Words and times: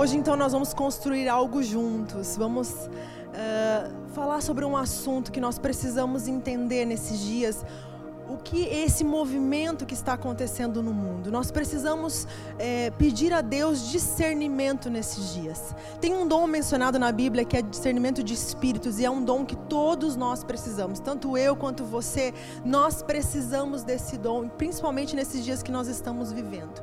Hoje, 0.00 0.16
então, 0.16 0.34
nós 0.34 0.52
vamos 0.52 0.72
construir 0.72 1.28
algo 1.28 1.62
juntos. 1.62 2.34
Vamos 2.34 2.70
uh, 2.70 4.10
falar 4.14 4.40
sobre 4.40 4.64
um 4.64 4.74
assunto 4.74 5.30
que 5.30 5.42
nós 5.42 5.58
precisamos 5.58 6.26
entender 6.26 6.86
nesses 6.86 7.20
dias 7.20 7.62
o 8.26 8.38
que 8.38 8.62
esse 8.62 9.04
movimento 9.04 9.84
que 9.84 9.92
está 9.92 10.14
acontecendo 10.14 10.82
no 10.82 10.94
mundo. 10.94 11.30
Nós 11.30 11.50
precisamos 11.50 12.26
é, 12.58 12.90
pedir 12.92 13.30
a 13.34 13.42
Deus 13.42 13.90
discernimento 13.90 14.88
nesses 14.88 15.34
dias. 15.34 15.74
Tem 16.00 16.14
um 16.14 16.26
dom 16.26 16.46
mencionado 16.46 16.98
na 16.98 17.12
Bíblia 17.12 17.44
que 17.44 17.58
é 17.58 17.60
discernimento 17.60 18.22
de 18.22 18.32
espíritos 18.32 18.98
e 19.00 19.04
é 19.04 19.10
um 19.10 19.22
dom 19.22 19.44
que 19.44 19.54
todos 19.54 20.16
nós 20.16 20.42
precisamos, 20.42 20.98
tanto 20.98 21.36
eu 21.36 21.54
quanto 21.54 21.84
você. 21.84 22.32
Nós 22.64 23.02
precisamos 23.02 23.82
desse 23.82 24.16
dom, 24.16 24.48
principalmente 24.48 25.14
nesses 25.14 25.44
dias 25.44 25.62
que 25.62 25.70
nós 25.70 25.88
estamos 25.88 26.32
vivendo. 26.32 26.80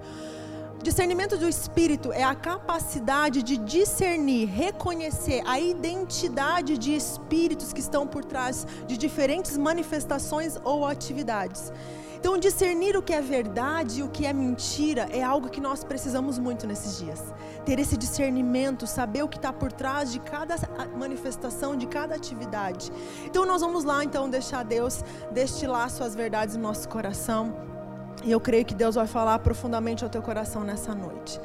Discernimento 0.87 1.37
do 1.37 1.49
espírito 1.49 2.13
é 2.13 2.23
a 2.23 2.33
capacidade 2.33 3.43
de 3.43 3.57
discernir, 3.57 4.47
reconhecer 4.47 5.43
a 5.45 5.59
identidade 5.59 6.77
de 6.77 6.95
espíritos 6.95 7.73
que 7.73 7.81
estão 7.81 8.07
por 8.07 8.23
trás 8.23 8.65
de 8.87 8.97
diferentes 8.97 9.57
manifestações 9.57 10.57
ou 10.63 10.85
atividades. 10.85 11.73
Então, 12.17 12.37
discernir 12.37 12.95
o 12.95 13.01
que 13.01 13.11
é 13.11 13.21
verdade 13.21 13.99
e 13.99 14.03
o 14.03 14.07
que 14.07 14.25
é 14.25 14.31
mentira 14.31 15.09
é 15.11 15.21
algo 15.21 15.49
que 15.49 15.59
nós 15.59 15.83
precisamos 15.83 16.39
muito 16.39 16.65
nesses 16.65 16.97
dias. 16.97 17.21
Ter 17.65 17.79
esse 17.79 17.97
discernimento, 17.97 18.87
saber 18.87 19.23
o 19.23 19.27
que 19.27 19.35
está 19.35 19.51
por 19.51 19.73
trás 19.73 20.09
de 20.09 20.19
cada 20.19 20.55
manifestação, 20.97 21.75
de 21.75 21.85
cada 21.85 22.15
atividade. 22.15 22.93
Então, 23.25 23.45
nós 23.45 23.59
vamos 23.59 23.83
lá, 23.83 24.05
então, 24.05 24.29
deixar 24.29 24.63
Deus 24.63 25.03
destilar 25.31 25.89
suas 25.89 26.15
verdades 26.15 26.55
no 26.55 26.63
nosso 26.63 26.87
coração. 26.87 27.76
E 28.23 28.31
eu 28.31 28.39
creio 28.39 28.65
que 28.65 28.73
Deus 28.73 28.95
vai 28.95 29.07
falar 29.07 29.39
profundamente 29.39 30.03
ao 30.03 30.09
teu 30.09 30.21
coração 30.21 30.63
nessa 30.63 30.93
noite. 30.93 31.39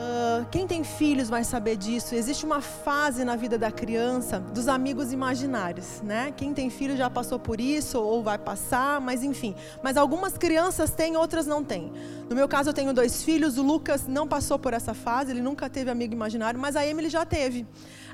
Uh, 0.00 0.46
quem 0.50 0.66
tem 0.66 0.82
filhos 0.82 1.28
vai 1.28 1.44
saber 1.44 1.76
disso. 1.76 2.14
Existe 2.14 2.46
uma 2.46 2.62
fase 2.62 3.22
na 3.22 3.36
vida 3.36 3.58
da 3.58 3.70
criança 3.70 4.40
dos 4.40 4.66
amigos 4.66 5.12
imaginários, 5.12 6.00
né? 6.00 6.32
Quem 6.34 6.54
tem 6.54 6.70
filho 6.70 6.96
já 6.96 7.10
passou 7.10 7.38
por 7.38 7.60
isso 7.60 8.00
ou 8.00 8.22
vai 8.22 8.38
passar, 8.38 8.98
mas 8.98 9.22
enfim. 9.22 9.54
Mas 9.82 9.98
algumas 9.98 10.38
crianças 10.38 10.90
têm, 10.90 11.18
outras 11.18 11.46
não 11.46 11.62
têm. 11.62 11.92
No 12.30 12.34
meu 12.34 12.48
caso, 12.48 12.70
eu 12.70 12.72
tenho 12.72 12.94
dois 12.94 13.22
filhos. 13.22 13.58
O 13.58 13.62
Lucas 13.62 14.06
não 14.06 14.26
passou 14.26 14.58
por 14.58 14.72
essa 14.72 14.94
fase, 14.94 15.32
ele 15.32 15.42
nunca 15.42 15.68
teve 15.68 15.90
amigo 15.90 16.14
imaginário, 16.14 16.58
mas 16.58 16.76
a 16.76 16.86
Emily 16.86 17.10
já 17.10 17.26
teve. 17.26 17.66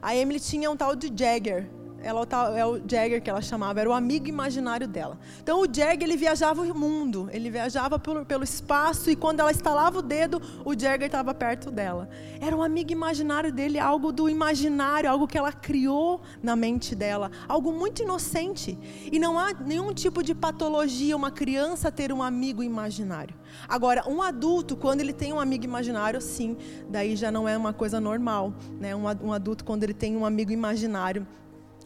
A 0.02 0.16
Emily 0.16 0.40
tinha 0.40 0.68
um 0.68 0.76
tal 0.76 0.96
de 0.96 1.12
Jagger, 1.14 1.68
ela 2.06 2.26
é 2.56 2.64
o 2.64 2.76
Jagger 2.76 3.20
que 3.20 3.28
ela 3.28 3.42
chamava, 3.42 3.80
era 3.80 3.90
o 3.90 3.92
amigo 3.92 4.28
imaginário 4.28 4.86
dela. 4.86 5.18
Então 5.42 5.60
o 5.60 5.64
Jagger 5.64 6.04
ele 6.04 6.16
viajava 6.16 6.62
o 6.62 6.74
mundo, 6.74 7.28
ele 7.32 7.50
viajava 7.50 7.98
pelo, 7.98 8.24
pelo 8.24 8.44
espaço 8.44 9.10
e 9.10 9.16
quando 9.16 9.40
ela 9.40 9.50
estalava 9.50 9.98
o 9.98 10.02
dedo, 10.02 10.40
o 10.64 10.78
Jagger 10.78 11.06
estava 11.06 11.34
perto 11.34 11.70
dela. 11.70 12.08
Era 12.40 12.56
o 12.56 12.62
amigo 12.62 12.92
imaginário 12.92 13.52
dele, 13.52 13.78
algo 13.78 14.12
do 14.12 14.28
imaginário, 14.28 15.10
algo 15.10 15.26
que 15.26 15.36
ela 15.36 15.52
criou 15.52 16.20
na 16.40 16.54
mente 16.54 16.94
dela, 16.94 17.30
algo 17.48 17.72
muito 17.72 18.02
inocente. 18.02 18.78
E 19.10 19.18
não 19.18 19.36
há 19.36 19.52
nenhum 19.52 19.92
tipo 19.92 20.22
de 20.22 20.34
patologia 20.34 21.16
uma 21.16 21.30
criança 21.30 21.90
ter 21.90 22.12
um 22.12 22.22
amigo 22.22 22.62
imaginário. 22.62 23.34
Agora, 23.68 24.08
um 24.08 24.22
adulto, 24.22 24.76
quando 24.76 25.00
ele 25.00 25.12
tem 25.12 25.32
um 25.32 25.40
amigo 25.40 25.64
imaginário, 25.64 26.20
sim, 26.20 26.56
daí 26.88 27.16
já 27.16 27.30
não 27.30 27.48
é 27.48 27.56
uma 27.56 27.72
coisa 27.72 28.00
normal. 28.00 28.54
Né? 28.78 28.94
Um, 28.94 29.04
um 29.04 29.32
adulto, 29.32 29.64
quando 29.64 29.82
ele 29.82 29.94
tem 29.94 30.16
um 30.16 30.24
amigo 30.24 30.52
imaginário, 30.52 31.26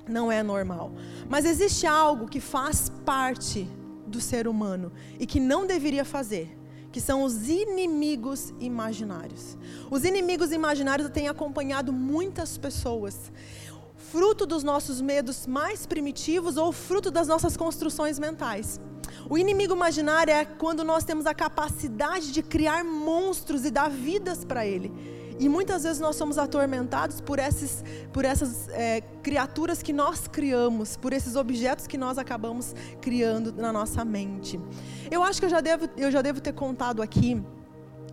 não 0.09 0.31
é 0.31 0.43
normal. 0.43 0.93
Mas 1.29 1.45
existe 1.45 1.87
algo 1.87 2.27
que 2.27 2.41
faz 2.41 2.91
parte 3.05 3.69
do 4.07 4.21
ser 4.21 4.49
humano 4.49 4.93
e 5.19 5.27
que 5.27 5.39
não 5.39 5.67
deveria 5.67 6.05
fazer, 6.05 6.57
que 6.91 7.01
são 7.01 7.23
os 7.23 7.49
inimigos 7.49 8.53
imaginários. 8.59 9.57
Os 9.91 10.05
inimigos 10.05 10.53
imaginários 10.53 11.09
têm 11.11 11.29
acompanhado 11.29 11.93
muitas 11.93 12.59
pessoas, 12.59 13.33
fruto 13.97 14.45
dos 14.45 14.65
nossos 14.65 15.01
medos 15.01 15.47
mais 15.47 15.87
primitivos 15.87 16.57
ou 16.57 16.73
fruto 16.73 17.11
das 17.11 17.29
nossas 17.29 17.57
construções 17.57 18.19
mentais. 18.19 18.81
O 19.29 19.39
inimigo 19.39 19.75
imaginário 19.75 20.33
é 20.33 20.45
quando 20.45 20.83
nós 20.83 21.05
temos 21.05 21.27
a 21.27 21.35
capacidade 21.35 22.33
de 22.33 22.43
criar 22.43 22.85
monstros 22.85 23.65
e 23.65 23.71
dar 23.71 23.89
vidas 23.89 24.45
para 24.45 24.67
ele. 24.67 25.20
E 25.41 25.49
muitas 25.49 25.85
vezes 25.85 25.99
nós 25.99 26.17
somos 26.17 26.37
atormentados 26.37 27.19
por, 27.23 27.39
esses, 27.39 27.83
por 28.13 28.27
essas 28.27 28.69
é, 28.69 29.01
criaturas 29.23 29.83
que 29.83 29.91
nós 29.91 30.29
criamos, 30.29 30.99
por 30.99 31.15
esses 31.15 31.35
objetos 31.35 31.87
que 31.87 31.97
nós 31.97 32.19
acabamos 32.19 32.75
criando 33.01 33.51
na 33.51 33.73
nossa 33.73 34.05
mente. 34.05 34.61
Eu 35.11 35.23
acho 35.23 35.41
que 35.41 35.47
eu 35.47 35.51
já 35.51 35.63
devo, 35.63 35.89
eu 35.97 36.11
já 36.11 36.21
devo 36.21 36.43
ter 36.43 36.53
contado 36.53 37.01
aqui 37.01 37.43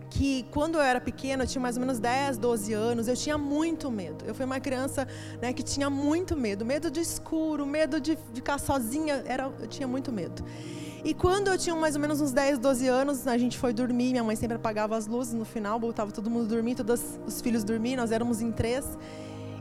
que 0.08 0.46
quando 0.50 0.76
eu 0.76 0.80
era 0.80 1.02
pequena, 1.02 1.44
eu 1.44 1.46
tinha 1.46 1.60
mais 1.60 1.76
ou 1.76 1.80
menos 1.80 1.98
10, 1.98 2.38
12 2.38 2.72
anos, 2.72 3.08
eu 3.08 3.14
tinha 3.14 3.36
muito 3.36 3.90
medo. 3.90 4.24
Eu 4.24 4.34
fui 4.34 4.46
uma 4.46 4.58
criança 4.58 5.06
né, 5.40 5.52
que 5.52 5.62
tinha 5.62 5.90
muito 5.90 6.34
medo. 6.34 6.64
Medo 6.64 6.90
de 6.90 7.00
escuro, 7.00 7.66
medo 7.66 8.00
de 8.00 8.16
ficar 8.32 8.58
sozinha, 8.58 9.22
era, 9.26 9.52
eu 9.60 9.66
tinha 9.66 9.86
muito 9.86 10.10
medo. 10.10 10.42
E 11.04 11.14
quando 11.14 11.48
eu 11.48 11.56
tinha 11.56 11.74
mais 11.76 11.94
ou 11.94 12.00
menos 12.00 12.20
uns 12.20 12.32
10, 12.32 12.58
12 12.58 12.88
anos, 12.88 13.26
a 13.26 13.38
gente 13.38 13.56
foi 13.56 13.72
dormir, 13.72 14.10
minha 14.10 14.24
mãe 14.24 14.34
sempre 14.34 14.56
apagava 14.56 14.96
as 14.96 15.06
luzes 15.06 15.32
no 15.32 15.44
final, 15.44 15.78
voltava 15.78 16.10
todo 16.10 16.28
mundo 16.28 16.48
dormir, 16.48 16.74
todos 16.74 17.20
os 17.26 17.40
filhos 17.40 17.62
dormir, 17.62 17.96
nós 17.96 18.10
éramos 18.10 18.40
em 18.40 18.50
três. 18.50 18.84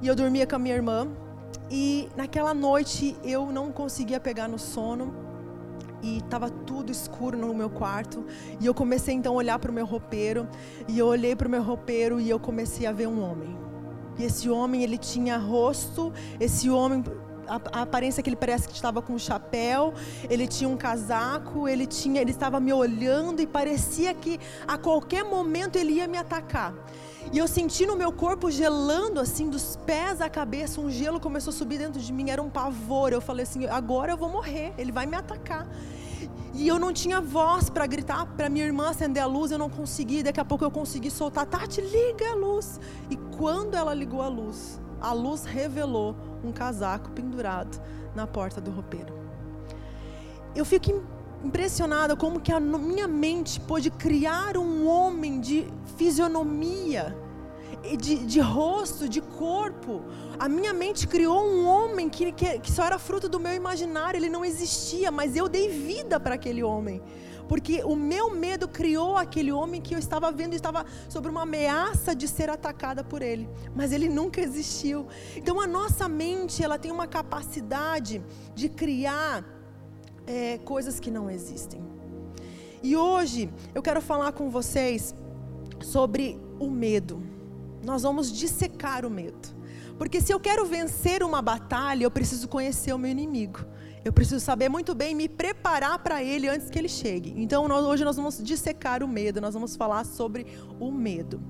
E 0.02 0.08
eu 0.08 0.16
dormia 0.16 0.48
com 0.48 0.56
a 0.56 0.60
minha 0.60 0.76
irmã. 0.76 1.08
E 1.70 2.08
naquela 2.16 2.54
noite 2.54 3.16
eu 3.24 3.52
não 3.52 3.72
conseguia 3.72 4.20
pegar 4.20 4.48
no 4.48 4.58
sono 4.58 5.14
e 6.02 6.18
estava 6.18 6.50
tudo 6.50 6.92
escuro 6.92 7.38
no 7.38 7.54
meu 7.54 7.70
quarto. 7.70 8.26
E 8.60 8.66
eu 8.66 8.74
comecei 8.74 9.14
então 9.14 9.34
a 9.34 9.38
olhar 9.38 9.60
para 9.60 9.72
o 9.72 9.74
meu 9.74 9.86
roupeiro. 9.86 10.48
E 10.88 10.98
eu 10.98 11.08
olhei 11.08 11.36
para 11.36 11.48
o 11.48 11.52
meu 11.52 11.62
roupeiro 11.62 12.20
e 12.20 12.30
eu 12.30 12.40
comecei 12.40 12.88
a 12.88 12.92
ver 12.92 13.08
um 13.08 13.22
homem. 13.22 13.58
E 14.18 14.24
esse 14.24 14.50
homem, 14.50 14.82
ele 14.82 14.98
tinha 14.98 15.38
rosto, 15.38 16.12
esse 16.40 16.70
homem 16.70 17.04
a, 17.48 17.82
aparência 17.82 18.22
que 18.22 18.30
ele 18.30 18.36
parece 18.36 18.68
que 18.68 18.74
estava 18.74 19.02
com 19.02 19.14
um 19.14 19.20
chapéu, 19.20 19.94
ele 20.30 20.48
tinha 20.48 20.70
um 20.70 20.78
casaco, 20.78 21.68
ele 21.68 21.86
tinha, 21.86 22.22
ele 22.22 22.32
estava 22.32 22.60
me 22.60 22.74
olhando 22.74 23.42
e 23.42 23.48
parecia 23.48 24.14
que 24.14 24.40
a 24.68 24.78
qualquer 24.78 25.24
momento 25.24 25.78
ele 25.78 25.94
ia 25.94 26.08
me 26.08 26.18
atacar. 26.18 26.74
E 27.32 27.38
eu 27.38 27.48
senti 27.48 27.86
no 27.86 27.96
meu 27.96 28.12
corpo 28.12 28.50
gelando 28.50 29.20
assim 29.20 29.50
dos 29.50 29.76
pés 29.86 30.22
à 30.22 30.30
cabeça, 30.30 30.80
um 30.80 30.90
gelo 30.90 31.20
começou 31.20 31.52
a 31.52 31.54
subir 31.54 31.78
dentro 31.78 32.00
de 32.00 32.14
mim, 32.14 32.30
era 32.30 32.42
um 32.42 32.50
pavor. 32.50 33.12
Eu 33.12 33.20
falei 33.20 33.44
assim: 33.44 33.66
agora 33.68 34.14
eu 34.14 34.18
vou 34.18 34.30
morrer, 34.30 34.74
ele 34.78 34.92
vai 34.92 35.06
me 35.06 35.16
atacar. 35.16 35.68
E 36.54 36.68
eu 36.68 36.80
não 36.80 36.92
tinha 36.92 37.22
voz 37.22 37.70
para 37.70 37.86
gritar 37.86 38.26
para 38.26 38.50
minha 38.50 38.66
irmã 38.66 38.90
acender 38.90 39.22
a 39.22 39.28
luz, 39.28 39.52
eu 39.52 39.58
não 39.58 39.70
consegui. 39.70 40.24
Daqui 40.24 40.40
a 40.40 40.46
pouco 40.46 40.64
eu 40.64 40.72
consegui 40.72 41.12
soltar: 41.12 41.46
Tati, 41.46 41.82
liga 41.82 42.32
a 42.32 42.36
luz. 42.36 42.80
E 43.10 43.18
quando 43.38 43.76
ela 43.76 43.94
ligou 43.94 44.22
a 44.22 44.28
luz, 44.28 44.80
a 45.02 45.12
luz 45.12 45.44
revelou 45.44 46.16
um 46.44 46.52
casaco 46.52 47.10
pendurado 47.12 47.80
na 48.16 48.26
porta 48.26 48.60
do 48.60 48.72
roupeiro. 48.72 49.14
Eu 50.56 50.66
fico 50.66 51.04
impressionada 51.44 52.16
como 52.16 52.40
que 52.40 52.52
a 52.52 52.60
minha 52.60 53.08
mente 53.08 53.60
pôde 53.60 53.92
criar 53.92 54.58
um 54.58 54.88
homem 54.88 55.40
de 55.40 55.68
fisionomia, 55.98 57.16
de, 57.98 58.26
de 58.26 58.40
rosto, 58.40 59.08
de 59.08 59.22
corpo. 59.22 60.02
A 60.40 60.50
minha 60.50 60.74
mente 60.74 61.08
criou 61.08 61.46
um 61.46 61.68
homem 61.68 62.10
que, 62.10 62.32
que, 62.32 62.60
que 62.60 62.72
só 62.72 62.86
era 62.86 62.98
fruto 62.98 63.30
do 63.30 63.40
meu 63.40 63.54
imaginário, 63.54 64.18
ele 64.18 64.30
não 64.30 64.44
existia, 64.44 65.12
mas 65.12 65.36
eu 65.36 65.48
dei 65.48 65.70
vida 65.70 66.20
para 66.20 66.36
aquele 66.36 66.64
homem 66.64 67.02
porque 67.48 67.84
o 67.84 67.96
meu 67.96 68.30
medo 68.36 68.68
criou 68.68 69.16
aquele 69.16 69.52
homem 69.52 69.82
que 69.82 69.96
eu 69.96 70.00
estava 70.00 70.32
vendo 70.32 70.54
estava 70.54 70.86
sobre 71.10 71.32
uma 71.32 71.44
ameaça 71.44 72.16
de 72.16 72.28
ser 72.28 72.50
atacada 72.50 73.04
por 73.04 73.22
ele, 73.22 73.50
mas 73.76 73.92
ele 73.92 74.10
nunca 74.10 74.42
existiu. 74.42 75.08
Então 75.36 75.60
a 75.60 75.68
nossa 75.68 76.08
mente 76.10 76.64
ela 76.64 76.78
tem 76.78 76.92
uma 76.92 77.08
capacidade 77.08 78.22
de 78.54 78.70
criar 78.70 79.46
é, 80.26 80.58
coisas 80.60 81.00
que 81.00 81.10
não 81.10 81.30
existem. 81.30 81.82
E 82.84 82.96
hoje 82.96 83.50
eu 83.74 83.82
quero 83.82 84.02
falar 84.02 84.34
com 84.34 84.50
vocês 84.50 85.16
sobre 85.82 86.40
o 86.60 86.70
medo. 86.70 87.22
Nós 87.84 88.04
vamos 88.04 88.32
dissecar 88.32 89.06
o 89.06 89.10
medo. 89.10 89.56
Porque 89.98 90.22
se 90.22 90.32
eu 90.32 90.40
quero 90.40 90.66
vencer 90.66 91.24
uma 91.24 91.42
batalha, 91.42 92.04
eu 92.04 92.12
preciso 92.12 92.48
conhecer 92.48 92.94
o 92.94 93.00
meu 93.00 93.10
inimigo. 93.10 93.66
Eu 94.08 94.14
preciso 94.14 94.40
saber 94.40 94.70
muito 94.70 94.96
bem 94.96 95.14
me 95.14 95.28
preparar 95.28 96.00
para 96.00 96.24
ele 96.24 96.48
antes 96.48 96.70
que 96.70 96.80
ele 96.80 96.88
chegue. 96.88 97.34
Então, 97.36 97.68
nós, 97.68 97.86
hoje 97.86 98.06
nós 98.06 98.16
vamos 98.16 98.42
dissecar 98.42 99.04
o 99.04 99.08
medo, 99.08 99.42
nós 99.42 99.54
vamos 99.54 99.76
falar 99.76 100.06
sobre 100.06 100.48
o 100.80 100.90
medo. 100.90 101.42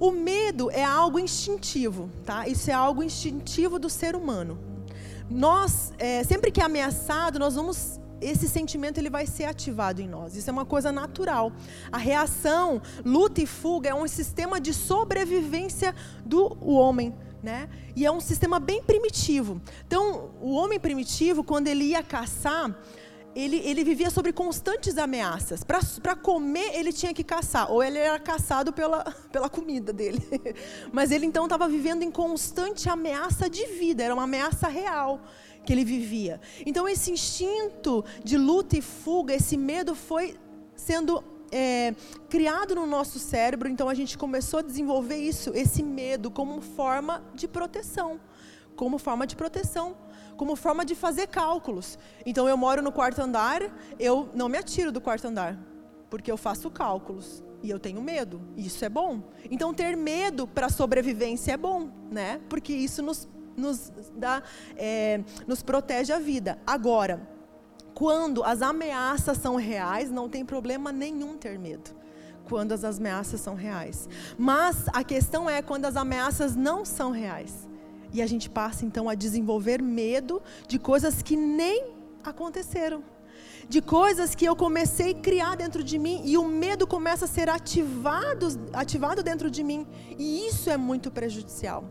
O 0.00 0.10
medo 0.10 0.72
é 0.72 0.82
algo 0.82 1.20
instintivo, 1.20 2.10
tá? 2.26 2.48
Isso 2.48 2.68
é 2.68 2.74
algo 2.74 3.00
instintivo 3.00 3.78
do 3.78 3.88
ser 3.88 4.16
humano. 4.16 4.58
Nós, 5.30 5.92
é, 5.96 6.24
sempre 6.24 6.50
que 6.50 6.60
é 6.60 6.64
ameaçado, 6.64 7.38
nós 7.38 7.54
vamos 7.54 8.00
esse 8.20 8.48
sentimento 8.48 8.98
ele 8.98 9.10
vai 9.10 9.26
ser 9.26 9.44
ativado 9.44 10.00
em 10.00 10.08
nós. 10.08 10.34
Isso 10.34 10.50
é 10.50 10.52
uma 10.52 10.64
coisa 10.64 10.90
natural. 10.90 11.52
A 11.92 11.98
reação, 11.98 12.82
luta 13.04 13.40
e 13.40 13.46
fuga 13.46 13.90
é 13.90 13.94
um 13.94 14.08
sistema 14.08 14.60
de 14.60 14.74
sobrevivência 14.74 15.94
do 16.24 16.56
homem 16.60 17.14
né? 17.44 17.68
E 17.94 18.06
é 18.06 18.10
um 18.10 18.20
sistema 18.20 18.58
bem 18.58 18.82
primitivo. 18.82 19.60
Então, 19.86 20.30
o 20.40 20.52
homem 20.54 20.80
primitivo, 20.80 21.44
quando 21.44 21.68
ele 21.68 21.84
ia 21.84 22.02
caçar, 22.02 22.74
ele, 23.36 23.58
ele 23.58 23.84
vivia 23.84 24.08
sobre 24.10 24.32
constantes 24.32 24.96
ameaças. 24.96 25.62
Para 25.62 26.16
comer, 26.16 26.74
ele 26.74 26.92
tinha 26.92 27.12
que 27.12 27.22
caçar, 27.22 27.70
ou 27.70 27.82
ele 27.82 27.98
era 27.98 28.18
caçado 28.18 28.72
pela, 28.72 29.04
pela 29.30 29.50
comida 29.50 29.92
dele. 29.92 30.22
Mas 30.90 31.10
ele 31.10 31.26
então 31.26 31.44
estava 31.44 31.68
vivendo 31.68 32.02
em 32.02 32.10
constante 32.10 32.88
ameaça 32.88 33.48
de 33.48 33.66
vida, 33.66 34.02
era 34.02 34.14
uma 34.14 34.24
ameaça 34.24 34.66
real 34.66 35.20
que 35.66 35.72
ele 35.72 35.84
vivia. 35.84 36.40
Então, 36.64 36.88
esse 36.88 37.10
instinto 37.10 38.04
de 38.22 38.36
luta 38.36 38.76
e 38.76 38.82
fuga, 38.82 39.34
esse 39.34 39.56
medo 39.56 39.94
foi 39.94 40.36
sendo 40.76 41.22
é, 41.54 41.94
criado 42.28 42.74
no 42.74 42.84
nosso 42.84 43.20
cérebro, 43.20 43.68
então 43.68 43.88
a 43.88 43.94
gente 43.94 44.18
começou 44.18 44.58
a 44.58 44.62
desenvolver 44.62 45.16
isso, 45.16 45.52
esse 45.54 45.84
medo, 45.84 46.30
como 46.30 46.60
forma 46.60 47.22
de 47.32 47.46
proteção. 47.46 48.20
Como 48.74 48.98
forma 48.98 49.24
de 49.24 49.36
proteção 49.36 49.96
como 50.36 50.56
forma 50.56 50.84
de 50.84 50.96
fazer 50.96 51.28
cálculos. 51.28 51.96
Então 52.26 52.48
eu 52.48 52.56
moro 52.56 52.82
no 52.82 52.90
quarto 52.90 53.20
andar, 53.22 53.62
eu 54.00 54.28
não 54.34 54.48
me 54.48 54.58
atiro 54.58 54.90
do 54.90 55.00
quarto 55.00 55.28
andar, 55.28 55.56
porque 56.10 56.28
eu 56.28 56.36
faço 56.36 56.68
cálculos 56.70 57.40
e 57.62 57.70
eu 57.70 57.78
tenho 57.78 58.02
medo. 58.02 58.42
Isso 58.56 58.84
é 58.84 58.88
bom. 58.88 59.22
Então 59.48 59.72
ter 59.72 59.96
medo 59.96 60.46
para 60.46 60.68
sobrevivência 60.68 61.52
é 61.52 61.56
bom, 61.56 61.88
né? 62.10 62.40
Porque 62.48 62.72
isso 62.72 63.00
nos 63.00 63.28
nos 63.56 63.92
dá, 64.16 64.42
é, 64.76 65.22
nos 65.46 65.62
protege 65.62 66.12
a 66.12 66.18
vida. 66.18 66.58
Agora, 66.66 67.33
quando 67.94 68.42
as 68.42 68.60
ameaças 68.60 69.38
são 69.38 69.54
reais, 69.54 70.10
não 70.10 70.28
tem 70.28 70.44
problema 70.44 70.90
nenhum 70.90 71.36
ter 71.36 71.58
medo. 71.58 71.90
Quando 72.48 72.72
as 72.72 72.84
ameaças 72.84 73.40
são 73.40 73.54
reais. 73.54 74.08
Mas 74.36 74.84
a 74.92 75.02
questão 75.04 75.48
é 75.48 75.62
quando 75.62 75.86
as 75.86 75.96
ameaças 75.96 76.54
não 76.56 76.84
são 76.84 77.10
reais. 77.10 77.68
E 78.12 78.20
a 78.20 78.26
gente 78.26 78.50
passa 78.50 78.84
então 78.84 79.08
a 79.08 79.14
desenvolver 79.14 79.80
medo 79.80 80.42
de 80.68 80.78
coisas 80.78 81.22
que 81.22 81.36
nem 81.36 81.86
aconteceram. 82.22 83.02
De 83.68 83.80
coisas 83.80 84.34
que 84.34 84.44
eu 84.44 84.54
comecei 84.54 85.12
a 85.12 85.14
criar 85.14 85.56
dentro 85.56 85.82
de 85.82 85.98
mim 85.98 86.20
e 86.24 86.36
o 86.36 86.44
medo 86.44 86.86
começa 86.86 87.24
a 87.24 87.28
ser 87.28 87.48
ativado, 87.48 88.48
ativado 88.72 89.22
dentro 89.22 89.50
de 89.50 89.64
mim. 89.64 89.86
E 90.18 90.46
isso 90.46 90.68
é 90.68 90.76
muito 90.76 91.10
prejudicial. 91.10 91.84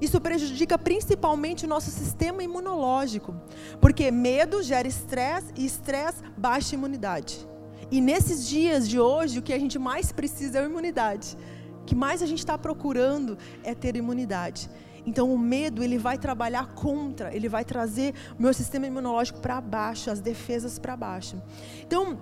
Isso 0.00 0.20
prejudica 0.20 0.78
principalmente 0.78 1.64
o 1.64 1.68
nosso 1.68 1.90
sistema 1.90 2.42
imunológico, 2.42 3.34
porque 3.80 4.10
medo 4.10 4.62
gera 4.62 4.88
estresse 4.88 5.52
e 5.56 5.64
estresse 5.64 6.22
baixa 6.36 6.74
imunidade. 6.74 7.46
E 7.90 8.00
nesses 8.00 8.46
dias 8.46 8.88
de 8.88 8.98
hoje, 8.98 9.38
o 9.38 9.42
que 9.42 9.52
a 9.52 9.58
gente 9.58 9.78
mais 9.78 10.10
precisa 10.10 10.58
é 10.58 10.64
imunidade. 10.64 11.36
O 11.82 11.84
que 11.84 11.94
mais 11.94 12.22
a 12.22 12.26
gente 12.26 12.38
está 12.38 12.56
procurando 12.56 13.36
é 13.62 13.74
ter 13.74 13.94
imunidade. 13.96 14.70
Então 15.06 15.32
o 15.32 15.38
medo 15.38 15.82
ele 15.82 15.98
vai 15.98 16.16
trabalhar 16.16 16.74
contra, 16.74 17.34
ele 17.34 17.48
vai 17.48 17.64
trazer 17.64 18.14
o 18.38 18.42
meu 18.42 18.54
sistema 18.54 18.86
imunológico 18.86 19.38
para 19.38 19.60
baixo, 19.60 20.10
as 20.10 20.20
defesas 20.20 20.78
para 20.78 20.96
baixo. 20.96 21.40
Então 21.86 22.18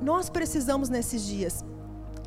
nós 0.00 0.28
precisamos 0.28 0.88
nesses 0.88 1.26
dias 1.26 1.64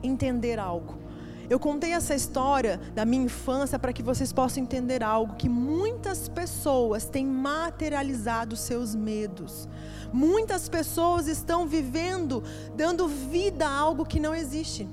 entender 0.03 0.59
algo. 0.59 1.06
Eu 1.49 1.59
contei 1.59 1.93
essa 1.93 2.13
história 2.13 2.79
da 2.93 3.05
minha 3.05 3.23
infância 3.23 3.79
para 3.79 3.93
que 3.93 4.03
vocês 4.03 4.33
possam 4.33 4.63
entender 4.63 5.01
algo 5.03 5.35
que 5.35 5.47
muitas 5.47 6.27
pessoas 6.27 7.05
têm 7.05 7.25
materializado 7.25 8.55
seus 8.55 8.93
medos. 8.93 9.67
Muitas 10.11 10.67
pessoas 10.67 11.27
estão 11.27 11.65
vivendo, 11.65 12.43
dando 12.75 13.07
vida 13.07 13.65
a 13.65 13.73
algo 13.77 14.05
que 14.05 14.19
não 14.19 14.35
existe 14.35 14.87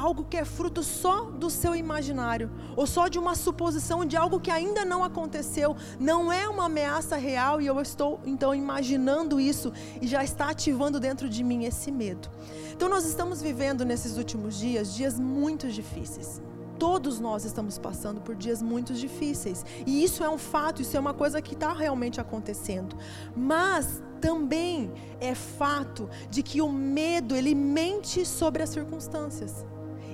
algo 0.00 0.24
que 0.24 0.36
é 0.36 0.44
fruto 0.44 0.82
só 0.82 1.24
do 1.24 1.50
seu 1.50 1.74
imaginário, 1.76 2.50
ou 2.74 2.86
só 2.86 3.06
de 3.06 3.18
uma 3.18 3.34
suposição 3.34 4.04
de 4.04 4.16
algo 4.16 4.40
que 4.40 4.50
ainda 4.50 4.84
não 4.84 5.04
aconteceu, 5.04 5.76
não 5.98 6.32
é 6.32 6.48
uma 6.48 6.64
ameaça 6.64 7.16
real 7.16 7.60
e 7.60 7.66
eu 7.66 7.78
estou 7.80 8.18
então 8.24 8.54
imaginando 8.54 9.38
isso 9.38 9.72
e 10.00 10.06
já 10.06 10.24
está 10.24 10.48
ativando 10.48 10.98
dentro 10.98 11.28
de 11.28 11.44
mim 11.44 11.64
esse 11.64 11.92
medo. 11.92 12.30
Então 12.72 12.88
nós 12.88 13.04
estamos 13.04 13.42
vivendo 13.42 13.84
nesses 13.84 14.16
últimos 14.16 14.58
dias 14.58 14.94
dias 14.94 15.20
muito 15.20 15.68
difíceis. 15.68 16.40
Todos 16.78 17.20
nós 17.20 17.44
estamos 17.44 17.76
passando 17.78 18.22
por 18.22 18.34
dias 18.34 18.62
muito 18.62 18.94
difíceis. 18.94 19.66
E 19.86 20.02
isso 20.02 20.24
é 20.24 20.30
um 20.30 20.38
fato, 20.38 20.80
isso 20.80 20.96
é 20.96 21.00
uma 21.00 21.12
coisa 21.12 21.42
que 21.42 21.52
está 21.52 21.74
realmente 21.74 22.18
acontecendo. 22.22 22.96
Mas 23.36 24.02
também 24.18 24.90
é 25.20 25.34
fato 25.34 26.08
de 26.30 26.42
que 26.42 26.62
o 26.62 26.70
medo, 26.70 27.36
ele 27.36 27.54
mente 27.54 28.24
sobre 28.24 28.62
as 28.62 28.70
circunstâncias 28.70 29.66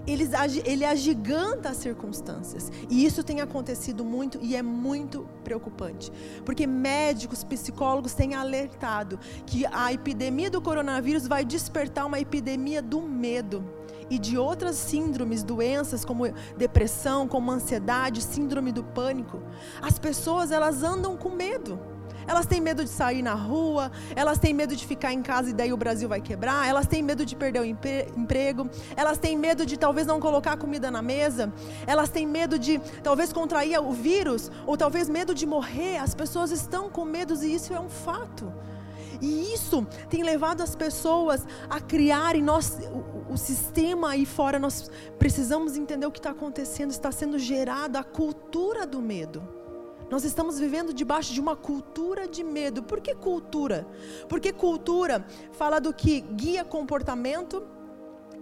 ele, 0.06 0.29
ele 0.64 0.85
agiganta 0.85 1.70
as 1.70 1.79
circunstâncias. 1.79 2.70
E 2.88 3.05
isso 3.05 3.23
tem 3.23 3.41
acontecido 3.41 4.05
muito 4.05 4.38
e 4.41 4.55
é 4.55 4.62
muito 4.62 5.26
preocupante. 5.43 6.12
Porque 6.44 6.67
médicos, 6.67 7.43
psicólogos 7.43 8.14
têm 8.14 8.35
alertado 8.35 9.19
que 9.44 9.67
a 9.67 9.93
epidemia 9.93 10.50
do 10.50 10.61
coronavírus 10.61 11.26
vai 11.26 11.44
despertar 11.44 12.06
uma 12.06 12.20
epidemia 12.20 12.81
do 12.81 13.03
medo 13.03 13.64
e 14.08 14.19
de 14.19 14.38
outras 14.38 14.76
síndromes, 14.76 15.43
doenças 15.43 16.05
como 16.05 16.25
depressão, 16.56 17.26
como 17.26 17.50
ansiedade, 17.50 18.23
síndrome 18.23 18.70
do 18.70 18.85
pânico. 18.85 19.43
As 19.82 19.99
pessoas 19.99 20.52
elas 20.52 20.82
andam 20.82 21.17
com 21.17 21.31
medo. 21.31 21.96
Elas 22.26 22.46
têm 22.46 22.61
medo 22.61 22.84
de 22.84 22.90
sair 22.90 23.23
na 23.23 23.34
rua, 23.34 23.90
elas 24.14 24.38
têm 24.38 24.52
medo 24.52 24.75
de 24.75 24.87
ficar 24.87 25.12
em 25.12 25.23
casa 25.23 25.50
e 25.50 25.52
daí 25.52 25.73
o 25.73 25.76
Brasil 25.76 26.08
vai 26.08 26.20
quebrar, 26.20 26.69
elas 26.69 26.87
têm 26.87 27.02
medo 27.02 27.25
de 27.25 27.37
perder 27.37 27.61
o 27.61 27.64
emprego, 27.64 28.69
elas 28.96 29.19
têm 29.19 29.37
medo 29.37 29.64
de 29.64 29.76
talvez 29.76 30.06
não 30.06 30.19
colocar 30.19 30.56
comida 30.56 30.90
na 30.90 31.02
mesa, 31.02 31.52
elas 31.87 32.11
têm 32.11 32.26
medo 32.26 32.58
de 32.58 32.78
talvez 33.02 33.32
contrair 33.32 33.78
o 33.81 33.93
vírus, 33.93 34.50
ou 34.67 34.76
talvez 34.76 35.08
medo 35.08 35.34
de 35.34 35.46
morrer. 35.46 35.99
As 35.99 36.14
pessoas 36.14 36.50
estão 36.50 36.90
com 36.90 37.05
medos 37.05 37.43
e 37.43 37.55
isso 37.55 37.73
é 37.73 37.81
um 37.81 37.88
fato. 37.88 38.52
E 39.20 39.55
isso 39.55 39.87
tem 40.08 40.23
levado 40.23 40.62
as 40.62 40.75
pessoas 40.75 41.46
a 41.70 41.81
criarem 41.81 42.43
nós, 42.43 42.78
o, 42.93 43.32
o 43.32 43.37
sistema 43.37 44.11
aí 44.11 44.26
fora. 44.26 44.58
Nós 44.58 44.90
precisamos 45.19 45.76
entender 45.76 46.06
o 46.06 46.12
que 46.12 46.19
está 46.19 46.31
acontecendo. 46.31 46.90
Está 46.90 47.11
sendo 47.11 47.38
gerada 47.38 48.00
a 48.00 48.05
cultura 48.05 48.87
do 48.87 49.00
medo. 49.00 49.56
Nós 50.08 50.25
estamos 50.25 50.58
vivendo 50.58 50.93
debaixo 50.93 51.32
de 51.32 51.41
uma 51.41 51.56
cultura 51.56 52.29
de 52.29 52.44
medo. 52.44 52.82
Por 52.82 53.00
que 53.00 53.14
cultura? 53.14 53.87
Porque 54.29 54.53
cultura 54.53 55.26
fala 55.53 55.81
do 55.81 55.93
que 55.93 56.20
guia 56.20 56.64
comportamento 56.64 57.67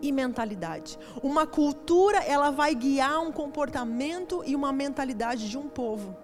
e 0.03 0.13
mentalidade. 0.13 0.99
Uma 1.23 1.47
cultura, 1.47 2.19
ela 2.19 2.51
vai 2.51 2.75
guiar 2.75 3.21
um 3.23 3.33
comportamento 3.33 4.43
e 4.45 4.55
uma 4.55 4.73
mentalidade 4.73 5.49
de 5.49 5.57
um 5.57 5.69
povo. 5.69 6.15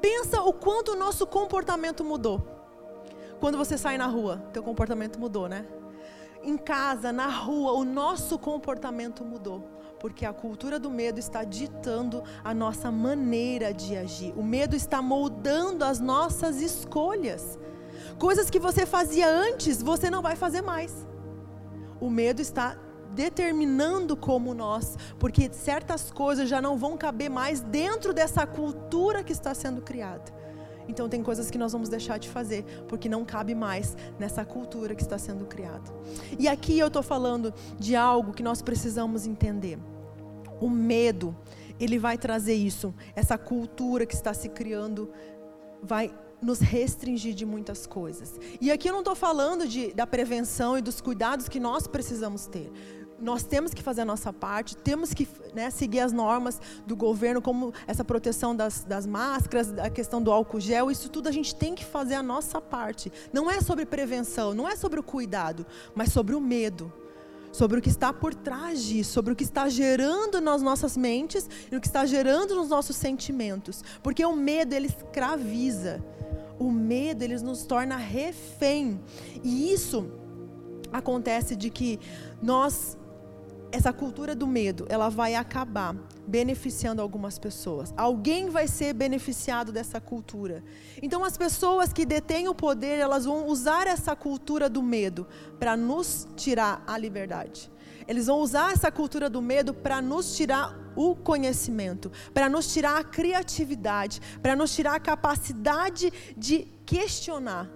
Pensa 0.00 0.40
o 0.42 0.52
quanto 0.52 0.92
o 0.92 0.96
nosso 0.96 1.26
comportamento 1.26 2.04
mudou. 2.04 2.40
Quando 3.40 3.58
você 3.58 3.76
sai 3.76 3.98
na 3.98 4.06
rua, 4.06 4.38
teu 4.52 4.62
comportamento 4.62 5.18
mudou, 5.18 5.48
né? 5.48 5.66
Em 6.44 6.56
casa, 6.56 7.12
na 7.12 7.26
rua, 7.26 7.72
o 7.72 7.84
nosso 7.84 8.38
comportamento 8.38 9.24
mudou 9.24 9.73
porque 10.04 10.26
a 10.26 10.34
cultura 10.34 10.78
do 10.78 10.90
medo 10.90 11.18
está 11.18 11.44
ditando 11.44 12.22
a 12.44 12.52
nossa 12.52 12.90
maneira 12.90 13.72
de 13.72 13.96
agir. 13.96 14.34
O 14.36 14.42
medo 14.42 14.76
está 14.76 15.00
moldando 15.00 15.82
as 15.82 15.98
nossas 15.98 16.60
escolhas. 16.60 17.58
Coisas 18.18 18.50
que 18.50 18.58
você 18.58 18.84
fazia 18.84 19.26
antes, 19.26 19.80
você 19.80 20.10
não 20.10 20.20
vai 20.20 20.36
fazer 20.36 20.60
mais. 20.60 21.06
O 21.98 22.10
medo 22.10 22.42
está 22.42 22.76
determinando 23.14 24.14
como 24.14 24.52
nós, 24.52 24.94
porque 25.18 25.50
certas 25.50 26.10
coisas 26.10 26.50
já 26.50 26.60
não 26.60 26.76
vão 26.76 26.98
caber 26.98 27.30
mais 27.30 27.62
dentro 27.62 28.12
dessa 28.12 28.46
cultura 28.46 29.24
que 29.24 29.32
está 29.32 29.54
sendo 29.54 29.80
criada. 29.80 30.30
Então 30.86 31.08
tem 31.08 31.22
coisas 31.22 31.50
que 31.50 31.56
nós 31.56 31.72
vamos 31.72 31.88
deixar 31.88 32.18
de 32.18 32.28
fazer, 32.28 32.62
porque 32.88 33.08
não 33.08 33.24
cabe 33.24 33.54
mais 33.54 33.96
nessa 34.18 34.44
cultura 34.44 34.94
que 34.94 35.00
está 35.00 35.16
sendo 35.16 35.46
criada. 35.46 35.90
E 36.38 36.46
aqui 36.46 36.78
eu 36.78 36.88
estou 36.88 37.02
falando 37.02 37.54
de 37.78 37.96
algo 37.96 38.34
que 38.34 38.42
nós 38.42 38.60
precisamos 38.60 39.26
entender 39.26 39.78
o 40.60 40.68
medo, 40.68 41.36
ele 41.78 41.98
vai 41.98 42.16
trazer 42.16 42.54
isso. 42.54 42.94
Essa 43.14 43.36
cultura 43.36 44.06
que 44.06 44.14
está 44.14 44.32
se 44.32 44.48
criando 44.48 45.10
vai 45.82 46.12
nos 46.40 46.60
restringir 46.60 47.34
de 47.34 47.46
muitas 47.46 47.86
coisas. 47.86 48.38
E 48.60 48.70
aqui 48.70 48.88
eu 48.88 48.92
não 48.92 49.00
estou 49.00 49.14
falando 49.14 49.66
de, 49.66 49.92
da 49.94 50.06
prevenção 50.06 50.76
e 50.76 50.82
dos 50.82 51.00
cuidados 51.00 51.48
que 51.48 51.58
nós 51.58 51.86
precisamos 51.86 52.46
ter. 52.46 52.70
Nós 53.18 53.44
temos 53.44 53.72
que 53.72 53.82
fazer 53.82 54.02
a 54.02 54.04
nossa 54.04 54.32
parte, 54.32 54.76
temos 54.76 55.14
que 55.14 55.26
né, 55.54 55.70
seguir 55.70 56.00
as 56.00 56.12
normas 56.12 56.60
do 56.84 56.96
governo, 56.96 57.40
como 57.40 57.72
essa 57.86 58.04
proteção 58.04 58.54
das, 58.54 58.84
das 58.84 59.06
máscaras, 59.06 59.72
a 59.78 59.88
questão 59.88 60.20
do 60.20 60.30
álcool 60.30 60.60
gel, 60.60 60.90
isso 60.90 61.08
tudo 61.08 61.28
a 61.28 61.32
gente 61.32 61.54
tem 61.54 61.74
que 61.74 61.84
fazer 61.84 62.14
a 62.14 62.22
nossa 62.22 62.60
parte. 62.60 63.10
Não 63.32 63.50
é 63.50 63.60
sobre 63.60 63.86
prevenção, 63.86 64.52
não 64.52 64.68
é 64.68 64.76
sobre 64.76 65.00
o 65.00 65.02
cuidado, 65.02 65.64
mas 65.94 66.12
sobre 66.12 66.34
o 66.34 66.40
medo 66.40 66.92
sobre 67.54 67.78
o 67.78 67.82
que 67.82 67.88
está 67.88 68.12
por 68.12 68.34
trás 68.34 68.82
disso, 68.82 69.12
sobre 69.12 69.32
o 69.32 69.36
que 69.36 69.44
está 69.44 69.68
gerando 69.68 70.40
nas 70.40 70.60
nossas 70.60 70.96
mentes 70.96 71.48
e 71.70 71.76
o 71.76 71.80
que 71.80 71.86
está 71.86 72.04
gerando 72.04 72.52
nos 72.56 72.68
nossos 72.68 72.96
sentimentos. 72.96 73.84
Porque 74.02 74.24
o 74.24 74.34
medo, 74.34 74.74
ele 74.74 74.88
escraviza. 74.88 76.04
O 76.58 76.68
medo, 76.72 77.22
ele 77.22 77.38
nos 77.38 77.62
torna 77.62 77.96
refém. 77.96 79.00
E 79.44 79.72
isso 79.72 80.10
acontece 80.92 81.54
de 81.54 81.70
que 81.70 82.00
nós 82.42 82.98
essa 83.74 83.92
cultura 83.92 84.36
do 84.36 84.46
medo, 84.46 84.86
ela 84.88 85.08
vai 85.08 85.34
acabar 85.34 85.96
beneficiando 86.28 87.02
algumas 87.02 87.40
pessoas. 87.40 87.92
Alguém 87.96 88.48
vai 88.48 88.68
ser 88.68 88.92
beneficiado 88.92 89.72
dessa 89.72 90.00
cultura. 90.00 90.62
Então 91.02 91.24
as 91.24 91.36
pessoas 91.36 91.92
que 91.92 92.06
detêm 92.06 92.46
o 92.46 92.54
poder, 92.54 93.00
elas 93.00 93.24
vão 93.24 93.48
usar 93.48 93.88
essa 93.88 94.14
cultura 94.14 94.68
do 94.68 94.80
medo 94.80 95.26
para 95.58 95.76
nos 95.76 96.28
tirar 96.36 96.84
a 96.86 96.96
liberdade. 96.96 97.68
Eles 98.06 98.26
vão 98.26 98.38
usar 98.38 98.72
essa 98.72 98.92
cultura 98.92 99.28
do 99.28 99.42
medo 99.42 99.74
para 99.74 100.00
nos 100.00 100.36
tirar 100.36 100.78
o 100.94 101.16
conhecimento, 101.16 102.12
para 102.32 102.48
nos 102.48 102.72
tirar 102.72 102.98
a 102.98 103.04
criatividade, 103.04 104.20
para 104.40 104.54
nos 104.54 104.72
tirar 104.72 104.94
a 104.94 105.00
capacidade 105.00 106.12
de 106.36 106.68
questionar. 106.86 107.68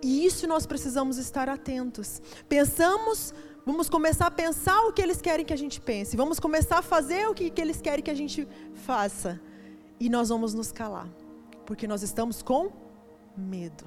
E 0.00 0.24
isso 0.24 0.46
nós 0.46 0.64
precisamos 0.64 1.18
estar 1.18 1.48
atentos. 1.48 2.22
Pensamos 2.48 3.34
Vamos 3.66 3.88
começar 3.88 4.26
a 4.26 4.30
pensar 4.30 4.78
o 4.86 4.92
que 4.92 5.00
eles 5.00 5.22
querem 5.22 5.44
que 5.44 5.52
a 5.52 5.56
gente 5.56 5.80
pense. 5.80 6.16
Vamos 6.16 6.38
começar 6.38 6.78
a 6.78 6.82
fazer 6.82 7.28
o 7.28 7.34
que, 7.34 7.48
que 7.48 7.60
eles 7.60 7.80
querem 7.80 8.04
que 8.04 8.10
a 8.10 8.14
gente 8.14 8.46
faça. 8.74 9.40
E 9.98 10.10
nós 10.10 10.28
vamos 10.28 10.52
nos 10.52 10.70
calar. 10.70 11.08
Porque 11.64 11.86
nós 11.86 12.02
estamos 12.02 12.42
com 12.42 12.70
medo. 13.36 13.84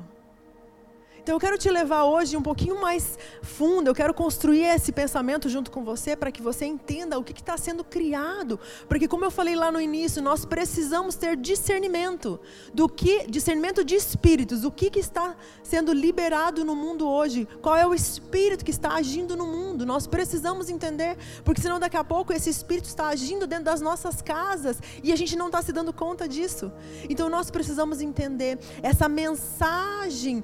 Então 1.27 1.35
eu 1.35 1.41
quero 1.41 1.57
te 1.57 1.69
levar 1.69 2.05
hoje 2.05 2.37
um 2.37 2.41
pouquinho 2.41 2.79
mais 2.79 3.19
fundo, 3.41 3.89
eu 3.89 3.93
quero 3.93 4.13
construir 4.13 4.63
esse 4.63 4.93
pensamento 4.93 5.49
junto 5.49 5.69
com 5.69 5.83
você 5.83 6.15
para 6.15 6.31
que 6.31 6.41
você 6.41 6.65
entenda 6.65 7.19
o 7.19 7.23
que 7.23 7.33
está 7.33 7.57
sendo 7.57 7.83
criado. 7.83 8.57
Porque 8.87 9.09
como 9.09 9.25
eu 9.25 9.29
falei 9.29 9.53
lá 9.53 9.69
no 9.69 9.81
início, 9.81 10.21
nós 10.21 10.45
precisamos 10.45 11.15
ter 11.15 11.35
discernimento 11.35 12.39
do 12.73 12.87
que, 12.87 13.27
discernimento 13.27 13.83
de 13.83 13.93
espíritos, 13.93 14.63
o 14.63 14.71
que, 14.71 14.89
que 14.89 14.99
está 14.99 15.35
sendo 15.61 15.91
liberado 15.91 16.63
no 16.63 16.73
mundo 16.73 17.05
hoje, 17.05 17.45
qual 17.61 17.75
é 17.75 17.85
o 17.85 17.93
espírito 17.93 18.63
que 18.63 18.71
está 18.71 18.93
agindo 18.93 19.35
no 19.35 19.45
mundo. 19.45 19.85
Nós 19.85 20.07
precisamos 20.07 20.69
entender, 20.69 21.17
porque 21.43 21.61
senão 21.61 21.77
daqui 21.77 21.97
a 21.97 22.05
pouco 22.05 22.31
esse 22.31 22.49
espírito 22.49 22.85
está 22.85 23.07
agindo 23.07 23.45
dentro 23.45 23.65
das 23.65 23.81
nossas 23.81 24.21
casas 24.21 24.81
e 25.03 25.11
a 25.11 25.15
gente 25.17 25.35
não 25.35 25.47
está 25.47 25.61
se 25.61 25.73
dando 25.73 25.91
conta 25.91 26.25
disso. 26.25 26.71
Então 27.09 27.27
nós 27.27 27.51
precisamos 27.51 27.99
entender 27.99 28.57
essa 28.81 29.09
mensagem 29.09 30.41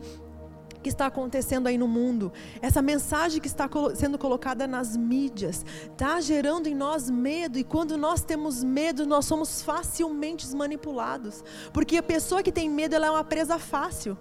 que 0.84 0.90
está 0.90 1.08
acontecendo 1.08 1.68
aí 1.68 1.78
no 1.78 1.88
mundo, 1.88 2.32
essa 2.62 2.82
mensagem 2.82 3.42
que 3.42 3.48
está 3.48 3.68
sendo 3.96 4.18
colocada 4.20 4.68
nas 4.68 4.96
mídias, 4.96 5.66
está 5.90 6.22
gerando 6.22 6.68
em 6.68 6.76
nós 6.76 7.10
medo, 7.10 7.58
e 7.58 7.64
quando 7.64 7.98
nós 7.98 8.22
temos 8.22 8.64
medo, 8.64 9.08
nós 9.08 9.26
somos 9.26 9.64
facilmente 9.64 10.44
manipulados, 10.56 11.44
porque 11.72 11.98
a 11.98 12.04
pessoa 12.04 12.44
que 12.44 12.52
tem 12.52 12.70
medo, 12.70 12.94
ela 12.94 13.08
é 13.08 13.12
uma 13.12 13.24
presa 13.24 13.58
fácil. 13.58 14.18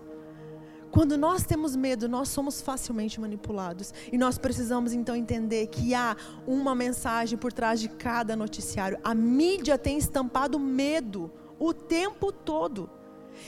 Quando 0.93 1.17
nós 1.17 1.45
temos 1.45 1.75
medo, 1.75 2.07
nós 2.07 2.29
somos 2.29 2.61
facilmente 2.61 3.19
manipulados. 3.19 3.95
E 4.13 4.19
nós 4.19 4.37
precisamos 4.37 4.93
então 4.93 5.17
entender 5.17 5.69
que 5.69 5.95
há 5.95 6.15
uma 6.47 6.75
mensagem 6.75 7.39
por 7.39 7.51
trás 7.51 7.81
de 7.81 7.89
cada 7.89 8.37
noticiário. 8.37 8.99
A 9.03 9.15
mídia 9.15 9.79
tem 9.79 9.97
estampado 9.97 10.59
medo 10.59 11.33
o 11.59 11.73
tempo 11.73 12.31
todo. 12.31 12.91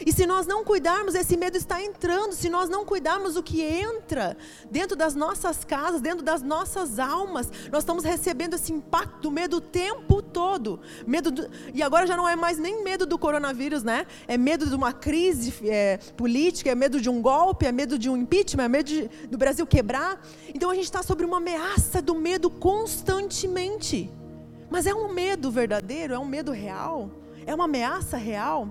E 0.04 0.12
se 0.12 0.26
nós 0.26 0.46
não 0.46 0.64
cuidarmos, 0.64 1.14
esse 1.14 1.36
medo 1.36 1.56
está 1.56 1.82
entrando. 1.82 2.32
Se 2.32 2.48
nós 2.48 2.68
não 2.68 2.84
cuidarmos 2.84 3.36
o 3.36 3.42
que 3.42 3.62
entra 3.62 4.36
dentro 4.70 4.96
das 4.96 5.14
nossas 5.14 5.64
casas, 5.64 6.00
dentro 6.00 6.24
das 6.24 6.42
nossas 6.42 6.98
almas, 6.98 7.50
nós 7.70 7.82
estamos 7.82 8.04
recebendo 8.04 8.54
esse 8.54 8.72
impacto 8.72 9.20
do 9.22 9.30
medo 9.30 9.58
o 9.58 9.60
tempo 9.60 10.20
todo. 10.20 10.80
Medo 11.06 11.30
do, 11.30 11.48
e 11.72 11.82
agora 11.82 12.06
já 12.06 12.16
não 12.16 12.28
é 12.28 12.34
mais 12.34 12.58
nem 12.58 12.82
medo 12.82 13.06
do 13.06 13.18
coronavírus, 13.18 13.82
né? 13.82 14.06
É 14.26 14.36
medo 14.36 14.66
de 14.66 14.74
uma 14.74 14.92
crise 14.92 15.54
é, 15.68 15.98
política, 16.16 16.70
é 16.70 16.74
medo 16.74 17.00
de 17.00 17.08
um 17.08 17.22
golpe, 17.22 17.66
é 17.66 17.72
medo 17.72 17.98
de 17.98 18.10
um 18.10 18.16
impeachment, 18.16 18.64
é 18.64 18.68
medo 18.68 18.86
de, 18.86 19.08
do 19.28 19.38
Brasil 19.38 19.66
quebrar. 19.66 20.20
Então 20.52 20.70
a 20.70 20.74
gente 20.74 20.84
está 20.84 21.02
sobre 21.02 21.24
uma 21.24 21.36
ameaça 21.36 22.02
do 22.02 22.14
medo 22.14 22.50
constantemente. 22.50 24.10
Mas 24.70 24.86
é 24.86 24.94
um 24.94 25.12
medo 25.12 25.50
verdadeiro? 25.50 26.14
É 26.14 26.18
um 26.18 26.24
medo 26.24 26.50
real? 26.50 27.10
É 27.46 27.54
uma 27.54 27.64
ameaça 27.64 28.16
real? 28.16 28.68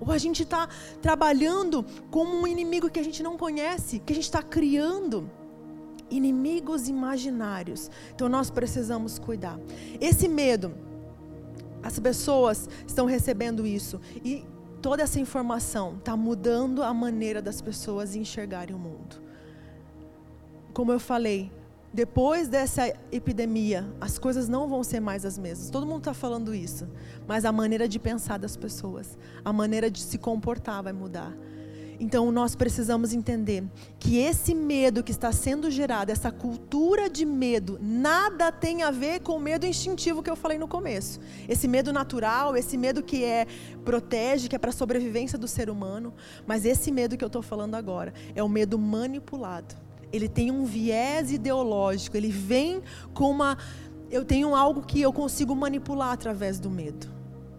Ou 0.00 0.12
a 0.12 0.18
gente 0.18 0.42
está 0.42 0.68
trabalhando 1.00 1.84
como 2.10 2.34
um 2.34 2.46
inimigo 2.46 2.90
que 2.90 3.00
a 3.00 3.04
gente 3.04 3.22
não 3.22 3.36
conhece, 3.36 3.98
que 3.98 4.12
a 4.12 4.16
gente 4.16 4.24
está 4.24 4.42
criando 4.42 5.30
inimigos 6.10 6.88
imaginários. 6.88 7.90
Então 8.14 8.28
nós 8.28 8.50
precisamos 8.50 9.18
cuidar. 9.18 9.58
Esse 10.00 10.28
medo, 10.28 10.74
as 11.82 11.98
pessoas 11.98 12.68
estão 12.86 13.06
recebendo 13.06 13.66
isso 13.66 14.00
e 14.24 14.44
toda 14.82 15.02
essa 15.02 15.18
informação 15.18 15.96
está 15.96 16.16
mudando 16.16 16.82
a 16.82 16.92
maneira 16.92 17.40
das 17.40 17.60
pessoas 17.60 18.14
enxergarem 18.14 18.74
o 18.74 18.78
mundo. 18.78 19.16
Como 20.72 20.92
eu 20.92 21.00
falei, 21.00 21.50
depois 21.96 22.46
dessa 22.46 22.92
epidemia, 23.10 23.90
as 23.98 24.18
coisas 24.18 24.50
não 24.50 24.68
vão 24.68 24.84
ser 24.84 25.00
mais 25.00 25.24
as 25.24 25.38
mesmas. 25.38 25.70
Todo 25.70 25.86
mundo 25.86 26.00
está 26.00 26.12
falando 26.12 26.54
isso. 26.54 26.86
Mas 27.26 27.46
a 27.46 27.50
maneira 27.50 27.88
de 27.88 27.98
pensar 27.98 28.38
das 28.38 28.54
pessoas, 28.54 29.16
a 29.42 29.50
maneira 29.50 29.90
de 29.90 30.02
se 30.02 30.18
comportar 30.18 30.82
vai 30.82 30.92
mudar. 30.92 31.34
Então 31.98 32.30
nós 32.30 32.54
precisamos 32.54 33.14
entender 33.14 33.64
que 33.98 34.18
esse 34.18 34.54
medo 34.54 35.02
que 35.02 35.10
está 35.10 35.32
sendo 35.32 35.70
gerado, 35.70 36.12
essa 36.12 36.30
cultura 36.30 37.08
de 37.08 37.24
medo, 37.24 37.78
nada 37.80 38.52
tem 38.52 38.82
a 38.82 38.90
ver 38.90 39.20
com 39.20 39.32
o 39.38 39.40
medo 39.40 39.64
instintivo 39.64 40.22
que 40.22 40.28
eu 40.28 40.36
falei 40.36 40.58
no 40.58 40.68
começo. 40.68 41.18
Esse 41.48 41.66
medo 41.66 41.94
natural, 41.94 42.58
esse 42.58 42.76
medo 42.76 43.02
que 43.02 43.24
é 43.24 43.46
protege, 43.86 44.48
que 44.48 44.54
é 44.54 44.58
para 44.58 44.68
a 44.68 44.74
sobrevivência 44.74 45.38
do 45.38 45.48
ser 45.48 45.70
humano, 45.70 46.12
mas 46.46 46.66
esse 46.66 46.92
medo 46.92 47.16
que 47.16 47.24
eu 47.24 47.28
estou 47.28 47.40
falando 47.40 47.74
agora 47.74 48.12
é 48.34 48.42
o 48.42 48.48
medo 48.50 48.78
manipulado 48.78 49.85
ele 50.12 50.28
tem 50.28 50.50
um 50.50 50.64
viés 50.64 51.30
ideológico, 51.32 52.16
ele 52.16 52.30
vem 52.30 52.82
com 53.12 53.30
uma. 53.30 53.58
Eu 54.10 54.24
tenho 54.24 54.54
algo 54.54 54.82
que 54.82 55.00
eu 55.00 55.12
consigo 55.12 55.54
manipular 55.54 56.12
através 56.12 56.58
do 56.58 56.70
medo. 56.70 57.08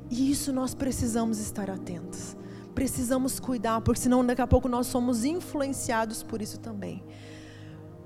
E 0.10 0.32
isso 0.32 0.54
nós 0.54 0.74
precisamos 0.74 1.40
estar 1.40 1.70
atentos. 1.70 2.36
Precisamos 2.74 3.40
cuidar, 3.40 3.82
porque 3.82 4.00
senão 4.00 4.26
daqui 4.26 4.42
a 4.42 4.48
pouco 4.48 4.70
nós 4.70 4.88
somos 4.88 5.26
influenciados 5.26 6.24
por 6.24 6.42
isso 6.42 6.60
também. 6.60 7.04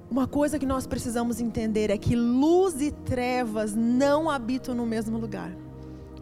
Uma 0.10 0.28
coisa 0.28 0.58
que 0.58 0.66
nós 0.66 0.88
precisamos 0.88 1.40
entender 1.40 1.90
é 1.90 1.98
que 1.98 2.16
luz 2.16 2.82
e 2.82 2.92
trevas 2.92 3.76
não 3.76 4.30
habitam 4.30 4.74
no 4.74 4.86
mesmo 4.86 5.18
lugar. 5.18 5.56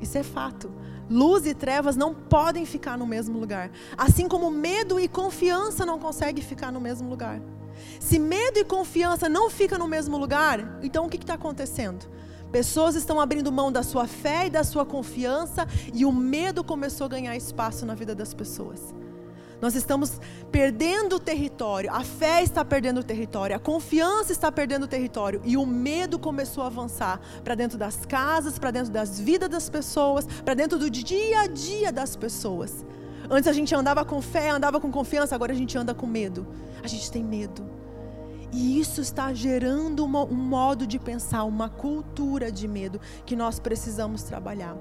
Isso 0.02 0.18
é 0.18 0.24
fato. 0.24 0.72
Luz 1.10 1.46
e 1.48 1.56
trevas 1.56 1.96
não 1.96 2.14
podem 2.14 2.66
ficar 2.66 2.98
no 2.98 3.08
mesmo 3.08 3.40
lugar. 3.40 3.72
Assim 3.98 4.28
como 4.28 4.52
medo 4.52 5.00
e 5.00 5.08
confiança 5.08 5.86
não 5.86 5.98
conseguem 5.98 6.44
ficar 6.44 6.72
no 6.72 6.80
mesmo 6.80 7.10
lugar. 7.10 7.42
Se 8.00 8.18
medo 8.20 8.60
e 8.60 8.64
confiança 8.64 9.30
não 9.30 9.50
ficam 9.50 9.78
no 9.78 9.88
mesmo 9.88 10.18
lugar, 10.18 10.80
então 10.82 11.06
o 11.06 11.10
que 11.10 11.18
está 11.18 11.34
acontecendo? 11.34 12.06
Pessoas 12.52 12.96
estão 12.96 13.20
abrindo 13.20 13.52
mão 13.52 13.72
da 13.72 13.84
sua 13.84 14.08
fé 14.08 14.48
e 14.48 14.50
da 14.50 14.64
sua 14.64 14.86
confiança 14.86 15.68
e 15.94 16.04
o 16.06 16.12
medo 16.12 16.64
começou 16.64 17.06
a 17.06 17.10
ganhar 17.10 17.36
espaço 17.36 17.86
na 17.86 17.94
vida 17.94 18.16
das 18.16 18.34
pessoas. 18.34 18.94
Nós 19.62 19.76
estamos 19.76 20.20
perdendo 20.52 21.20
território, 21.20 21.92
a 21.92 22.02
fé 22.02 22.42
está 22.42 22.64
perdendo 22.64 23.04
território, 23.04 23.56
a 23.56 23.60
confiança 23.60 24.32
está 24.32 24.50
perdendo 24.50 24.88
território 24.88 25.42
e 25.44 25.58
o 25.58 25.66
medo 25.66 26.18
começou 26.18 26.64
a 26.64 26.68
avançar 26.68 27.20
para 27.44 27.56
dentro 27.56 27.78
das 27.78 28.06
casas, 28.06 28.58
para 28.58 28.72
dentro 28.72 28.92
das 28.92 29.20
vidas 29.20 29.50
das 29.50 29.70
pessoas, 29.70 30.26
para 30.46 30.54
dentro 30.54 30.80
do 30.80 30.90
dia 30.90 31.42
a 31.42 31.48
dia 31.48 31.92
das 31.92 32.16
pessoas. 32.16 32.86
Antes 33.30 33.48
a 33.48 33.54
gente 33.54 33.74
andava 33.76 34.04
com 34.04 34.22
fé, 34.22 34.50
andava 34.50 34.80
com 34.80 34.92
confiança, 34.92 35.36
agora 35.36 35.54
a 35.54 35.56
gente 35.56 35.78
anda 35.78 35.94
com 35.94 36.08
medo. 36.08 36.48
A 36.84 36.88
gente 36.88 37.12
tem 37.12 37.24
medo. 37.24 37.64
E 38.52 38.80
isso 38.80 39.02
está 39.02 39.32
gerando 39.34 40.04
uma, 40.04 40.24
um 40.24 40.36
modo 40.36 40.88
de 40.88 40.98
pensar, 40.98 41.44
uma 41.44 41.70
cultura 41.70 42.52
de 42.52 42.68
medo 42.68 43.00
que 43.26 43.36
nós 43.36 43.60
precisamos 43.60 44.24
trabalhar. 44.24 44.76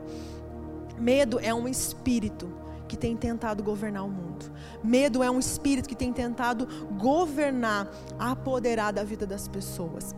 Medo 0.98 1.38
é 1.38 1.52
um 1.52 1.68
espírito 1.68 2.48
que 2.88 2.96
tem 2.96 3.14
tentado 3.14 3.62
governar 3.62 4.04
o 4.04 4.08
mundo. 4.08 4.50
Medo 4.82 5.22
é 5.22 5.30
um 5.30 5.38
espírito 5.38 5.86
que 5.86 5.94
tem 5.94 6.10
tentado 6.10 6.66
governar, 6.96 7.86
apoderar 8.18 8.92
da 8.92 9.04
vida 9.04 9.26
das 9.26 9.46
pessoas. 9.46 10.14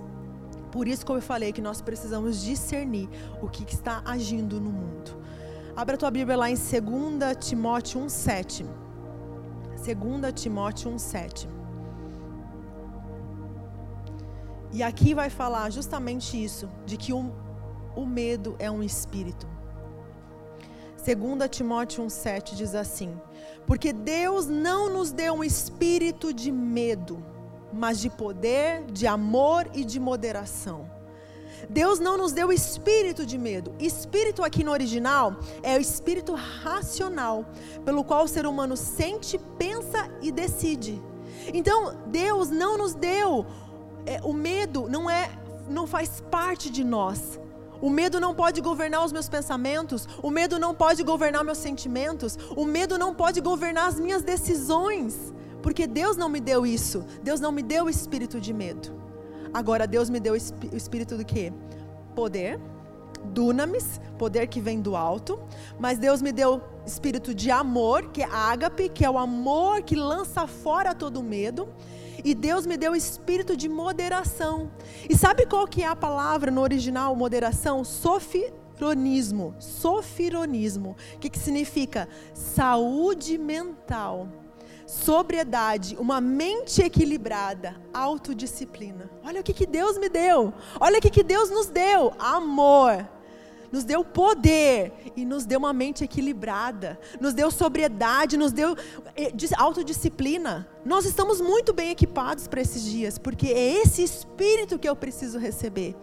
Por 0.71 0.87
isso, 0.87 1.05
como 1.05 1.19
eu 1.19 1.23
falei, 1.23 1.53
que 1.53 1.61
nós 1.61 1.83
precisamos 1.83 2.41
discernir 2.41 3.09
o 3.43 3.49
que, 3.49 3.65
que 3.65 3.75
está 3.75 4.01
agindo 4.05 4.61
no 4.61 4.71
mundo. 4.71 5.20
Abra 5.81 5.97
tua 5.97 6.11
Bíblia 6.11 6.37
lá 6.37 6.51
em 6.51 6.55
2 6.55 7.37
Timóteo 7.41 8.03
1,7. 8.03 8.67
2 9.83 10.33
Timóteo 10.35 10.91
1,7. 10.91 11.49
E 14.73 14.83
aqui 14.83 15.15
vai 15.15 15.31
falar 15.31 15.71
justamente 15.71 16.37
isso, 16.37 16.69
de 16.85 16.99
que 16.99 17.15
o, 17.15 17.33
o 17.97 18.05
medo 18.05 18.57
é 18.59 18.71
um 18.71 18.83
espírito. 18.83 19.49
2 20.99 21.49
Timóteo 21.49 22.05
1,7 22.05 22.57
diz 22.57 22.75
assim: 22.75 23.19
Porque 23.67 23.91
Deus 23.91 24.49
não 24.49 24.93
nos 24.93 25.11
deu 25.11 25.33
um 25.33 25.43
espírito 25.43 26.31
de 26.31 26.53
medo, 26.53 27.25
mas 27.73 27.99
de 27.99 28.11
poder, 28.11 28.85
de 28.85 29.07
amor 29.07 29.67
e 29.73 29.83
de 29.83 29.99
moderação. 29.99 31.00
Deus 31.69 31.99
não 31.99 32.17
nos 32.17 32.33
deu 32.33 32.53
espírito 32.53 33.27
de 33.27 33.37
medo. 33.37 33.75
Espírito 33.79 34.43
aqui 34.43 34.65
no 34.65 34.71
original 34.71 35.37
é 35.63 35.77
o 35.77 35.81
espírito 35.81 36.35
racional, 36.35 37.45
pelo 37.85 38.05
qual 38.05 38.25
o 38.25 38.29
ser 38.29 38.47
humano 38.47 38.77
sente, 38.77 39.39
pensa 39.59 40.09
e 40.23 40.33
decide. 40.33 41.01
Então, 41.53 41.97
Deus 42.07 42.51
não 42.51 42.77
nos 42.77 42.95
deu 42.95 43.47
é, 44.07 44.21
o 44.23 44.33
medo 44.33 44.89
não 44.89 45.11
é 45.11 45.31
não 45.69 45.87
faz 45.87 46.21
parte 46.31 46.69
de 46.71 46.83
nós. 46.83 47.39
O 47.81 47.89
medo 47.89 48.21
não 48.21 48.35
pode 48.35 48.61
governar 48.61 49.05
os 49.05 49.13
meus 49.13 49.29
pensamentos, 49.29 50.07
o 50.23 50.31
medo 50.31 50.59
não 50.59 50.75
pode 50.75 51.03
governar 51.03 51.45
meus 51.45 51.59
sentimentos, 51.59 52.37
o 52.55 52.65
medo 52.65 52.99
não 52.99 53.15
pode 53.15 53.41
governar 53.41 53.89
as 53.89 53.99
minhas 53.99 54.23
decisões, 54.23 55.33
porque 55.63 55.87
Deus 55.87 56.17
não 56.17 56.29
me 56.29 56.41
deu 56.41 56.67
isso. 56.67 57.05
Deus 57.23 57.41
não 57.41 57.53
me 57.53 57.63
deu 57.63 57.85
o 57.85 57.91
espírito 57.91 58.39
de 58.41 58.53
medo. 58.53 59.01
Agora 59.53 59.87
Deus 59.87 60.09
me 60.09 60.21
deu 60.21 60.35
o 60.35 60.77
espírito 60.77 61.17
do 61.17 61.25
quê? 61.25 61.53
Poder, 62.15 62.61
dunamis, 63.25 64.01
poder 64.19 64.47
que 64.47 64.61
vem 64.61 64.81
do 64.81 64.97
alto, 64.97 65.41
mas 65.79 65.99
Deus 65.99 66.23
me 66.23 66.33
deu 66.33 66.63
espírito 66.87 67.35
de 67.35 67.51
amor, 67.51 68.11
que 68.11 68.23
é 68.23 68.29
ágape, 68.31 68.89
que 68.89 69.05
é 69.05 69.11
o 69.11 69.19
amor 69.19 69.83
que 69.83 69.97
lança 69.97 70.47
fora 70.47 70.95
todo 70.95 71.23
medo 71.23 71.69
e 72.25 72.35
Deus 72.35 72.67
me 72.67 72.77
deu 72.77 72.95
espírito 72.95 73.57
de 73.57 73.69
moderação. 73.69 74.71
E 75.09 75.17
sabe 75.17 75.47
qual 75.47 75.67
que 75.67 75.83
é 75.83 75.87
a 75.87 75.97
palavra 75.97 76.51
no 76.51 76.61
original, 76.61 77.15
moderação? 77.17 77.85
Sofironismo. 77.85 79.55
Sofironismo. 79.59 80.97
O 81.15 81.19
que, 81.19 81.31
que 81.31 81.39
significa? 81.39 82.09
Saúde 82.35 83.39
mental. 83.39 84.29
Sobriedade, 84.91 85.97
uma 86.01 86.21
mente 86.21 86.83
equilibrada, 86.83 87.77
autodisciplina. 87.95 89.09
Olha 89.25 89.41
o 89.41 89.45
que, 89.45 89.55
que 89.55 89.65
Deus 89.65 89.97
me 89.97 90.09
deu. 90.09 90.53
Olha 90.81 90.99
o 90.99 91.01
que, 91.01 91.09
que 91.09 91.23
Deus 91.23 91.49
nos 91.49 91.69
deu: 91.69 92.13
amor 92.19 93.09
nos 93.71 93.85
deu 93.85 94.05
poder 94.05 94.93
e 95.17 95.25
nos 95.25 95.47
deu 95.47 95.61
uma 95.61 95.73
mente 95.73 96.03
equilibrada, 96.03 96.99
nos 97.21 97.33
deu 97.33 97.53
sobriedade, 97.53 98.37
nos 98.37 98.51
deu 98.51 98.77
eh, 99.17 99.33
autodisciplina. 99.57 100.67
Nós 100.85 101.05
estamos 101.05 101.41
muito 101.41 101.73
bem 101.73 101.91
equipados 101.91 102.49
para 102.49 102.61
esses 102.61 102.83
dias, 102.83 103.17
porque 103.17 103.47
é 103.47 103.81
esse 103.83 104.03
espírito 104.03 104.77
que 104.77 104.89
eu 104.89 104.97
preciso 104.97 105.39
receber. 105.39 105.95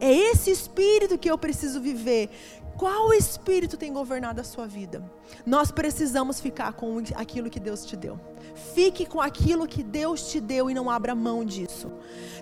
É 0.00 0.12
esse 0.12 0.50
espírito 0.50 1.18
que 1.18 1.30
eu 1.30 1.36
preciso 1.36 1.80
viver. 1.80 2.30
Qual 2.76 3.12
espírito 3.12 3.76
tem 3.76 3.92
governado 3.92 4.40
a 4.40 4.44
sua 4.44 4.66
vida? 4.66 5.04
Nós 5.44 5.70
precisamos 5.70 6.40
ficar 6.40 6.72
com 6.72 7.02
aquilo 7.14 7.50
que 7.50 7.60
Deus 7.60 7.84
te 7.84 7.94
deu. 7.94 8.18
Fique 8.74 9.04
com 9.04 9.20
aquilo 9.20 9.66
que 9.66 9.82
Deus 9.82 10.30
te 10.30 10.40
deu 10.40 10.70
e 10.70 10.74
não 10.74 10.88
abra 10.88 11.14
mão 11.14 11.44
disso. 11.44 11.92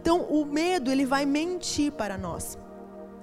Então, 0.00 0.22
o 0.22 0.44
medo, 0.44 0.92
ele 0.92 1.04
vai 1.04 1.26
mentir 1.26 1.90
para 1.90 2.16
nós. 2.16 2.56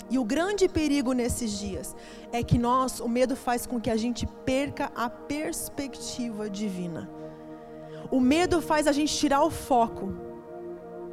E 0.10 0.20
o 0.20 0.26
grande 0.26 0.68
perigo 0.68 1.14
nesses 1.14 1.58
dias 1.58 1.96
é 2.34 2.44
que 2.44 2.58
nós, 2.58 3.00
o 3.00 3.08
medo 3.08 3.36
faz 3.36 3.66
com 3.66 3.80
que 3.80 3.90
a 3.90 3.96
gente 3.96 4.28
perca 4.44 4.92
a 4.94 5.10
perspectiva 5.10 6.50
divina. 6.50 7.10
O 8.12 8.20
medo 8.20 8.62
faz 8.62 8.88
a 8.88 8.92
gente 8.92 9.16
tirar 9.16 9.42
o 9.42 9.50
foco. 9.50 10.14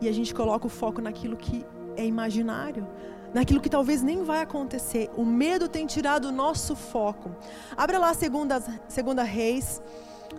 E 0.01 0.09
a 0.09 0.13
gente 0.13 0.35
coloca 0.35 0.67
o 0.67 0.69
foco 0.69 1.01
naquilo 1.01 1.37
que 1.37 1.65
é 1.97 2.05
imaginário, 2.05 2.87
naquilo 3.33 3.61
que 3.61 3.71
talvez 3.71 4.03
nem 4.03 4.23
vai 4.23 4.43
acontecer. 4.43 5.11
O 5.17 5.25
medo 5.25 5.69
tem 5.69 5.87
tirado 5.87 6.27
o 6.27 6.33
nosso 6.33 6.77
foco. 6.77 7.31
Abra 7.77 7.99
lá 7.99 8.13
segunda, 8.15 8.63
segunda 8.89 9.23
Reis 9.23 9.83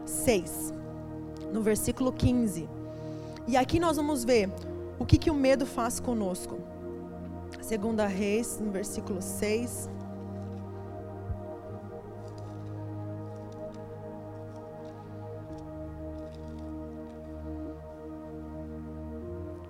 6, 0.06 0.74
no 1.52 1.62
versículo 1.62 2.12
15. 2.12 2.70
E 3.48 3.58
aqui 3.58 3.80
nós 3.80 3.98
vamos 3.98 4.24
ver 4.24 4.50
o 5.00 5.06
que, 5.06 5.18
que 5.18 5.30
o 5.30 5.34
medo 5.34 5.66
faz 5.66 6.00
conosco. 6.00 6.60
Segunda 7.62 8.08
Reis, 8.08 8.60
no 8.60 8.72
versículo 8.72 9.22
6. 9.22 9.90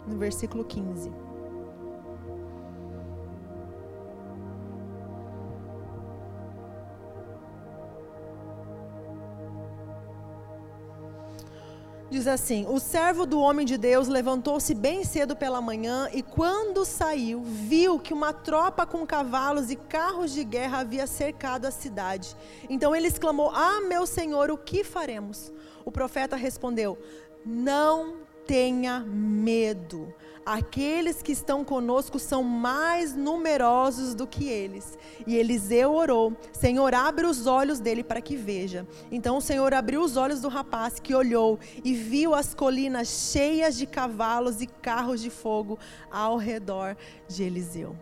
No 0.07 0.17
versículo 0.17 0.63
15. 0.63 1.32
Diz 12.13 12.27
assim: 12.27 12.67
O 12.69 12.79
servo 12.79 13.25
do 13.25 13.39
homem 13.39 13.65
de 13.65 13.75
Deus 13.75 14.07
levantou-se 14.07 14.71
bem 14.75 15.03
cedo 15.03 15.35
pela 15.35 15.59
manhã 15.59 16.07
e, 16.13 16.21
quando 16.21 16.85
saiu, 16.85 17.41
viu 17.41 17.97
que 17.99 18.13
uma 18.13 18.31
tropa 18.31 18.85
com 18.85 19.03
cavalos 19.03 19.71
e 19.71 19.75
carros 19.75 20.31
de 20.31 20.43
guerra 20.43 20.81
havia 20.81 21.07
cercado 21.07 21.65
a 21.65 21.71
cidade. 21.71 22.37
Então 22.69 22.95
ele 22.95 23.07
exclamou: 23.07 23.49
Ah, 23.51 23.81
meu 23.89 24.05
senhor, 24.05 24.51
o 24.51 24.57
que 24.59 24.83
faremos? 24.83 25.51
O 25.83 25.91
profeta 25.91 26.35
respondeu: 26.35 26.99
Não 27.43 28.17
tenha 28.45 28.99
medo. 28.99 30.13
Aqueles 30.45 31.21
que 31.21 31.31
estão 31.31 31.63
conosco 31.63 32.19
são 32.19 32.43
mais 32.43 33.15
numerosos 33.15 34.13
do 34.13 34.27
que 34.27 34.47
eles. 34.47 34.97
E 35.25 35.35
Eliseu 35.35 35.93
orou: 35.93 36.35
Senhor, 36.51 36.93
abre 36.93 37.25
os 37.25 37.47
olhos 37.47 37.79
dele 37.79 38.03
para 38.03 38.21
que 38.21 38.35
veja. 38.35 38.85
Então 39.09 39.37
o 39.37 39.41
Senhor 39.41 39.73
abriu 39.73 40.01
os 40.01 40.17
olhos 40.17 40.41
do 40.41 40.49
rapaz, 40.49 40.99
que 40.99 41.15
olhou 41.15 41.57
e 41.83 41.93
viu 41.93 42.35
as 42.35 42.53
colinas 42.53 43.07
cheias 43.31 43.77
de 43.77 43.85
cavalos 43.85 44.61
e 44.61 44.67
carros 44.67 45.21
de 45.21 45.29
fogo 45.29 45.79
ao 46.11 46.35
redor 46.35 46.97
de 47.27 47.43
Eliseu. 47.43 47.95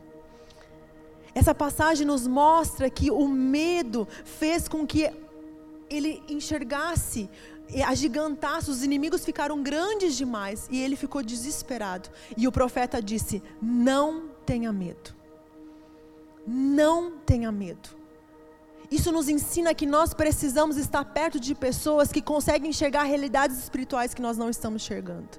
Essa 1.34 1.54
passagem 1.54 2.06
nos 2.06 2.28
mostra 2.28 2.90
que 2.90 3.12
o 3.12 3.28
medo 3.28 4.08
fez 4.26 4.68
com 4.68 4.86
que 4.86 5.10
ele 5.90 6.24
enxergasse 6.28 7.30
agigantasse, 7.86 8.70
os 8.70 8.84
inimigos 8.84 9.24
ficaram 9.24 9.62
grandes 9.62 10.16
demais 10.16 10.68
e 10.70 10.82
ele 10.82 10.96
ficou 10.96 11.24
desesperado. 11.24 12.10
E 12.36 12.48
o 12.48 12.52
profeta 12.52 13.02
disse: 13.02 13.42
Não 13.62 14.30
tenha 14.46 14.72
medo. 14.74 15.16
Não 16.46 17.18
tenha 17.20 17.52
medo. 17.52 18.02
Isso 18.92 19.10
nos 19.10 19.30
ensina 19.30 19.74
que 19.74 19.86
nós 19.86 20.14
precisamos 20.14 20.76
estar 20.76 21.06
perto 21.06 21.40
de 21.40 21.56
pessoas 21.56 22.12
que 22.12 22.22
conseguem 22.22 22.72
enxergar 22.72 23.04
realidades 23.04 23.58
espirituais 23.58 24.14
que 24.14 24.22
nós 24.22 24.38
não 24.38 24.50
estamos 24.50 24.84
enxergando. 24.84 25.30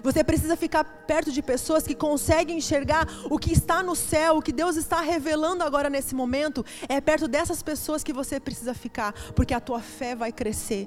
Você 0.00 0.22
precisa 0.22 0.56
ficar 0.56 0.84
perto 0.84 1.32
de 1.32 1.42
pessoas 1.42 1.84
que 1.84 1.94
conseguem 1.96 2.58
enxergar 2.58 3.08
o 3.28 3.36
que 3.36 3.52
está 3.52 3.82
no 3.82 3.96
céu, 3.96 4.36
o 4.36 4.42
que 4.42 4.52
Deus 4.52 4.76
está 4.76 5.00
revelando 5.00 5.64
agora 5.64 5.90
nesse 5.90 6.14
momento. 6.14 6.64
É 6.88 7.00
perto 7.00 7.26
dessas 7.26 7.64
pessoas 7.64 8.04
que 8.04 8.12
você 8.12 8.38
precisa 8.38 8.74
ficar, 8.74 9.12
porque 9.34 9.54
a 9.54 9.60
tua 9.60 9.80
fé 9.80 10.14
vai 10.14 10.30
crescer 10.30 10.86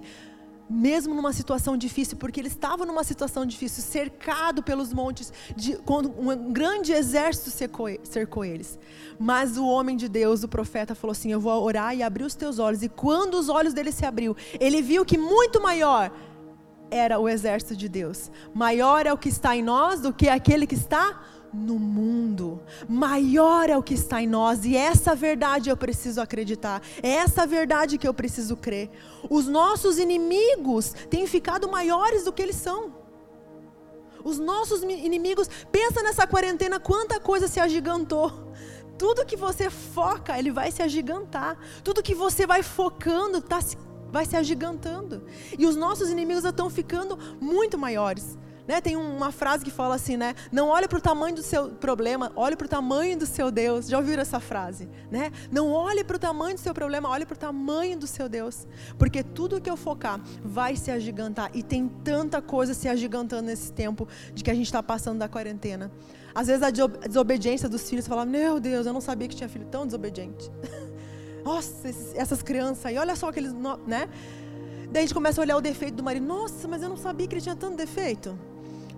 mesmo 0.69 1.13
numa 1.13 1.33
situação 1.33 1.75
difícil, 1.77 2.17
porque 2.17 2.39
ele 2.39 2.47
estava 2.47 2.85
numa 2.85 3.03
situação 3.03 3.45
difícil, 3.45 3.83
cercado 3.83 4.63
pelos 4.63 4.93
montes, 4.93 5.31
de, 5.55 5.75
quando 5.77 6.09
um 6.17 6.51
grande 6.51 6.91
exército 6.93 7.49
cercou, 7.49 7.87
cercou 8.03 8.45
eles. 8.45 8.79
Mas 9.19 9.57
o 9.57 9.65
homem 9.65 9.95
de 9.95 10.07
Deus, 10.07 10.43
o 10.43 10.47
profeta, 10.47 10.95
falou 10.95 11.11
assim: 11.11 11.31
Eu 11.31 11.39
vou 11.39 11.61
orar 11.61 11.95
e 11.95 12.01
abrir 12.01 12.23
os 12.23 12.35
teus 12.35 12.59
olhos. 12.59 12.83
E 12.83 12.89
quando 12.89 13.35
os 13.35 13.49
olhos 13.49 13.73
dele 13.73 13.91
se 13.91 14.05
abriu, 14.05 14.35
ele 14.59 14.81
viu 14.81 15.05
que 15.05 15.17
muito 15.17 15.61
maior 15.61 16.11
era 16.89 17.19
o 17.19 17.27
exército 17.27 17.75
de 17.75 17.89
Deus. 17.89 18.31
Maior 18.53 19.05
é 19.05 19.13
o 19.13 19.17
que 19.17 19.29
está 19.29 19.55
em 19.55 19.63
nós 19.63 19.99
do 19.99 20.13
que 20.13 20.29
aquele 20.29 20.67
que 20.67 20.75
está 20.75 21.21
no 21.53 21.77
mundo. 21.77 22.61
Maior 22.89 23.69
é 23.69 23.77
o 23.77 23.83
que 23.83 23.93
está 23.93 24.21
em 24.21 24.27
nós, 24.27 24.65
e 24.65 24.75
essa 24.75 25.15
verdade 25.15 25.69
eu 25.69 25.77
preciso 25.77 26.19
acreditar. 26.19 26.81
É 27.01 27.09
essa 27.09 27.45
verdade 27.45 27.97
que 27.97 28.07
eu 28.07 28.13
preciso 28.13 28.57
crer. 28.57 28.89
Os 29.29 29.47
nossos 29.47 29.97
inimigos 29.99 30.93
têm 31.09 31.27
ficado 31.27 31.69
maiores 31.69 32.23
do 32.23 32.33
que 32.33 32.41
eles 32.41 32.55
são. 32.55 33.03
Os 34.23 34.39
nossos 34.39 34.81
inimigos, 34.83 35.49
pensa 35.71 36.01
nessa 36.01 36.25
quarentena, 36.25 36.79
quanta 36.79 37.19
coisa 37.19 37.47
se 37.47 37.59
agigantou. 37.59 38.51
Tudo 38.97 39.25
que 39.25 39.35
você 39.35 39.69
foca, 39.69 40.37
ele 40.39 40.49
vai 40.49 40.71
se 40.71 40.81
agigantar. 40.81 41.57
Tudo 41.83 42.01
que 42.01 42.15
você 42.15 42.47
vai 42.47 42.63
focando, 42.63 43.41
tá, 43.41 43.59
vai 44.09 44.25
se 44.25 44.37
agigantando. 44.37 45.25
E 45.57 45.65
os 45.65 45.75
nossos 45.75 46.09
inimigos 46.09 46.45
estão 46.45 46.69
ficando 46.69 47.17
muito 47.41 47.77
maiores. 47.77 48.37
Né? 48.67 48.79
Tem 48.79 48.95
uma 48.95 49.31
frase 49.31 49.63
que 49.63 49.71
fala 49.71 49.95
assim, 49.95 50.15
né? 50.15 50.35
Não 50.51 50.69
olhe 50.69 50.87
para 50.87 50.97
o 50.97 51.01
tamanho 51.01 51.35
do 51.35 51.43
seu 51.43 51.69
problema, 51.69 52.31
olhe 52.35 52.55
para 52.55 52.65
o 52.65 52.69
tamanho 52.69 53.17
do 53.17 53.25
seu 53.25 53.51
Deus. 53.51 53.87
Já 53.87 53.97
ouviram 53.97 54.21
essa 54.21 54.39
frase? 54.39 54.89
Né? 55.11 55.31
Não 55.51 55.71
olhe 55.71 56.03
para 56.03 56.15
o 56.15 56.19
tamanho 56.19 56.55
do 56.55 56.61
seu 56.61 56.73
problema, 56.73 57.09
olhe 57.09 57.25
para 57.25 57.35
o 57.35 57.37
tamanho 57.37 57.97
do 57.97 58.07
seu 58.07 58.29
Deus. 58.29 58.65
Porque 58.97 59.21
tudo 59.21 59.59
que 59.59 59.69
eu 59.69 59.75
focar 59.75 60.21
vai 60.43 60.75
se 60.75 60.89
agigantar. 60.91 61.51
E 61.53 61.61
tem 61.61 61.89
tanta 62.03 62.41
coisa 62.41 62.73
se 62.73 62.87
agigantando 62.87 63.43
nesse 63.43 63.71
tempo 63.71 64.07
de 64.33 64.43
que 64.43 64.51
a 64.51 64.53
gente 64.53 64.65
está 64.65 64.81
passando 64.81 65.19
da 65.19 65.27
quarentena. 65.27 65.91
Às 66.33 66.47
vezes 66.47 66.63
a 66.63 66.69
desobediência 66.69 67.69
dos 67.69 67.87
filhos 67.87 68.07
fala, 68.07 68.25
meu 68.25 68.59
Deus, 68.59 68.87
eu 68.87 68.93
não 68.93 69.01
sabia 69.01 69.27
que 69.27 69.35
tinha 69.35 69.49
filho 69.49 69.65
tão 69.65 69.85
desobediente. 69.85 70.49
Nossa, 71.43 71.89
essas 72.15 72.41
crianças 72.41 72.85
aí, 72.85 72.97
olha 72.97 73.15
só 73.15 73.27
aqueles. 73.27 73.53
Né? 73.85 74.09
Daí 74.89 75.01
a 75.03 75.05
gente 75.05 75.13
começa 75.13 75.41
a 75.41 75.43
olhar 75.43 75.57
o 75.57 75.61
defeito 75.61 75.95
do 75.95 76.03
marido. 76.03 76.25
Nossa, 76.25 76.67
mas 76.67 76.81
eu 76.81 76.89
não 76.89 76.97
sabia 76.97 77.27
que 77.27 77.35
ele 77.35 77.41
tinha 77.41 77.55
tanto 77.55 77.75
defeito. 77.75 78.39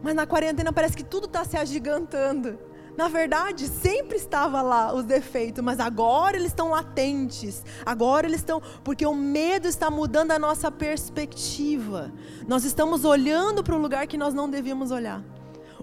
Mas 0.05 0.13
na 0.13 0.27
quarentena 0.27 0.71
parece 0.71 0.95
que 0.95 1.03
tudo 1.03 1.25
está 1.25 1.43
se 1.43 1.57
agigantando. 1.57 2.59
Na 2.95 3.07
verdade, 3.07 3.67
sempre 3.67 4.17
estava 4.17 4.61
lá 4.61 4.93
os 4.93 5.03
defeitos, 5.03 5.63
mas 5.63 5.79
agora 5.79 6.37
eles 6.37 6.49
estão 6.49 6.69
latentes. 6.69 7.63
Agora 7.83 8.27
eles 8.27 8.41
estão. 8.41 8.61
Porque 8.83 9.03
o 9.03 9.15
medo 9.15 9.67
está 9.67 9.89
mudando 9.89 10.29
a 10.29 10.37
nossa 10.37 10.69
perspectiva. 10.69 12.13
Nós 12.47 12.63
estamos 12.65 13.03
olhando 13.03 13.63
para 13.63 13.75
um 13.75 13.81
lugar 13.81 14.05
que 14.05 14.15
nós 14.15 14.31
não 14.31 14.47
devíamos 14.47 14.91
olhar. 14.91 15.23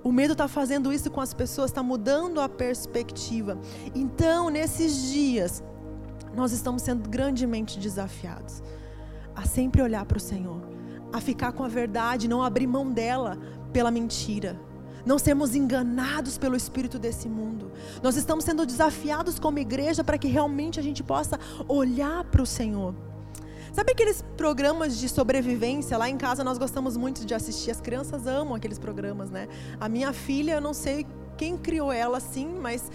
O 0.04 0.12
medo 0.12 0.34
está 0.34 0.46
fazendo 0.46 0.92
isso 0.92 1.10
com 1.10 1.20
as 1.20 1.34
pessoas, 1.34 1.72
está 1.72 1.82
mudando 1.82 2.40
a 2.40 2.48
perspectiva. 2.48 3.58
Então, 3.92 4.50
nesses 4.50 5.10
dias, 5.10 5.64
nós 6.32 6.52
estamos 6.52 6.82
sendo 6.82 7.10
grandemente 7.10 7.76
desafiados 7.76 8.62
a 9.34 9.44
sempre 9.44 9.82
olhar 9.82 10.04
para 10.04 10.18
o 10.18 10.20
Senhor, 10.20 10.60
a 11.12 11.20
ficar 11.20 11.50
com 11.52 11.64
a 11.64 11.68
verdade, 11.68 12.28
não 12.28 12.40
abrir 12.40 12.68
mão 12.68 12.88
dela 12.88 13.36
pela 13.72 13.90
mentira. 13.90 14.58
Não 15.04 15.18
sermos 15.18 15.54
enganados 15.54 16.38
pelo 16.38 16.54
espírito 16.54 16.98
desse 16.98 17.28
mundo. 17.28 17.72
Nós 18.02 18.16
estamos 18.16 18.44
sendo 18.44 18.64
desafiados 18.64 19.38
como 19.38 19.58
igreja 19.58 20.04
para 20.04 20.16
que 20.16 20.28
realmente 20.28 20.78
a 20.78 20.82
gente 20.82 21.02
possa 21.02 21.38
olhar 21.66 22.22
para 22.24 22.42
o 22.42 22.46
Senhor. 22.46 22.94
Sabe 23.72 23.92
aqueles 23.92 24.22
programas 24.36 24.98
de 24.98 25.08
sobrevivência? 25.08 25.96
Lá 25.96 26.08
em 26.08 26.16
casa 26.16 26.44
nós 26.44 26.58
gostamos 26.58 26.96
muito 26.96 27.24
de 27.24 27.34
assistir. 27.34 27.70
As 27.70 27.80
crianças 27.80 28.26
amam 28.26 28.54
aqueles 28.54 28.78
programas, 28.78 29.30
né? 29.30 29.48
A 29.80 29.88
minha 29.88 30.12
filha, 30.12 30.52
eu 30.52 30.60
não 30.60 30.74
sei 30.74 31.06
quem 31.36 31.56
criou 31.56 31.90
ela 31.90 32.18
assim, 32.18 32.46
mas 32.46 32.90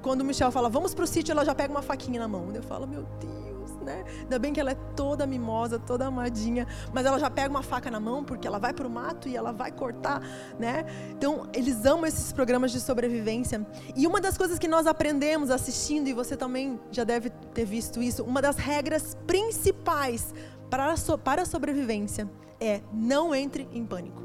quando 0.00 0.22
o 0.22 0.24
Michel 0.24 0.50
fala, 0.50 0.68
vamos 0.68 0.94
para 0.94 1.04
o 1.04 1.06
sítio, 1.06 1.32
ela 1.32 1.44
já 1.44 1.54
pega 1.54 1.70
uma 1.70 1.82
faquinha 1.82 2.18
na 2.18 2.26
mão. 2.26 2.50
Eu 2.52 2.62
falo, 2.62 2.88
meu 2.88 3.06
Deus 3.20 3.61
né? 3.82 4.04
Ainda 4.20 4.38
bem 4.38 4.52
que 4.52 4.60
ela 4.60 4.70
é 4.70 4.76
toda 4.96 5.26
mimosa, 5.26 5.78
toda 5.78 6.06
amadinha, 6.06 6.66
mas 6.92 7.04
ela 7.06 7.18
já 7.18 7.30
pega 7.30 7.50
uma 7.50 7.62
faca 7.62 7.90
na 7.90 8.00
mão 8.00 8.24
porque 8.24 8.46
ela 8.46 8.58
vai 8.58 8.72
para 8.72 8.86
o 8.86 8.90
mato 8.90 9.28
e 9.28 9.36
ela 9.36 9.52
vai 9.52 9.72
cortar, 9.72 10.20
né? 10.58 10.84
Então, 11.10 11.48
eles 11.52 11.84
amam 11.84 12.06
esses 12.06 12.32
programas 12.32 12.72
de 12.72 12.80
sobrevivência. 12.80 13.66
E 13.96 14.06
uma 14.06 14.20
das 14.20 14.38
coisas 14.38 14.58
que 14.58 14.68
nós 14.68 14.86
aprendemos 14.86 15.50
assistindo, 15.50 16.08
e 16.08 16.12
você 16.12 16.36
também 16.36 16.80
já 16.90 17.04
deve 17.04 17.30
ter 17.30 17.64
visto 17.64 18.02
isso, 18.02 18.22
uma 18.24 18.40
das 18.40 18.56
regras 18.56 19.16
principais 19.26 20.34
para 20.70 20.94
para 21.22 21.42
a 21.42 21.44
sobrevivência 21.44 22.30
é 22.60 22.80
não 22.92 23.34
entre 23.34 23.68
em 23.72 23.84
pânico. 23.84 24.22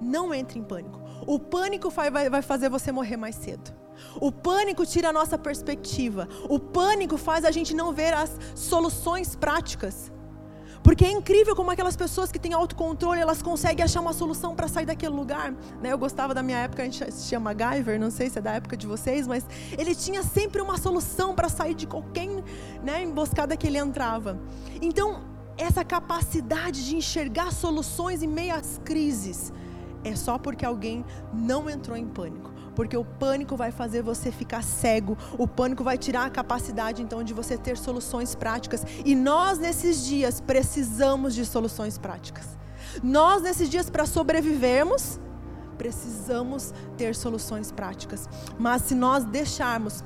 Não 0.00 0.32
entre 0.32 0.58
em 0.58 0.62
pânico. 0.62 1.00
O 1.26 1.38
pânico 1.38 1.90
vai, 1.90 2.10
vai 2.10 2.42
fazer 2.42 2.68
você 2.68 2.90
morrer 2.90 3.16
mais 3.16 3.34
cedo. 3.34 3.72
O 4.20 4.30
pânico 4.30 4.84
tira 4.86 5.08
a 5.08 5.12
nossa 5.12 5.38
perspectiva. 5.38 6.28
O 6.48 6.58
pânico 6.58 7.16
faz 7.16 7.44
a 7.44 7.50
gente 7.50 7.74
não 7.74 7.92
ver 7.92 8.12
as 8.12 8.38
soluções 8.54 9.34
práticas. 9.34 10.10
Porque 10.82 11.04
é 11.04 11.10
incrível 11.10 11.54
como 11.54 11.70
aquelas 11.70 11.96
pessoas 11.96 12.30
que 12.32 12.38
têm 12.38 12.52
autocontrole, 12.52 13.20
elas 13.20 13.42
conseguem 13.42 13.84
achar 13.84 14.00
uma 14.00 14.12
solução 14.12 14.54
para 14.54 14.68
sair 14.68 14.86
daquele 14.86 15.14
lugar. 15.14 15.52
Né? 15.82 15.92
Eu 15.92 15.98
gostava 15.98 16.32
da 16.32 16.42
minha 16.42 16.58
época, 16.58 16.82
a 16.82 16.84
gente 16.86 17.12
chama 17.12 17.52
MacGyver, 17.52 18.00
não 18.00 18.10
sei 18.10 18.30
se 18.30 18.38
é 18.38 18.42
da 18.42 18.52
época 18.52 18.76
de 18.76 18.86
vocês, 18.86 19.26
mas 19.26 19.44
ele 19.76 19.94
tinha 19.94 20.22
sempre 20.22 20.62
uma 20.62 20.78
solução 20.78 21.34
para 21.34 21.48
sair 21.48 21.74
de 21.74 21.86
qualquer 21.86 22.28
né, 22.82 23.02
emboscada 23.02 23.56
que 23.56 23.66
ele 23.66 23.78
entrava. 23.78 24.40
Então, 24.80 25.22
essa 25.56 25.84
capacidade 25.84 26.86
de 26.86 26.96
enxergar 26.96 27.52
soluções 27.52 28.22
em 28.22 28.28
meio 28.28 28.54
às 28.54 28.80
crises 28.84 29.52
é 30.04 30.14
só 30.14 30.38
porque 30.38 30.64
alguém 30.64 31.04
não 31.34 31.68
entrou 31.68 31.96
em 31.96 32.06
pânico 32.06 32.57
porque 32.78 32.96
o 32.96 33.04
pânico 33.04 33.56
vai 33.56 33.72
fazer 33.72 34.02
você 34.02 34.30
ficar 34.30 34.62
cego, 34.62 35.18
o 35.36 35.48
pânico 35.48 35.82
vai 35.82 35.98
tirar 35.98 36.26
a 36.26 36.30
capacidade 36.30 37.02
então 37.02 37.24
de 37.24 37.34
você 37.34 37.58
ter 37.58 37.76
soluções 37.76 38.36
práticas. 38.36 38.84
E 39.04 39.16
nós 39.16 39.58
nesses 39.58 40.06
dias 40.06 40.40
precisamos 40.40 41.34
de 41.34 41.44
soluções 41.44 41.98
práticas. 41.98 42.56
Nós 43.02 43.42
nesses 43.42 43.68
dias 43.68 43.90
para 43.90 44.06
sobrevivermos, 44.06 45.18
precisamos 45.76 46.72
ter 46.96 47.16
soluções 47.16 47.72
práticas. 47.72 48.28
Mas 48.56 48.82
se 48.82 48.94
nós 48.94 49.24
deixarmos 49.24 50.04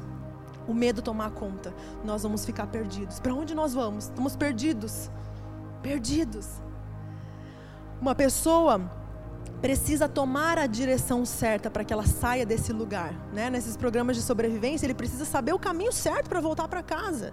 o 0.67 0.73
medo 0.73 1.03
tomar 1.03 1.31
conta, 1.33 1.75
nós 2.03 2.23
vamos 2.23 2.43
ficar 2.43 2.69
perdidos. 2.69 3.21
Para 3.21 3.35
onde 3.35 3.55
nós 3.55 3.75
vamos? 3.75 4.05
Estamos 4.05 4.35
perdidos. 4.35 5.11
Perdidos. 5.83 6.49
Uma 8.01 8.15
pessoa 8.15 9.02
precisa 9.62 10.09
tomar 10.09 10.59
a 10.59 10.66
direção 10.66 11.25
certa 11.25 11.70
para 11.70 11.85
que 11.85 11.92
ela 11.92 12.05
saia 12.05 12.44
desse 12.44 12.72
lugar. 12.72 13.14
Né? 13.33 13.48
Nesses 13.48 13.77
programas 13.77 14.16
de 14.16 14.22
sobrevivência, 14.22 14.85
ele 14.85 14.92
precisa 14.92 15.25
saber 15.25 15.55
o 15.55 15.59
caminho 15.59 15.92
certo 15.92 16.29
para 16.29 16.40
voltar 16.40 16.66
para 16.66 16.83
casa. 16.83 17.33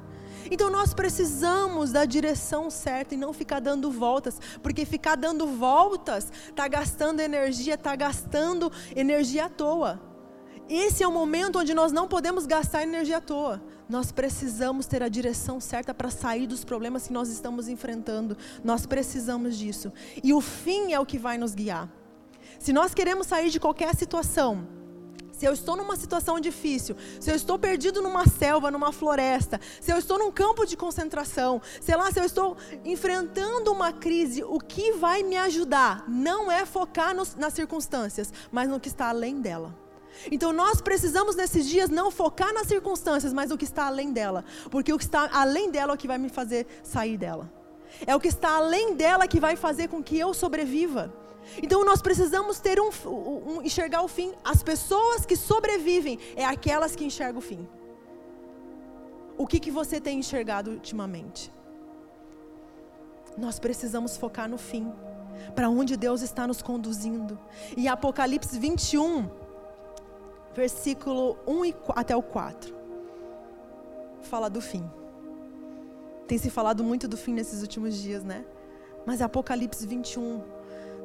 Então 0.51 0.69
nós 0.69 0.93
precisamos 0.93 1.91
da 1.91 2.05
direção 2.05 2.69
certa 2.69 3.15
e 3.15 3.17
não 3.17 3.33
ficar 3.33 3.59
dando 3.59 3.91
voltas, 3.91 4.39
porque 4.61 4.85
ficar 4.85 5.15
dando 5.15 5.47
voltas 5.47 6.31
está 6.47 6.67
gastando 6.67 7.19
energia, 7.19 7.73
está 7.73 7.95
gastando 7.95 8.71
energia 8.95 9.45
à 9.45 9.49
toa. 9.49 9.99
Esse 10.69 11.03
é 11.03 11.07
o 11.07 11.11
momento 11.11 11.57
onde 11.57 11.73
nós 11.73 11.91
não 11.91 12.07
podemos 12.07 12.45
gastar 12.45 12.83
energia 12.83 13.17
à 13.17 13.21
toa. 13.21 13.59
Nós 13.89 14.11
precisamos 14.11 14.85
ter 14.85 15.01
a 15.01 15.09
direção 15.09 15.59
certa 15.59 15.95
para 15.95 16.11
sair 16.11 16.45
dos 16.45 16.63
problemas 16.63 17.07
que 17.07 17.13
nós 17.13 17.27
estamos 17.29 17.67
enfrentando. 17.67 18.37
Nós 18.63 18.85
precisamos 18.85 19.57
disso. 19.57 19.91
E 20.23 20.31
o 20.31 20.39
fim 20.39 20.93
é 20.93 20.99
o 20.99 21.05
que 21.07 21.17
vai 21.17 21.39
nos 21.39 21.55
guiar. 21.55 21.89
Se 22.59 22.73
nós 22.73 22.93
queremos 22.93 23.25
sair 23.25 23.49
de 23.49 23.59
qualquer 23.59 23.95
situação, 23.95 24.67
se 25.31 25.45
eu 25.45 25.53
estou 25.53 25.77
numa 25.77 25.95
situação 25.95 26.37
difícil, 26.37 26.97
se 27.17 27.31
eu 27.31 27.35
estou 27.35 27.57
perdido 27.57 28.01
numa 28.01 28.27
selva, 28.27 28.69
numa 28.69 28.91
floresta, 28.91 29.59
se 29.79 29.89
eu 29.89 29.97
estou 29.97 30.19
num 30.19 30.29
campo 30.29 30.65
de 30.65 30.75
concentração, 30.75 31.61
sei 31.79 31.95
lá, 31.95 32.11
se 32.11 32.19
eu 32.19 32.25
estou 32.25 32.57
enfrentando 32.83 33.71
uma 33.71 33.93
crise, 33.93 34.43
o 34.43 34.59
que 34.59 34.91
vai 34.91 35.23
me 35.23 35.37
ajudar 35.37 36.03
não 36.09 36.51
é 36.51 36.65
focar 36.65 37.15
nos, 37.15 37.35
nas 37.35 37.53
circunstâncias, 37.53 38.33
mas 38.51 38.67
no 38.67 38.81
que 38.81 38.89
está 38.89 39.07
além 39.07 39.39
dela. 39.39 39.73
Então 40.29 40.51
nós 40.51 40.81
precisamos 40.81 41.37
nesses 41.37 41.65
dias 41.65 41.89
não 41.89 42.11
focar 42.11 42.53
nas 42.53 42.67
circunstâncias, 42.67 43.31
mas 43.31 43.49
no 43.49 43.57
que 43.57 43.63
está 43.63 43.85
além 43.85 44.11
dela, 44.11 44.43
porque 44.69 44.91
o 44.91 44.97
que 44.97 45.05
está 45.05 45.29
além 45.31 45.71
dela 45.71 45.93
é 45.93 45.95
o 45.95 45.97
que 45.97 46.07
vai 46.09 46.17
me 46.17 46.27
fazer 46.27 46.67
sair 46.83 47.17
dela. 47.17 47.49
É 48.05 48.13
o 48.13 48.19
que 48.19 48.27
está 48.27 48.57
além 48.57 48.93
dela 48.93 49.25
que 49.25 49.39
vai 49.39 49.55
fazer 49.55 49.87
com 49.87 50.03
que 50.03 50.19
eu 50.19 50.33
sobreviva. 50.33 51.13
Então 51.61 51.83
nós 51.83 52.01
precisamos 52.01 52.59
ter 52.59 52.79
um, 52.79 52.89
um, 53.05 53.61
enxergar 53.61 54.01
o 54.03 54.07
fim. 54.07 54.33
As 54.43 54.61
pessoas 54.63 55.25
que 55.25 55.35
sobrevivem 55.35 56.19
é 56.35 56.45
aquelas 56.45 56.95
que 56.95 57.03
enxergam 57.03 57.39
o 57.39 57.41
fim. 57.41 57.67
O 59.37 59.47
que, 59.47 59.59
que 59.59 59.71
você 59.71 59.99
tem 60.01 60.19
enxergado 60.19 60.71
ultimamente? 60.71 61.51
Nós 63.37 63.57
precisamos 63.57 64.17
focar 64.17 64.49
no 64.49 64.57
fim, 64.57 64.91
para 65.55 65.69
onde 65.69 65.95
Deus 65.95 66.21
está 66.21 66.45
nos 66.45 66.61
conduzindo. 66.61 67.39
E 67.77 67.87
Apocalipse 67.87 68.59
21, 68.59 69.29
versículo 70.53 71.37
1 71.47 71.65
e, 71.65 71.75
até 71.95 72.15
o 72.15 72.21
4, 72.21 72.75
fala 74.23 74.49
do 74.49 74.59
fim. 74.59 74.83
Tem 76.27 76.37
se 76.37 76.49
falado 76.49 76.83
muito 76.83 77.07
do 77.07 77.15
fim 77.15 77.33
nesses 77.33 77.61
últimos 77.61 77.95
dias, 77.95 78.23
né? 78.23 78.45
Mas 79.05 79.21
Apocalipse 79.21 79.87
21, 79.87 80.43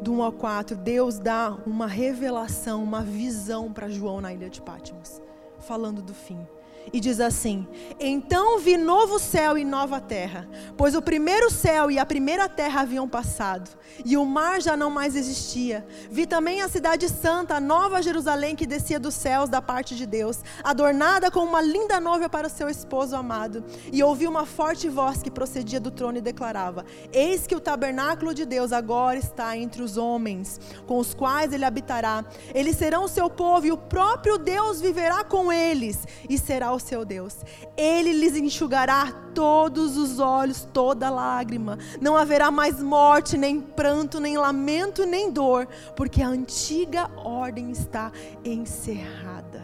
do 0.00 0.12
1 0.12 0.22
ao 0.22 0.33
4, 0.33 0.76
Deus 0.76 1.18
dá 1.18 1.57
uma 1.66 1.87
revelação, 1.87 2.83
uma 2.83 3.02
visão 3.02 3.72
para 3.72 3.88
João 3.88 4.20
na 4.20 4.33
ilha 4.33 4.50
de 4.50 4.61
Patmos, 4.61 5.20
falando 5.59 6.02
do 6.02 6.14
fim 6.14 6.46
e 6.92 7.01
diz 7.01 7.20
assim: 7.20 7.66
Então 7.99 8.59
vi 8.59 8.77
novo 8.77 9.18
céu 9.18 9.57
e 9.57 9.64
nova 9.64 10.01
terra, 10.01 10.49
pois 10.77 10.94
o 10.94 11.03
primeiro 11.03 11.51
céu 11.51 11.90
e 11.90 11.99
a 11.99 12.07
primeira 12.07 12.49
terra 12.49 12.83
haviam 12.83 13.09
passado, 13.09 13.70
e 14.05 14.16
o 14.16 14.25
mar 14.25 14.61
já 14.61 14.77
não 14.77 14.90
mais 14.90 15.16
existia. 15.16 15.87
Vi 16.11 16.27
também 16.27 16.62
a 16.62 16.68
cidade 16.68 17.09
santa, 17.09 17.57
a 17.57 17.61
nova 17.61 18.03
Jerusalém 18.03 18.57
que 18.57 18.66
descia 18.66 18.99
dos 18.99 19.14
céus 19.14 19.49
da 19.49 19.62
parte 19.62 19.94
de 19.94 20.07
Deus, 20.07 20.40
adornada 20.62 21.31
com 21.31 21.40
uma 21.40 21.61
linda 21.61 21.99
noiva 22.01 22.29
para 22.29 22.47
o 22.47 22.51
seu 22.51 22.68
esposo 22.68 23.16
amado. 23.16 23.64
E 23.92 24.03
ouvi 24.03 24.27
uma 24.27 24.47
forte 24.47 24.88
voz 24.88 25.23
que 25.23 25.31
procedia 25.31 25.81
do 25.81 25.90
trono 25.90 26.18
e 26.18 26.20
declarava: 26.20 26.85
Eis 27.12 27.47
que 27.47 27.57
o 27.57 27.61
tabernáculo 27.61 28.35
de 28.35 28.44
Deus 28.44 28.73
agora 28.73 29.18
está 29.18 29.57
entre 29.57 29.83
os 29.83 29.97
homens, 29.97 30.61
com 30.87 30.99
os 30.99 31.14
quais 31.14 31.53
ele 31.53 31.64
habitará. 31.64 32.25
Eles 32.55 32.77
serão 32.77 33.05
o 33.05 33.09
seu 33.09 33.31
povo 33.31 33.66
e 33.66 33.73
o 33.73 33.77
próprio 33.77 34.38
Deus 34.38 34.81
viverá 34.81 35.25
com 35.25 35.53
eles 35.53 36.07
e 36.29 36.38
será 36.38 36.73
o 36.74 36.80
seu 36.80 37.04
Deus. 37.04 37.37
Ele 37.76 38.12
lhes 38.12 38.37
enxugará 38.37 39.12
todos 39.34 39.96
os 39.96 40.18
olhos, 40.18 40.66
toda 40.72 41.10
lágrima. 41.10 41.78
Não 42.00 42.16
haverá 42.16 42.50
mais 42.50 42.82
morte, 42.82 43.37
nem 43.37 43.60
pranto, 43.60 44.20
nem 44.20 44.37
lamento, 44.37 45.04
nem 45.06 45.30
dor, 45.30 45.66
porque 45.96 46.22
a 46.22 46.28
antiga 46.28 47.10
ordem 47.16 47.70
está 47.70 48.12
encerrada. 48.44 49.62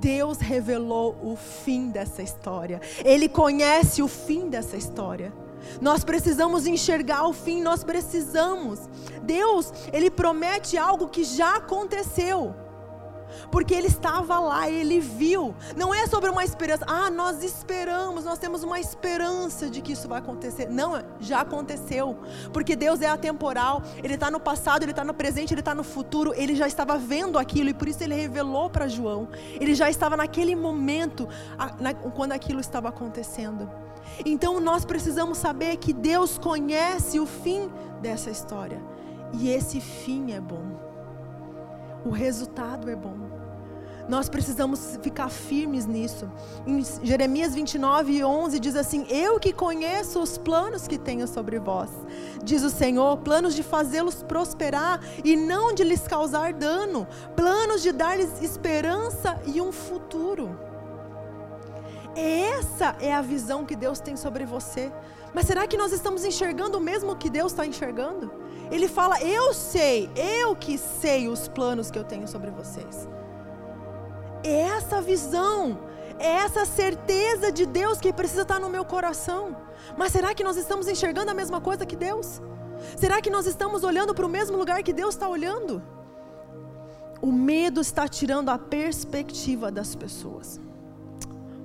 Deus 0.00 0.38
revelou 0.38 1.16
o 1.22 1.36
fim 1.36 1.90
dessa 1.90 2.22
história. 2.22 2.80
Ele 3.04 3.28
conhece 3.28 4.02
o 4.02 4.08
fim 4.08 4.48
dessa 4.48 4.76
história. 4.76 5.32
Nós 5.80 6.04
precisamos 6.04 6.66
enxergar 6.66 7.26
o 7.26 7.32
fim, 7.32 7.62
nós 7.62 7.82
precisamos. 7.82 8.88
Deus, 9.22 9.72
ele 9.92 10.10
promete 10.10 10.76
algo 10.78 11.08
que 11.08 11.24
já 11.24 11.56
aconteceu 11.56 12.54
porque 13.50 13.74
ele 13.74 13.86
estava 13.86 14.38
lá, 14.38 14.68
ele 14.68 15.00
viu. 15.00 15.54
Não 15.76 15.94
é 15.94 16.06
sobre 16.06 16.30
uma 16.30 16.44
esperança, 16.44 16.84
ah, 16.86 17.10
nós 17.10 17.42
esperamos, 17.42 18.24
nós 18.24 18.38
temos 18.38 18.62
uma 18.62 18.78
esperança 18.80 19.68
de 19.68 19.80
que 19.80 19.92
isso 19.92 20.08
vai 20.08 20.18
acontecer. 20.18 20.68
Não, 20.70 21.02
já 21.20 21.40
aconteceu, 21.40 22.16
porque 22.52 22.76
Deus 22.76 23.00
é 23.00 23.08
atemporal, 23.08 23.82
ele 24.02 24.14
está 24.14 24.30
no 24.30 24.40
passado, 24.40 24.82
ele 24.82 24.92
está 24.92 25.04
no 25.04 25.14
presente, 25.14 25.52
ele 25.52 25.60
está 25.60 25.74
no 25.74 25.84
futuro, 25.84 26.32
ele 26.34 26.54
já 26.54 26.66
estava 26.66 26.98
vendo 26.98 27.38
aquilo 27.38 27.70
e 27.70 27.74
por 27.74 27.88
isso 27.88 28.02
ele 28.02 28.14
revelou 28.14 28.70
para 28.70 28.88
João. 28.88 29.28
Ele 29.60 29.74
já 29.74 29.88
estava 29.90 30.16
naquele 30.16 30.54
momento, 30.54 31.28
quando 32.14 32.32
aquilo 32.32 32.60
estava 32.60 32.88
acontecendo. 32.88 33.68
Então 34.24 34.60
nós 34.60 34.84
precisamos 34.84 35.38
saber 35.38 35.76
que 35.76 35.92
Deus 35.92 36.38
conhece 36.38 37.18
o 37.18 37.26
fim 37.26 37.70
dessa 38.00 38.30
história. 38.30 38.80
E 39.32 39.50
esse 39.50 39.80
fim 39.80 40.32
é 40.32 40.40
bom. 40.40 40.64
o 42.04 42.10
resultado 42.10 42.88
é 42.88 42.94
bom. 42.94 43.25
Nós 44.08 44.28
precisamos 44.28 44.98
ficar 45.02 45.28
firmes 45.28 45.84
nisso. 45.84 46.30
Em 46.64 46.84
Jeremias 47.02 47.54
29, 47.54 48.22
11 48.22 48.60
diz 48.60 48.76
assim: 48.76 49.04
Eu 49.08 49.40
que 49.40 49.52
conheço 49.52 50.20
os 50.20 50.38
planos 50.38 50.86
que 50.86 50.96
tenho 50.96 51.26
sobre 51.26 51.58
vós, 51.58 51.90
diz 52.42 52.62
o 52.62 52.70
Senhor, 52.70 53.16
planos 53.18 53.54
de 53.54 53.62
fazê-los 53.62 54.22
prosperar 54.22 55.00
e 55.24 55.34
não 55.34 55.74
de 55.74 55.82
lhes 55.82 56.06
causar 56.06 56.52
dano, 56.52 57.06
planos 57.34 57.82
de 57.82 57.90
dar-lhes 57.90 58.40
esperança 58.40 59.40
e 59.44 59.60
um 59.60 59.72
futuro. 59.72 60.56
Essa 62.14 62.96
é 63.00 63.12
a 63.12 63.20
visão 63.20 63.66
que 63.66 63.76
Deus 63.76 64.00
tem 64.00 64.16
sobre 64.16 64.46
você. 64.46 64.90
Mas 65.34 65.46
será 65.46 65.66
que 65.66 65.76
nós 65.76 65.92
estamos 65.92 66.24
enxergando 66.24 66.78
o 66.78 66.80
mesmo 66.80 67.14
que 67.16 67.28
Deus 67.28 67.52
está 67.52 67.66
enxergando? 67.66 68.32
Ele 68.70 68.86
fala: 68.86 69.20
Eu 69.20 69.52
sei, 69.52 70.08
eu 70.14 70.54
que 70.54 70.78
sei 70.78 71.28
os 71.28 71.48
planos 71.48 71.90
que 71.90 71.98
eu 71.98 72.04
tenho 72.04 72.26
sobre 72.28 72.50
vocês. 72.50 73.08
É 74.46 74.60
essa 74.60 75.02
visão, 75.02 75.76
é 76.20 76.30
essa 76.44 76.64
certeza 76.64 77.50
de 77.50 77.66
Deus 77.66 77.98
que 77.98 78.12
precisa 78.12 78.42
estar 78.42 78.60
no 78.60 78.70
meu 78.70 78.84
coração. 78.84 79.56
Mas 79.98 80.12
será 80.12 80.32
que 80.32 80.44
nós 80.44 80.56
estamos 80.56 80.86
enxergando 80.86 81.32
a 81.32 81.34
mesma 81.34 81.60
coisa 81.60 81.84
que 81.84 81.96
Deus? 81.96 82.40
Será 82.96 83.20
que 83.20 83.28
nós 83.28 83.44
estamos 83.46 83.82
olhando 83.82 84.14
para 84.14 84.24
o 84.24 84.28
mesmo 84.28 84.56
lugar 84.56 84.84
que 84.84 84.92
Deus 84.92 85.14
está 85.14 85.28
olhando? 85.28 85.82
O 87.20 87.32
medo 87.32 87.80
está 87.80 88.06
tirando 88.06 88.48
a 88.50 88.56
perspectiva 88.56 89.68
das 89.72 89.96
pessoas. 89.96 90.60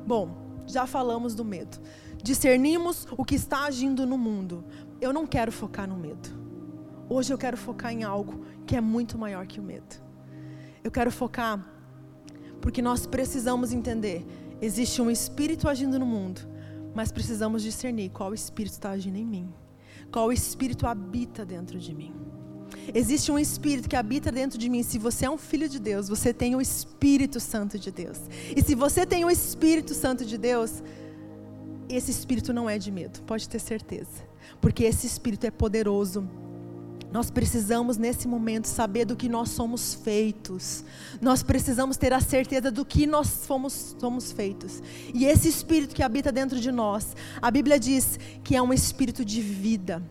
Bom, 0.07 0.63
já 0.65 0.87
falamos 0.87 1.35
do 1.35 1.45
medo. 1.45 1.77
Discernimos 2.23 3.07
o 3.15 3.23
que 3.23 3.35
está 3.35 3.65
agindo 3.65 4.07
no 4.07 4.17
mundo. 4.17 4.65
Eu 4.99 5.13
não 5.13 5.27
quero 5.27 5.51
focar 5.51 5.87
no 5.87 5.97
medo. 5.97 6.29
Hoje 7.07 7.31
eu 7.31 7.37
quero 7.37 7.57
focar 7.57 7.93
em 7.93 8.03
algo 8.03 8.43
que 8.65 8.75
é 8.75 8.81
muito 8.81 9.19
maior 9.19 9.45
que 9.45 9.59
o 9.59 9.63
medo. 9.63 9.95
Eu 10.83 10.89
quero 10.89 11.11
focar 11.11 11.63
porque 12.61 12.81
nós 12.81 13.05
precisamos 13.05 13.73
entender: 13.73 14.25
existe 14.61 15.01
um 15.01 15.09
espírito 15.09 15.67
agindo 15.67 15.99
no 15.99 16.05
mundo, 16.05 16.41
mas 16.93 17.11
precisamos 17.11 17.63
discernir 17.63 18.09
qual 18.09 18.33
espírito 18.33 18.73
está 18.73 18.91
agindo 18.91 19.17
em 19.17 19.25
mim, 19.25 19.53
qual 20.11 20.31
espírito 20.31 20.87
habita 20.87 21.43
dentro 21.43 21.79
de 21.79 21.93
mim. 21.93 22.13
Existe 22.93 23.31
um 23.31 23.37
espírito 23.37 23.89
que 23.89 23.95
habita 23.95 24.31
dentro 24.31 24.57
de 24.57 24.69
mim. 24.69 24.81
Se 24.81 24.97
você 24.97 25.25
é 25.25 25.29
um 25.29 25.37
filho 25.37 25.67
de 25.67 25.79
Deus, 25.79 26.07
você 26.07 26.33
tem 26.33 26.55
o 26.55 26.61
Espírito 26.61 27.39
Santo 27.39 27.77
de 27.77 27.91
Deus. 27.91 28.17
E 28.55 28.61
se 28.61 28.75
você 28.75 29.05
tem 29.05 29.25
o 29.25 29.29
Espírito 29.29 29.93
Santo 29.93 30.25
de 30.25 30.37
Deus, 30.37 30.81
esse 31.89 32.11
espírito 32.11 32.53
não 32.53 32.69
é 32.69 32.77
de 32.77 32.89
medo, 32.91 33.21
pode 33.23 33.47
ter 33.47 33.59
certeza. 33.59 34.25
Porque 34.59 34.83
esse 34.83 35.05
espírito 35.05 35.45
é 35.45 35.51
poderoso 35.51 36.27
nós 37.11 37.29
precisamos 37.29 37.97
nesse 37.97 38.27
momento 38.27 38.67
saber 38.67 39.05
do 39.05 39.15
que 39.15 39.27
nós 39.27 39.49
somos 39.49 39.93
feitos. 39.93 40.83
Nós 41.21 41.43
precisamos 41.43 41.97
ter 41.97 42.13
a 42.13 42.21
certeza 42.21 42.71
do 42.71 42.85
que 42.85 43.05
nós 43.05 43.45
fomos, 43.45 43.95
somos 43.99 44.31
feitos. 44.31 44.81
E 45.13 45.25
esse 45.25 45.49
espírito 45.49 45.93
que 45.93 46.01
habita 46.01 46.31
dentro 46.31 46.59
de 46.59 46.71
nós, 46.71 47.15
a 47.41 47.51
Bíblia 47.51 47.77
diz 47.77 48.17
que 48.43 48.55
é 48.55 48.61
um 48.61 48.71
espírito 48.71 49.25
de 49.25 49.41
vida. 49.41 50.01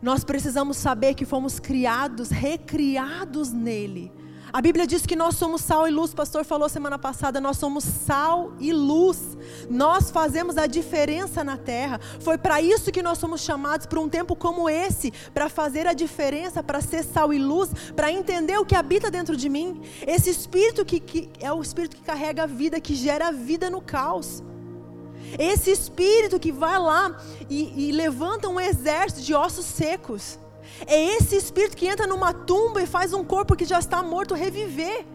Nós 0.00 0.24
precisamos 0.24 0.76
saber 0.78 1.14
que 1.14 1.24
fomos 1.24 1.60
criados, 1.60 2.30
recriados 2.30 3.52
nele 3.52 4.10
a 4.54 4.60
Bíblia 4.60 4.86
diz 4.86 5.04
que 5.04 5.16
nós 5.16 5.34
somos 5.34 5.62
sal 5.62 5.88
e 5.88 5.90
luz, 5.90 6.12
o 6.12 6.14
pastor 6.14 6.44
falou 6.44 6.68
semana 6.68 6.96
passada, 6.96 7.40
nós 7.40 7.56
somos 7.56 7.82
sal 7.82 8.52
e 8.60 8.72
luz. 8.72 9.36
Nós 9.68 10.12
fazemos 10.12 10.56
a 10.56 10.68
diferença 10.68 11.42
na 11.42 11.56
terra. 11.56 12.00
Foi 12.20 12.38
para 12.38 12.62
isso 12.62 12.92
que 12.92 13.02
nós 13.02 13.18
somos 13.18 13.40
chamados 13.40 13.84
para 13.84 13.98
um 13.98 14.08
tempo 14.08 14.36
como 14.36 14.70
esse, 14.70 15.12
para 15.34 15.48
fazer 15.48 15.88
a 15.88 15.92
diferença, 15.92 16.62
para 16.62 16.80
ser 16.80 17.02
sal 17.02 17.34
e 17.34 17.38
luz, 17.40 17.68
para 17.96 18.12
entender 18.12 18.56
o 18.56 18.64
que 18.64 18.76
habita 18.76 19.10
dentro 19.10 19.36
de 19.36 19.48
mim. 19.48 19.82
Esse 20.06 20.30
espírito 20.30 20.84
que, 20.84 21.00
que 21.00 21.28
é 21.40 21.52
o 21.52 21.60
espírito 21.60 21.96
que 21.96 22.02
carrega 22.02 22.44
a 22.44 22.46
vida, 22.46 22.78
que 22.78 22.94
gera 22.94 23.32
vida 23.32 23.68
no 23.68 23.80
caos. 23.80 24.40
Esse 25.36 25.72
espírito 25.72 26.38
que 26.38 26.52
vai 26.52 26.78
lá 26.78 27.20
e, 27.50 27.88
e 27.88 27.90
levanta 27.90 28.48
um 28.48 28.60
exército 28.60 29.20
de 29.20 29.34
ossos 29.34 29.64
secos. 29.64 30.38
É 30.86 31.16
esse 31.16 31.36
espírito 31.36 31.76
que 31.76 31.86
entra 31.86 32.06
numa 32.06 32.32
tumba 32.32 32.82
e 32.82 32.86
faz 32.86 33.12
um 33.12 33.24
corpo 33.24 33.56
que 33.56 33.64
já 33.64 33.78
está 33.78 34.02
morto 34.02 34.34
reviver. 34.34 35.06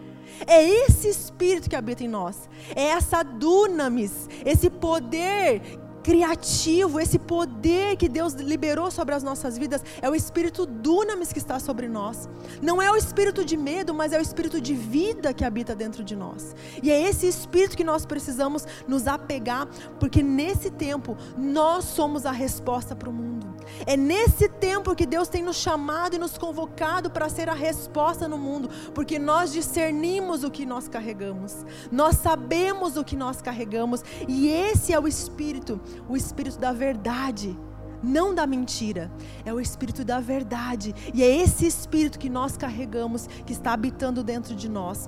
É 0.46 0.62
esse 0.62 1.08
espírito 1.08 1.68
que 1.68 1.76
habita 1.76 2.04
em 2.04 2.08
nós. 2.08 2.48
É 2.74 2.84
essa 2.84 3.22
dunamis, 3.22 4.28
esse 4.44 4.70
poder 4.70 5.62
criativo, 6.02 6.98
esse 6.98 7.18
poder 7.18 7.96
que 7.96 8.08
Deus 8.08 8.32
liberou 8.34 8.90
sobre 8.90 9.14
as 9.14 9.22
nossas 9.22 9.58
vidas, 9.58 9.82
é 10.00 10.08
o 10.08 10.14
espírito 10.14 10.66
dunamis 10.66 11.32
que 11.32 11.38
está 11.38 11.58
sobre 11.58 11.88
nós. 11.88 12.28
Não 12.62 12.80
é 12.80 12.90
o 12.90 12.96
espírito 12.96 13.44
de 13.44 13.56
medo, 13.56 13.94
mas 13.94 14.12
é 14.12 14.18
o 14.18 14.22
espírito 14.22 14.60
de 14.60 14.74
vida 14.74 15.32
que 15.32 15.44
habita 15.44 15.74
dentro 15.74 16.02
de 16.02 16.16
nós. 16.16 16.54
E 16.82 16.90
é 16.90 17.08
esse 17.08 17.28
espírito 17.28 17.76
que 17.76 17.84
nós 17.84 18.06
precisamos 18.06 18.66
nos 18.86 19.06
apegar, 19.06 19.68
porque 19.98 20.22
nesse 20.22 20.70
tempo 20.70 21.16
nós 21.36 21.84
somos 21.84 22.24
a 22.26 22.32
resposta 22.32 22.96
para 22.96 23.10
o 23.10 23.12
mundo. 23.12 23.39
É 23.86 23.96
nesse 23.96 24.48
tempo 24.48 24.94
que 24.94 25.06
Deus 25.06 25.28
tem 25.28 25.42
nos 25.42 25.56
chamado 25.56 26.14
e 26.14 26.18
nos 26.18 26.36
convocado 26.36 27.10
para 27.10 27.28
ser 27.28 27.48
a 27.48 27.54
resposta 27.54 28.28
no 28.28 28.38
mundo, 28.38 28.68
porque 28.94 29.18
nós 29.18 29.52
discernimos 29.52 30.44
o 30.44 30.50
que 30.50 30.66
nós 30.66 30.88
carregamos, 30.88 31.64
nós 31.90 32.16
sabemos 32.16 32.96
o 32.96 33.04
que 33.04 33.16
nós 33.16 33.40
carregamos, 33.40 34.02
e 34.28 34.48
esse 34.48 34.92
é 34.92 35.00
o 35.00 35.08
Espírito, 35.08 35.80
o 36.08 36.16
Espírito 36.16 36.58
da 36.58 36.72
verdade. 36.72 37.58
Não 38.02 38.34
da 38.34 38.46
mentira, 38.46 39.12
é 39.44 39.52
o 39.52 39.60
Espírito 39.60 40.04
da 40.04 40.20
verdade, 40.20 40.94
e 41.12 41.22
é 41.22 41.36
esse 41.36 41.66
Espírito 41.66 42.18
que 42.18 42.30
nós 42.30 42.56
carregamos, 42.56 43.26
que 43.44 43.52
está 43.52 43.74
habitando 43.74 44.24
dentro 44.24 44.54
de 44.54 44.70
nós, 44.70 45.06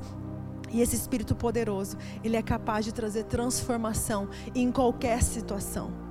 e 0.71 0.81
esse 0.81 0.97
Espírito 0.97 1.35
poderoso, 1.35 1.97
ele 2.25 2.37
é 2.37 2.43
capaz 2.43 2.85
de 2.85 2.93
trazer 2.93 3.25
transformação 3.25 4.29
em 4.55 4.71
qualquer 4.71 5.23
situação. 5.23 6.02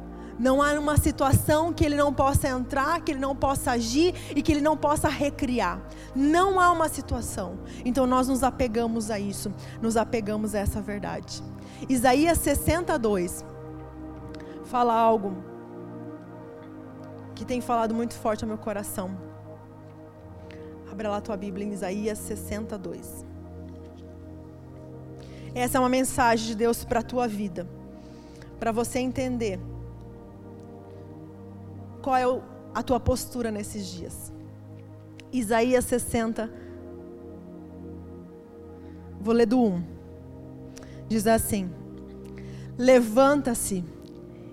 Não 0.41 0.59
há 0.59 0.71
uma 0.71 0.97
situação 0.97 1.71
que 1.71 1.85
ele 1.85 1.95
não 1.95 2.11
possa 2.11 2.47
entrar, 2.47 2.99
que 3.01 3.11
ele 3.11 3.19
não 3.19 3.35
possa 3.35 3.73
agir 3.73 4.15
e 4.35 4.41
que 4.41 4.51
ele 4.51 4.59
não 4.59 4.75
possa 4.75 5.07
recriar. 5.07 5.79
Não 6.15 6.59
há 6.59 6.71
uma 6.71 6.89
situação. 6.89 7.59
Então 7.85 8.07
nós 8.07 8.27
nos 8.27 8.41
apegamos 8.41 9.11
a 9.11 9.19
isso, 9.19 9.53
nos 9.79 9.95
apegamos 9.95 10.55
a 10.55 10.59
essa 10.59 10.81
verdade. 10.81 11.43
Isaías 11.87 12.39
62 12.39 13.45
fala 14.65 14.95
algo 14.95 15.37
que 17.35 17.45
tem 17.45 17.61
falado 17.61 17.93
muito 17.93 18.15
forte 18.15 18.43
ao 18.43 18.47
meu 18.47 18.57
coração. 18.57 19.15
Abra 20.91 21.07
lá 21.07 21.17
a 21.17 21.21
tua 21.21 21.37
Bíblia 21.37 21.67
em 21.67 21.71
Isaías 21.71 22.17
62. 22.17 23.27
Essa 25.53 25.77
é 25.77 25.79
uma 25.79 25.87
mensagem 25.87 26.47
de 26.47 26.55
Deus 26.55 26.83
para 26.83 27.01
a 27.01 27.03
tua 27.03 27.27
vida, 27.27 27.67
para 28.59 28.71
você 28.71 28.97
entender 28.97 29.59
qual 32.01 32.15
é 32.15 32.23
a 32.73 32.83
tua 32.83 32.99
postura 32.99 33.51
nesses 33.51 33.87
dias. 33.87 34.31
Isaías 35.31 35.85
60, 35.85 36.51
vou 39.19 39.33
ler 39.33 39.45
do 39.45 39.59
1. 39.59 39.83
Diz 41.07 41.27
assim: 41.27 41.69
Levanta-se, 42.77 43.83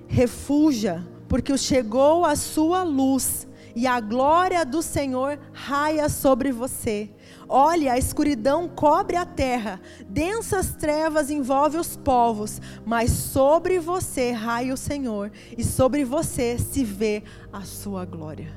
refuja, 0.06 1.06
porque 1.28 1.56
chegou 1.56 2.24
a 2.24 2.36
sua 2.36 2.82
luz 2.82 3.46
e 3.74 3.86
a 3.86 4.00
glória 4.00 4.64
do 4.64 4.82
Senhor 4.82 5.38
raia 5.52 6.08
sobre 6.08 6.52
você. 6.52 7.10
Olhe, 7.48 7.88
a 7.88 7.96
escuridão 7.96 8.68
cobre 8.68 9.16
a 9.16 9.24
terra, 9.24 9.80
densas 10.06 10.74
trevas 10.74 11.30
envolvem 11.30 11.80
os 11.80 11.96
povos, 11.96 12.60
mas 12.84 13.10
sobre 13.10 13.78
você 13.78 14.32
raia 14.32 14.74
o 14.74 14.76
Senhor, 14.76 15.32
e 15.56 15.64
sobre 15.64 16.04
você 16.04 16.58
se 16.58 16.84
vê 16.84 17.22
a 17.50 17.62
sua 17.62 18.04
glória. 18.04 18.52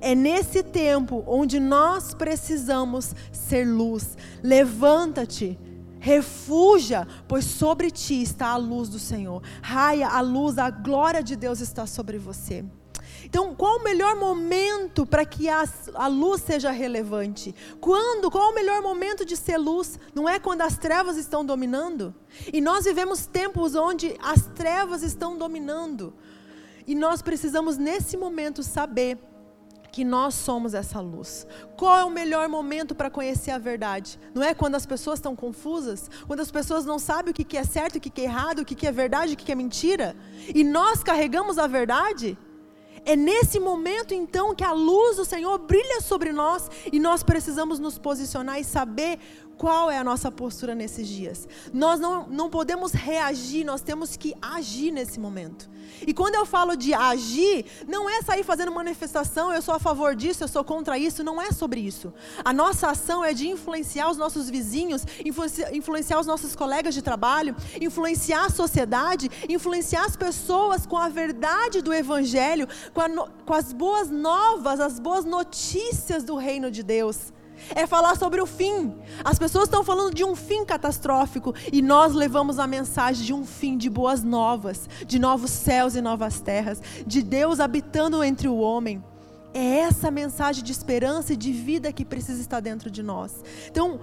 É 0.00 0.14
nesse 0.14 0.62
tempo 0.62 1.24
onde 1.26 1.58
nós 1.58 2.14
precisamos 2.14 3.12
ser 3.32 3.66
luz. 3.66 4.16
Levanta-te, 4.40 5.58
refuja, 5.98 7.08
pois 7.26 7.44
sobre 7.44 7.90
ti 7.90 8.22
está 8.22 8.50
a 8.50 8.56
luz 8.56 8.88
do 8.88 9.00
Senhor. 9.00 9.42
Raia 9.60 10.08
a 10.08 10.20
luz, 10.20 10.58
a 10.58 10.70
glória 10.70 11.24
de 11.24 11.34
Deus 11.34 11.60
está 11.60 11.86
sobre 11.86 12.18
você. 12.18 12.64
Então, 13.30 13.54
qual 13.54 13.78
o 13.78 13.84
melhor 13.84 14.16
momento 14.16 15.06
para 15.06 15.24
que 15.24 15.48
a, 15.48 15.62
a, 15.94 16.08
luz 16.08 16.42
seja 16.42 16.72
relevante? 16.72 17.54
Quando? 17.80 18.28
Qual 18.28 18.50
o 18.50 18.54
melhor 18.54 18.82
momento 18.82 19.24
de 19.24 19.36
ser 19.36 19.56
luz? 19.56 20.00
Não 20.12 20.28
é 20.28 20.40
quando 20.40 20.62
as 20.62 20.76
trevas 20.76 21.16
estão 21.16 21.44
dominando? 21.44 22.12
E 22.52 22.60
nós 22.60 22.86
vivemos 22.86 23.26
tempos 23.26 23.76
onde 23.76 24.16
as 24.20 24.48
trevas 24.48 25.04
estão 25.04 25.38
dominando. 25.38 26.12
E 26.84 26.92
nós 26.92 27.22
precisamos, 27.22 27.78
nesse 27.78 28.16
momento, 28.16 28.64
saber 28.64 29.16
que 29.92 30.04
nós 30.04 30.34
somos 30.34 30.74
essa 30.74 31.00
luz. 31.00 31.46
Qual 31.76 31.96
é 31.96 32.04
o 32.04 32.10
melhor 32.10 32.48
momento 32.48 32.96
para 32.96 33.08
conhecer 33.08 33.52
a 33.52 33.58
verdade? 33.58 34.18
Não 34.34 34.42
é 34.42 34.54
quando 34.54 34.74
as 34.74 34.86
pessoas 34.86 35.20
estão 35.20 35.36
confusas? 35.36 36.10
Quando 36.26 36.40
as 36.40 36.50
pessoas 36.50 36.84
não 36.84 36.98
sabem 36.98 37.30
o 37.30 37.34
que 37.34 37.56
é 37.56 37.62
certo, 37.62 37.94
o 37.94 38.00
que 38.00 38.20
é 38.20 38.24
errado, 38.24 38.58
o 38.58 38.64
que 38.64 38.88
é 38.88 38.90
verdade, 38.90 39.34
o 39.34 39.36
que 39.36 39.52
é 39.52 39.54
mentira? 39.54 40.16
E 40.52 40.64
nós 40.64 41.04
carregamos 41.04 41.60
a 41.60 41.68
verdade? 41.68 42.36
É 43.04 43.16
nesse 43.16 43.58
momento 43.58 44.12
então 44.14 44.54
que 44.54 44.64
a 44.64 44.72
luz 44.72 45.16
do 45.16 45.24
Senhor 45.24 45.58
brilha 45.58 46.00
sobre 46.00 46.32
nós 46.32 46.70
e 46.92 46.98
nós 46.98 47.22
precisamos 47.22 47.78
nos 47.78 47.98
posicionar 47.98 48.60
e 48.60 48.64
saber 48.64 49.18
qual 49.60 49.90
é 49.90 49.98
a 49.98 50.02
nossa 50.02 50.32
postura 50.32 50.74
nesses 50.74 51.06
dias. 51.06 51.46
Nós 51.70 52.00
não, 52.00 52.26
não 52.26 52.48
podemos 52.48 52.92
reagir, 52.92 53.62
nós 53.62 53.82
temos 53.82 54.16
que 54.16 54.34
agir 54.40 54.90
nesse 54.90 55.20
momento. 55.20 55.68
E 56.06 56.14
quando 56.14 56.34
eu 56.34 56.46
falo 56.46 56.74
de 56.74 56.94
agir, 56.94 57.66
não 57.86 58.08
é 58.08 58.22
sair 58.22 58.42
fazendo 58.42 58.72
manifestação, 58.72 59.52
eu 59.52 59.60
sou 59.60 59.74
a 59.74 59.78
favor 59.78 60.16
disso, 60.16 60.42
eu 60.42 60.48
sou 60.48 60.64
contra 60.64 60.96
isso, 60.96 61.22
não 61.22 61.42
é 61.42 61.52
sobre 61.52 61.78
isso. 61.78 62.10
A 62.42 62.54
nossa 62.54 62.88
ação 62.88 63.22
é 63.22 63.34
de 63.34 63.48
influenciar 63.48 64.10
os 64.10 64.16
nossos 64.16 64.48
vizinhos, 64.48 65.04
influenciar 65.70 66.18
os 66.18 66.26
nossos 66.26 66.56
colegas 66.56 66.94
de 66.94 67.02
trabalho, 67.02 67.54
influenciar 67.78 68.46
a 68.46 68.50
sociedade, 68.50 69.30
influenciar 69.46 70.06
as 70.06 70.16
pessoas 70.16 70.86
com 70.86 70.96
a 70.96 71.10
verdade 71.10 71.82
do 71.82 71.92
Evangelho, 71.92 72.66
com, 72.94 73.02
a, 73.02 73.10
com 73.44 73.52
as 73.52 73.74
boas 73.74 74.08
novas, 74.08 74.80
as 74.80 74.98
boas 74.98 75.26
notícias 75.26 76.24
do 76.24 76.34
reino 76.34 76.70
de 76.70 76.82
Deus 76.82 77.30
é 77.74 77.86
falar 77.86 78.16
sobre 78.16 78.40
o 78.40 78.46
fim. 78.46 78.94
As 79.24 79.38
pessoas 79.38 79.64
estão 79.64 79.84
falando 79.84 80.14
de 80.14 80.24
um 80.24 80.34
fim 80.34 80.64
catastrófico 80.64 81.54
e 81.72 81.82
nós 81.82 82.14
levamos 82.14 82.58
a 82.58 82.66
mensagem 82.66 83.24
de 83.24 83.32
um 83.32 83.44
fim 83.44 83.76
de 83.76 83.88
boas 83.88 84.22
novas, 84.22 84.88
de 85.06 85.18
novos 85.18 85.50
céus 85.50 85.94
e 85.94 86.00
novas 86.00 86.40
terras, 86.40 86.82
de 87.06 87.22
Deus 87.22 87.60
habitando 87.60 88.22
entre 88.22 88.48
o 88.48 88.58
homem. 88.58 89.02
É 89.52 89.80
essa 89.80 90.10
mensagem 90.10 90.62
de 90.62 90.70
esperança 90.70 91.32
e 91.32 91.36
de 91.36 91.52
vida 91.52 91.92
que 91.92 92.04
precisa 92.04 92.40
estar 92.40 92.60
dentro 92.60 92.90
de 92.90 93.02
nós. 93.02 93.42
Então, 93.68 94.00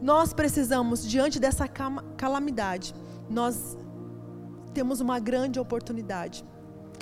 nós 0.00 0.32
precisamos, 0.32 1.06
diante 1.08 1.38
dessa 1.38 1.66
calamidade, 1.68 2.94
nós 3.28 3.76
temos 4.72 5.00
uma 5.00 5.18
grande 5.18 5.58
oportunidade 5.58 6.44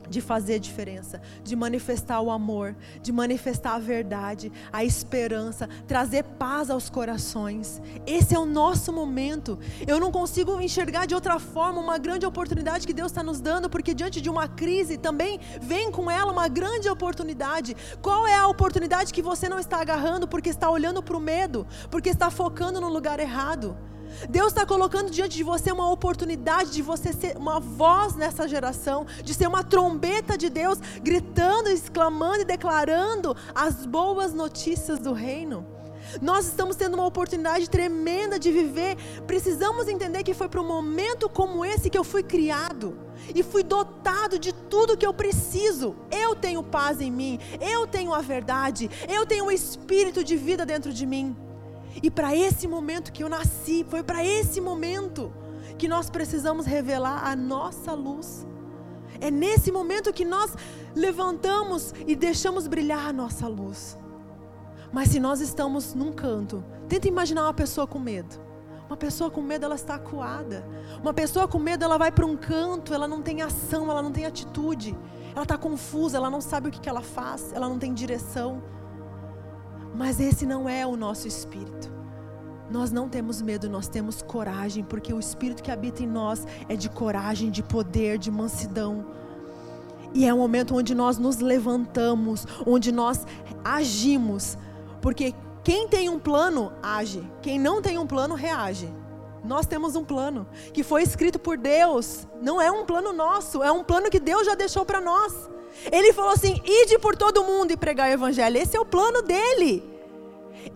de 0.09 0.21
fazer 0.21 0.55
a 0.55 0.59
diferença, 0.59 1.21
de 1.42 1.55
manifestar 1.55 2.21
o 2.21 2.31
amor, 2.31 2.75
de 3.03 3.12
manifestar 3.12 3.75
a 3.75 3.79
verdade, 3.79 4.53
a 4.73 4.85
esperança, 4.85 5.68
trazer 5.87 6.25
paz 6.25 6.71
aos 6.71 6.88
corações. 6.88 7.81
Esse 8.07 8.35
é 8.35 8.38
o 8.38 8.47
nosso 8.47 8.92
momento. 8.92 9.59
Eu 9.87 10.01
não 10.01 10.11
consigo 10.11 10.61
enxergar 10.61 11.07
de 11.07 11.14
outra 11.14 11.38
forma 11.38 11.81
uma 11.81 11.99
grande 11.99 12.27
oportunidade 12.27 12.87
que 12.87 12.92
Deus 12.92 13.11
está 13.11 13.23
nos 13.23 13.40
dando, 13.40 13.68
porque 13.68 13.94
diante 13.94 14.21
de 14.21 14.31
uma 14.31 14.49
crise 14.49 14.97
também 14.97 15.40
vem 15.61 15.90
com 15.90 16.11
ela 16.11 16.33
uma 16.33 16.49
grande 16.49 16.88
oportunidade. 16.88 17.77
Qual 18.01 18.27
é 18.27 18.37
a 18.37 18.47
oportunidade 18.47 19.12
que 19.12 19.23
você 19.23 19.49
não 19.49 19.59
está 19.59 19.81
agarrando 19.81 20.27
porque 20.27 20.49
está 20.49 20.71
olhando 20.71 21.03
para 21.03 21.16
o 21.16 21.21
medo, 21.21 21.66
porque 21.90 22.09
está 22.09 22.31
focando 22.31 22.81
no 22.81 22.88
lugar 22.88 23.21
errado? 23.21 23.77
Deus 24.29 24.49
está 24.49 24.66
colocando 24.66 25.11
diante 25.11 25.37
de 25.37 25.42
você 25.42 25.71
uma 25.71 25.90
oportunidade 25.90 26.73
de 26.73 26.83
você 26.83 27.12
ser 27.12 27.37
uma 27.37 27.61
voz 27.61 28.14
nessa 28.14 28.49
geração, 28.49 29.07
de 29.23 29.35
ser 29.35 29.47
uma 29.47 29.62
trombeta 29.64 30.37
de 30.37 30.49
Deus, 30.49 30.79
gritando, 31.03 31.68
exclamando 31.68 32.42
e 32.42 32.44
declarando 32.44 33.37
as 33.55 33.87
boas 33.87 34.33
notícias 34.33 34.99
do 34.99 35.12
reino. 35.12 35.79
Nós 36.23 36.47
estamos 36.47 36.77
tendo 36.77 36.94
uma 36.94 37.07
oportunidade 37.07 37.68
tremenda 37.68 38.38
de 38.38 38.51
viver. 38.51 38.97
Precisamos 39.27 39.88
entender 39.88 40.23
que 40.23 40.35
foi 40.35 40.49
para 40.49 40.61
um 40.61 40.66
momento 40.66 41.29
como 41.29 41.64
esse 41.64 41.90
que 41.90 41.99
eu 41.99 42.05
fui 42.05 42.23
criado 42.23 42.97
e 43.35 43.42
fui 43.42 43.62
dotado 43.62 44.38
de 44.38 44.53
tudo 44.53 44.97
que 44.97 45.07
eu 45.07 45.12
preciso. 45.12 45.94
Eu 46.11 46.35
tenho 46.35 46.62
paz 46.62 47.01
em 47.01 47.11
mim, 47.11 47.38
eu 47.61 47.87
tenho 47.87 48.14
a 48.14 48.21
verdade, 48.21 48.90
eu 49.09 49.27
tenho 49.27 49.47
o 49.47 49.53
espírito 49.53 50.25
de 50.25 50.37
vida 50.37 50.64
dentro 50.64 50.92
de 50.92 51.05
mim. 51.05 51.37
E 52.02 52.11
para 52.11 52.34
esse 52.34 52.66
momento 52.68 53.12
que 53.12 53.22
eu 53.22 53.28
nasci, 53.28 53.84
foi 53.88 54.02
para 54.02 54.24
esse 54.24 54.61
momento 54.61 55.32
que 55.76 55.88
nós 55.88 56.11
precisamos 56.11 56.66
revelar 56.66 57.26
a 57.26 57.37
nossa 57.37 57.92
luz. 57.92 58.46
É 59.20 59.30
nesse 59.30 59.72
momento 59.72 60.12
que 60.12 60.24
nós 60.24 60.54
levantamos 60.94 61.92
e 62.06 62.14
deixamos 62.14 62.66
brilhar 62.66 63.08
a 63.08 63.12
nossa 63.12 63.48
luz. 63.48 63.98
Mas 64.92 65.08
se 65.08 65.20
nós 65.20 65.40
estamos 65.40 65.94
num 65.94 66.12
canto, 66.12 66.64
tenta 66.88 67.08
imaginar 67.08 67.42
uma 67.42 67.54
pessoa 67.54 67.87
com 67.87 67.98
medo. 67.98 68.48
Uma 68.88 68.96
pessoa 68.96 69.30
com 69.30 69.42
medo, 69.42 69.66
ela 69.66 69.74
está 69.74 69.96
acuada. 69.96 70.66
Uma 71.02 71.12
pessoa 71.12 71.46
com 71.46 71.58
medo, 71.58 71.84
ela 71.84 71.98
vai 71.98 72.11
para 72.11 72.24
um 72.24 72.37
canto, 72.37 72.94
ela 72.94 73.06
não 73.06 73.20
tem 73.20 73.42
ação, 73.42 73.90
ela 73.90 74.02
não 74.02 74.11
tem 74.11 74.24
atitude. 74.24 74.96
Ela 75.32 75.42
está 75.42 75.58
confusa, 75.58 76.16
ela 76.16 76.30
não 76.30 76.40
sabe 76.40 76.68
o 76.68 76.72
que, 76.72 76.80
que 76.80 76.88
ela 76.88 77.02
faz, 77.02 77.52
ela 77.52 77.68
não 77.68 77.78
tem 77.78 77.92
direção. 77.92 78.62
Mas 79.98 80.20
esse 80.20 80.46
não 80.46 80.68
é 80.68 80.87
o 80.87 80.96
nosso 80.96 81.26
espírito. 81.26 81.92
Nós 82.70 82.92
não 82.92 83.08
temos 83.08 83.42
medo, 83.42 83.68
nós 83.68 83.88
temos 83.88 84.22
coragem, 84.22 84.84
porque 84.84 85.12
o 85.12 85.18
espírito 85.18 85.61
que 85.61 85.72
habita 85.72 86.04
em 86.04 86.06
nós 86.06 86.46
é 86.68 86.76
de 86.76 86.88
coragem, 86.88 87.50
de 87.50 87.64
poder, 87.64 88.16
de 88.16 88.30
mansidão. 88.30 89.06
E 90.14 90.24
é 90.24 90.32
um 90.32 90.38
momento 90.38 90.76
onde 90.76 90.94
nós 90.94 91.18
nos 91.18 91.38
levantamos, 91.38 92.46
onde 92.64 92.92
nós 92.92 93.26
agimos, 93.64 94.56
porque 95.02 95.34
quem 95.64 95.88
tem 95.88 96.08
um 96.08 96.20
plano 96.20 96.72
age, 96.80 97.28
quem 97.42 97.58
não 97.58 97.82
tem 97.82 97.98
um 97.98 98.06
plano 98.06 98.37
reage. 98.37 98.88
Nós 99.42 99.66
temos 99.66 99.96
um 99.96 100.04
plano 100.04 100.46
que 100.72 100.84
foi 100.84 101.02
escrito 101.02 101.40
por 101.40 101.58
Deus, 101.58 102.24
não 102.40 102.62
é 102.62 102.70
um 102.70 102.87
plano 102.87 103.12
nosso, 103.12 103.64
é 103.64 103.72
um 103.72 103.82
plano 103.82 104.11
que 104.11 104.20
Deus 104.20 104.46
já 104.46 104.54
deixou 104.54 104.84
para 104.84 105.00
nós. 105.00 105.50
Ele 105.90 106.12
falou 106.12 106.33
assim: 106.33 106.61
ide 106.64 106.98
por 106.98 107.16
todo 107.16 107.44
mundo 107.44 107.72
e 107.72 107.76
pregar 107.76 108.09
o 108.09 108.12
evangelho. 108.12 108.57
Esse 108.57 108.76
é 108.76 108.81
o 108.81 108.85
plano 108.85 109.22
dele. 109.22 109.98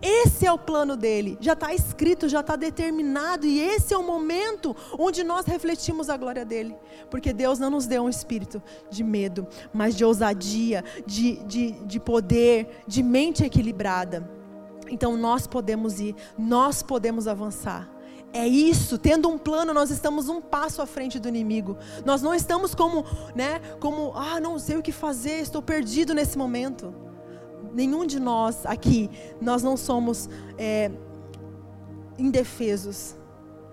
Esse 0.01 0.45
é 0.45 0.51
o 0.51 0.57
plano 0.57 0.95
dele. 0.95 1.37
Já 1.39 1.53
está 1.53 1.73
escrito, 1.73 2.27
já 2.27 2.39
está 2.39 2.55
determinado. 2.55 3.45
E 3.45 3.59
esse 3.59 3.93
é 3.93 3.97
o 3.97 4.03
momento 4.03 4.75
onde 4.97 5.23
nós 5.23 5.45
refletimos 5.45 6.09
a 6.09 6.17
glória 6.17 6.45
dele. 6.45 6.75
Porque 7.09 7.33
Deus 7.33 7.59
não 7.59 7.69
nos 7.69 7.85
deu 7.85 8.03
um 8.03 8.09
espírito 8.09 8.61
de 8.89 9.03
medo, 9.03 9.47
mas 9.73 9.95
de 9.95 10.03
ousadia, 10.03 10.83
de, 11.05 11.37
de, 11.43 11.71
de 11.71 11.99
poder, 11.99 12.83
de 12.87 13.03
mente 13.03 13.43
equilibrada. 13.43 14.29
Então 14.89 15.17
nós 15.17 15.47
podemos 15.47 15.99
ir, 15.99 16.15
nós 16.37 16.83
podemos 16.83 17.27
avançar. 17.27 17.92
É 18.33 18.47
isso, 18.47 18.97
tendo 18.97 19.29
um 19.29 19.37
plano, 19.37 19.75
nós 19.75 19.91
estamos 19.91 20.27
um 20.27 20.41
passo 20.41 20.81
à 20.81 20.87
frente 20.87 21.19
do 21.19 21.27
inimigo. 21.27 21.77
Nós 22.03 22.23
não 22.23 22.33
estamos 22.33 22.73
como, 22.73 23.05
né, 23.35 23.61
como, 23.79 24.11
ah, 24.15 24.39
não 24.39 24.57
sei 24.57 24.75
o 24.75 24.81
que 24.81 24.91
fazer, 24.91 25.39
estou 25.39 25.61
perdido 25.61 26.15
nesse 26.15 26.35
momento. 26.35 26.95
Nenhum 27.71 28.07
de 28.07 28.19
nós 28.19 28.65
aqui, 28.65 29.07
nós 29.39 29.61
não 29.61 29.77
somos 29.77 30.27
é, 30.57 30.89
indefesos. 32.17 33.15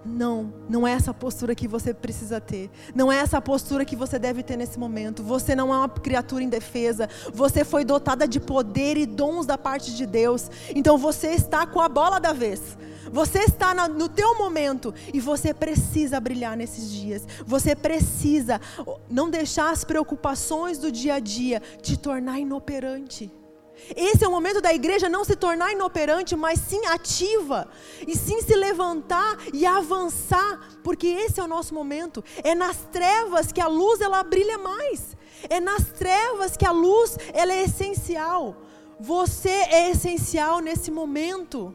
Não, 0.05 0.53
não 0.69 0.87
é 0.87 0.93
essa 0.93 1.13
postura 1.13 1.55
que 1.55 1.69
você 1.69 1.93
precisa 1.93 2.41
ter. 2.41 2.71
Não 2.95 3.13
é 3.13 3.19
essa 3.19 3.41
postura 3.41 3.85
que 3.85 3.95
você 3.95 4.19
deve 4.19 4.43
ter 4.43 4.57
nesse 4.57 4.79
momento. 4.79 5.23
Você 5.23 5.55
não 5.55 5.73
é 5.73 5.77
uma 5.77 5.89
criatura 5.89 6.43
indefesa. 6.43 7.09
Você 7.35 7.65
foi 7.65 7.85
dotada 7.85 8.27
de 8.27 8.41
poder 8.41 8.97
e 8.97 9.05
dons 9.05 9.45
da 9.45 9.59
parte 9.59 9.95
de 9.95 10.07
Deus. 10.07 10.51
Então 10.75 10.97
você 10.97 11.29
está 11.29 11.67
com 11.67 11.81
a 11.81 11.89
bola 11.89 12.19
da 12.19 12.33
vez. 12.33 12.79
Você 13.13 13.41
está 13.41 13.75
no 13.89 14.09
teu 14.09 14.39
momento 14.39 14.95
e 15.13 15.21
você 15.21 15.53
precisa 15.53 16.21
brilhar 16.21 16.57
nesses 16.57 16.91
dias. 16.91 17.27
Você 17.45 17.75
precisa 17.75 18.61
não 19.09 19.29
deixar 19.29 19.71
as 19.71 19.85
preocupações 19.85 20.79
do 20.79 20.91
dia 20.91 21.15
a 21.15 21.21
dia 21.21 21.61
te 21.83 21.97
tornar 21.97 22.39
inoperante. 22.39 23.31
Esse 23.97 24.25
é 24.25 24.29
o 24.29 24.31
momento 24.31 24.61
da 24.61 24.73
igreja 24.73 25.09
não 25.09 25.25
se 25.25 25.35
tornar 25.35 25.73
inoperante, 25.73 26.37
mas 26.37 26.61
sim 26.61 26.85
ativa, 26.87 27.69
e 28.07 28.17
sim 28.17 28.41
se 28.41 28.55
levantar 28.55 29.37
e 29.53 29.67
avançar, 29.67 30.79
porque 30.83 31.07
esse 31.07 31.41
é 31.41 31.43
o 31.43 31.49
nosso 31.49 31.75
momento. 31.75 32.23
É 32.45 32.55
nas 32.55 32.77
trevas 32.93 33.53
que 33.53 33.61
a 33.61 33.67
luz 33.67 34.01
ela 34.01 34.23
brilha 34.23 34.59
mais. 34.59 35.17
É 35.49 35.59
nas 35.59 35.87
trevas 35.87 36.57
que 36.57 36.67
a 36.67 36.73
luz 36.73 37.17
ela 37.33 37.53
é 37.53 37.65
essencial. 37.65 38.57
Você 38.99 39.49
é 39.49 39.91
essencial 39.91 40.61
nesse 40.61 40.91
momento. 40.91 41.75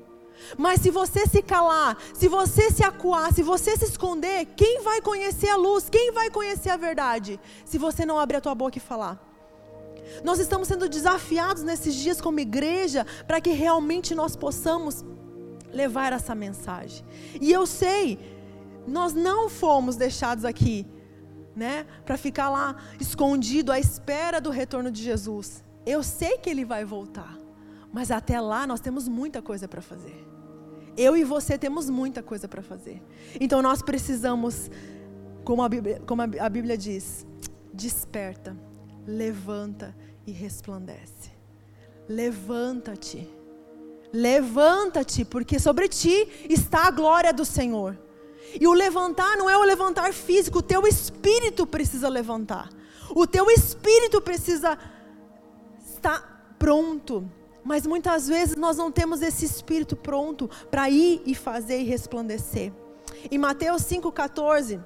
Mas 0.58 0.82
se 0.82 0.92
você 0.92 1.26
se 1.26 1.42
calar, 1.42 1.98
se 2.14 2.28
você 2.28 2.70
se 2.70 2.84
acuar, 2.84 3.34
se 3.34 3.42
você 3.42 3.76
se 3.78 3.86
esconder, 3.86 4.46
quem 4.56 4.82
vai 4.82 5.02
conhecer 5.02 5.50
a 5.50 5.56
luz? 5.56 5.90
Quem 5.90 6.12
vai 6.12 6.30
conhecer 6.30 6.70
a 6.70 6.78
verdade? 6.78 7.40
Se 7.66 7.78
você 7.78 8.06
não 8.06 8.20
abrir 8.20 8.38
a 8.38 8.42
tua 8.42 8.54
boca 8.54 8.78
e 8.78 8.82
falar. 8.82 9.25
Nós 10.24 10.40
estamos 10.40 10.68
sendo 10.68 10.88
desafiados 10.88 11.64
nesses 11.64 11.96
dias 11.96 12.22
como 12.22 12.40
igreja 12.40 13.06
para 13.28 13.42
que 13.42 13.52
realmente 13.52 14.14
nós 14.16 14.36
possamos 14.36 15.04
levar 15.72 16.14
essa 16.14 16.34
mensagem. 16.34 17.06
E 17.42 17.52
eu 17.52 17.66
sei, 17.66 18.18
nós 18.88 19.14
não 19.14 19.50
fomos 19.50 19.96
deixados 19.96 20.46
aqui, 20.46 20.88
né, 21.56 21.86
para 22.06 22.18
ficar 22.18 22.50
lá 22.50 22.76
escondido 23.00 23.72
à 23.72 23.80
espera 23.80 24.40
do 24.40 24.50
retorno 24.50 24.92
de 24.92 25.02
Jesus. 25.02 25.64
Eu 25.86 26.02
sei 26.02 26.38
que 26.38 26.50
ele 26.50 26.66
vai 26.66 26.84
voltar, 26.84 27.38
mas 27.92 28.12
até 28.12 28.40
lá 28.40 28.66
nós 28.66 28.80
temos 28.80 29.08
muita 29.08 29.42
coisa 29.42 29.68
para 29.68 29.82
fazer. 29.82 30.26
Eu 30.98 31.16
e 31.16 31.24
você 31.24 31.58
temos 31.58 31.90
muita 31.90 32.24
coisa 32.24 32.48
para 32.48 32.62
fazer. 32.62 33.02
Então 33.40 33.62
nós 33.62 33.82
precisamos, 33.82 34.70
como 35.44 35.62
a, 35.62 35.70
Bíblia, 35.70 36.02
como 36.06 36.22
a 36.22 36.50
Bíblia 36.50 36.78
diz, 36.78 37.26
desperta, 37.74 38.56
levanta 39.06 39.96
e 40.26 40.32
resplandece. 40.32 41.32
Levanta-te. 42.08 43.28
Levanta-te, 44.14 45.26
porque 45.26 45.60
sobre 45.60 45.88
ti 45.88 46.28
está 46.50 46.88
a 46.88 46.92
glória 46.92 47.34
do 47.34 47.44
Senhor. 47.44 47.98
E 48.60 48.68
o 48.68 48.74
levantar 48.74 49.36
não 49.38 49.50
é 49.50 49.58
o 49.58 49.64
levantar 49.64 50.14
físico, 50.14 50.60
o 50.60 50.64
teu 50.64 50.88
espírito 50.88 51.68
precisa 51.68 52.08
levantar. 52.08 52.70
O 53.10 53.28
teu 53.28 53.50
espírito 53.50 54.22
precisa 54.22 54.78
está 55.86 56.20
pronto. 56.58 57.30
Mas 57.64 57.86
muitas 57.88 58.28
vezes 58.28 58.56
nós 58.56 58.78
não 58.78 58.92
temos 58.92 59.22
esse 59.22 59.44
espírito 59.44 59.96
pronto 59.96 60.50
para 60.70 60.90
ir 60.90 61.22
e 61.26 61.34
fazer 61.34 61.80
e 61.80 61.84
resplandecer. 61.84 62.72
Em 63.30 63.40
Mateus 63.40 63.82
5,14, 63.84 64.80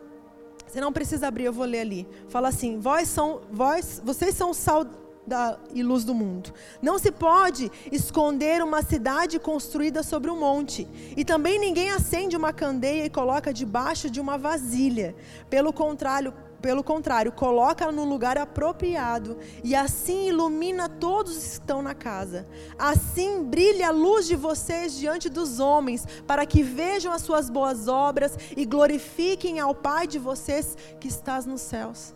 você 0.69 0.79
não 0.79 0.93
precisa 0.93 1.27
abrir, 1.27 1.45
eu 1.45 1.53
vou 1.53 1.65
ler 1.65 1.81
ali. 1.81 2.07
Fala 2.27 2.49
assim: 2.49 2.79
vós 2.79 3.07
são, 3.07 3.41
vós, 3.51 3.99
vocês 4.05 4.35
são 4.35 4.53
sal 4.53 4.85
da, 5.25 5.57
e 5.73 5.81
luz 5.81 6.03
do 6.03 6.13
mundo. 6.13 6.53
Não 6.81 6.99
se 6.99 7.11
pode 7.11 7.71
esconder 7.91 8.63
uma 8.63 8.81
cidade 8.81 9.39
construída 9.39 10.03
sobre 10.03 10.29
um 10.29 10.39
monte. 10.39 10.87
E 11.17 11.25
também 11.25 11.59
ninguém 11.59 11.91
acende 11.91 12.37
uma 12.37 12.53
candeia 12.53 13.05
e 13.05 13.09
coloca 13.09 13.53
debaixo 13.53 14.09
de 14.09 14.19
uma 14.19 14.37
vasilha. 14.37 15.15
Pelo 15.49 15.73
contrário, 15.73 16.33
pelo 16.61 16.83
contrário, 16.83 17.31
coloca 17.31 17.91
no 17.91 18.03
lugar 18.03 18.37
apropriado 18.37 19.37
e 19.63 19.75
assim 19.75 20.27
ilumina 20.27 20.89
todos 20.89 21.37
os 21.37 21.43
que 21.43 21.49
estão 21.53 21.81
na 21.81 21.93
casa. 21.93 22.47
Assim 22.77 23.43
brilha 23.43 23.87
a 23.87 23.91
luz 23.91 24.27
de 24.27 24.35
vocês 24.35 24.95
diante 24.97 25.29
dos 25.29 25.59
homens, 25.59 26.05
para 26.27 26.45
que 26.45 26.61
vejam 26.61 27.11
as 27.11 27.21
suas 27.21 27.49
boas 27.49 27.87
obras 27.87 28.37
e 28.55 28.65
glorifiquem 28.65 29.59
ao 29.59 29.73
Pai 29.73 30.05
de 30.05 30.19
vocês 30.19 30.77
que 30.99 31.07
estás 31.07 31.45
nos 31.45 31.61
céus. 31.61 32.13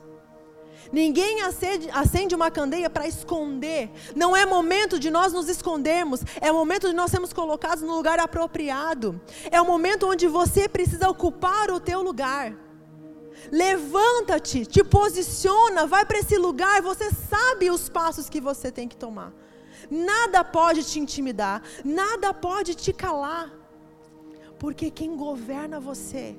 Ninguém 0.91 1.39
acende 1.41 2.36
uma 2.36 2.52
candeia 2.52 2.89
para 2.89 3.08
esconder. 3.08 3.89
Não 4.16 4.36
é 4.36 4.46
momento 4.46 5.00
de 5.00 5.10
nós 5.10 5.34
nos 5.34 5.50
escondermos. 5.50 6.22
É 6.39 6.52
momento 6.52 6.88
de 6.88 6.94
nós 6.94 7.10
sermos 7.10 7.34
colocados 7.34 7.84
no 7.84 7.96
lugar 7.96 8.20
apropriado. 8.20 9.20
É 9.50 9.60
o 9.60 9.66
momento 9.66 10.08
onde 10.08 10.28
você 10.28 10.68
precisa 10.68 11.10
ocupar 11.10 11.72
o 11.72 11.80
teu 11.80 12.02
lugar. 12.04 12.54
Levanta-te, 13.52 14.66
te 14.66 14.84
posiciona, 14.84 15.86
vai 15.86 16.06
para 16.06 16.20
esse 16.20 16.38
lugar, 16.38 16.82
você 16.82 17.10
sabe 17.12 17.70
os 17.70 17.89
passos 17.89 18.30
que 18.30 18.41
você 18.41 18.72
tem 18.72 18.88
que 18.88 18.96
tomar. 18.96 19.34
Nada 19.89 20.44
pode 20.44 20.84
te 20.84 21.00
intimidar, 21.00 21.62
nada 21.84 22.34
pode 22.34 22.76
te 22.76 22.94
calar. 22.94 23.52
Porque 24.58 24.89
quem 24.89 25.16
governa 25.18 25.80
você 25.80 26.38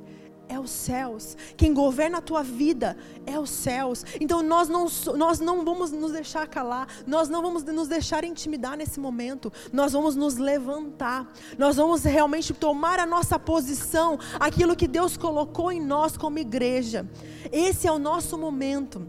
é 0.48 0.58
os 0.58 0.70
céus. 0.70 1.36
Quem 1.56 1.72
governa 1.72 2.18
a 2.18 2.20
tua 2.20 2.42
vida 2.42 2.96
é 3.26 3.38
os 3.38 3.50
céus. 3.50 4.04
Então 4.20 4.42
nós 4.42 4.68
não, 4.68 4.86
nós 5.16 5.40
não 5.40 5.64
vamos 5.64 5.90
nos 5.90 6.12
deixar 6.12 6.46
calar, 6.46 6.88
nós 7.06 7.28
não 7.28 7.42
vamos 7.42 7.64
nos 7.64 7.88
deixar 7.88 8.24
intimidar 8.24 8.76
nesse 8.76 9.00
momento. 9.00 9.52
Nós 9.72 9.92
vamos 9.92 10.16
nos 10.16 10.36
levantar. 10.36 11.32
Nós 11.58 11.76
vamos 11.76 12.04
realmente 12.04 12.52
tomar 12.52 12.98
a 12.98 13.06
nossa 13.06 13.38
posição, 13.38 14.18
aquilo 14.38 14.76
que 14.76 14.86
Deus 14.88 15.16
colocou 15.16 15.72
em 15.72 15.80
nós 15.80 16.16
como 16.16 16.38
igreja. 16.38 17.08
Esse 17.50 17.86
é 17.86 17.92
o 17.92 17.98
nosso 17.98 18.36
momento. 18.38 19.06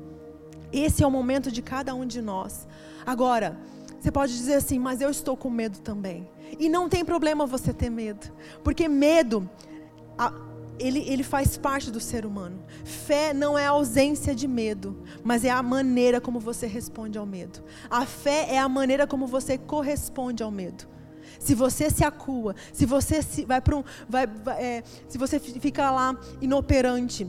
Esse 0.71 1.03
é 1.03 1.07
o 1.07 1.11
momento 1.11 1.51
de 1.51 1.61
cada 1.61 1.93
um 1.93 2.05
de 2.05 2.21
nós. 2.21 2.67
Agora, 3.05 3.57
você 3.99 4.11
pode 4.11 4.33
dizer 4.33 4.55
assim, 4.55 4.77
mas 4.77 5.01
eu 5.01 5.09
estou 5.09 5.35
com 5.37 5.49
medo 5.49 5.79
também. 5.79 6.29
E 6.59 6.69
não 6.69 6.87
tem 6.87 7.03
problema 7.03 7.45
você 7.45 7.73
ter 7.73 7.89
medo, 7.89 8.31
porque 8.63 8.87
medo 8.87 9.49
a, 10.17 10.31
ele, 10.79 10.99
ele 11.07 11.23
faz 11.23 11.57
parte 11.57 11.91
do 11.91 11.99
ser 11.99 12.25
humano. 12.25 12.63
Fé 12.83 13.33
não 13.33 13.57
é 13.57 13.65
a 13.65 13.71
ausência 13.71 14.35
de 14.35 14.47
medo, 14.47 15.03
mas 15.23 15.43
é 15.43 15.49
a 15.49 15.63
maneira 15.63 16.19
como 16.19 16.39
você 16.39 16.67
responde 16.67 17.17
ao 17.17 17.25
medo. 17.25 17.63
A 17.89 18.05
fé 18.05 18.47
é 18.49 18.59
a 18.59 18.69
maneira 18.69 19.07
como 19.07 19.27
você 19.27 19.57
corresponde 19.57 20.43
ao 20.43 20.51
medo. 20.51 20.87
Se 21.39 21.53
você 21.53 21.89
se 21.89 22.03
acua, 22.03 22.55
se 22.71 22.85
você 22.85 23.21
se, 23.21 23.45
vai 23.45 23.61
para 23.61 23.75
um, 23.75 23.83
vai, 24.07 24.25
é, 24.57 24.83
se 25.07 25.17
você 25.17 25.39
fica 25.39 25.91
lá 25.91 26.17
inoperante, 26.41 27.27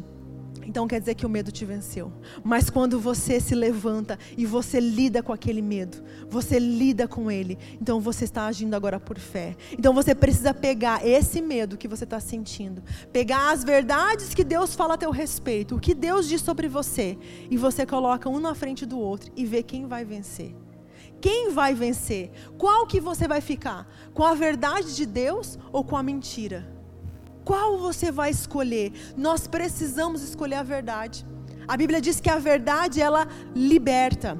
então 0.67 0.87
quer 0.89 1.01
dizer 1.01 1.15
que 1.15 1.25
o 1.25 1.29
medo 1.29 1.53
te 1.53 1.65
venceu. 1.65 2.13
Mas 2.43 2.69
quando 2.69 2.99
você 2.99 3.41
se 3.41 3.55
levanta 3.55 4.19
e 4.37 4.45
você 4.45 4.81
lida 4.81 5.23
com 5.23 5.33
aquele 5.33 5.63
medo, 5.63 6.03
você 6.29 6.59
lida 6.59 7.07
com 7.07 7.31
ele, 7.31 7.59
então 7.81 8.01
você 8.01 8.25
está 8.25 8.47
agindo 8.47 8.75
agora 8.75 8.99
por 8.99 9.19
fé. 9.19 9.57
Então 9.79 9.95
você 9.95 10.15
precisa 10.15 10.53
pegar 10.53 11.07
esse 11.07 11.41
medo 11.41 11.77
que 11.77 11.89
você 11.89 12.05
está 12.05 12.21
sentindo, 12.21 12.83
pegar 13.13 13.53
as 13.53 13.63
verdades 13.65 14.35
que 14.35 14.45
Deus 14.45 14.75
fala 14.75 14.95
a 14.95 14.99
teu 14.99 15.11
respeito, 15.11 15.77
o 15.77 15.81
que 15.81 15.95
Deus 15.95 16.29
diz 16.29 16.43
sobre 16.43 16.69
você, 16.69 17.17
e 17.51 17.57
você 17.57 17.87
coloca 17.87 18.29
um 18.29 18.41
na 18.41 18.55
frente 18.55 18.85
do 18.85 18.99
outro 18.99 19.31
e 19.37 19.45
vê 19.45 19.63
quem 19.63 19.87
vai 19.87 20.05
vencer. 20.05 20.55
Quem 21.21 21.51
vai 21.51 21.75
vencer? 21.75 22.31
Qual 22.59 22.87
que 22.87 23.01
você 23.01 23.27
vai 23.27 23.41
ficar? 23.41 23.89
Com 24.13 24.23
a 24.23 24.35
verdade 24.35 24.95
de 24.95 25.07
Deus 25.07 25.59
ou 25.73 25.83
com 25.83 25.97
a 25.97 26.03
mentira? 26.03 26.76
Qual 27.47 27.79
você 27.79 28.11
vai 28.11 28.31
escolher? 28.31 28.93
Nós 29.17 29.47
precisamos 29.47 30.21
escolher 30.21 30.57
a 30.57 30.65
verdade. 30.65 31.25
A 31.69 31.77
Bíblia 31.77 32.01
diz 32.01 32.21
que 32.21 32.29
a 32.29 32.41
verdade 32.41 33.01
ela 33.01 33.29
liberta. 33.55 34.37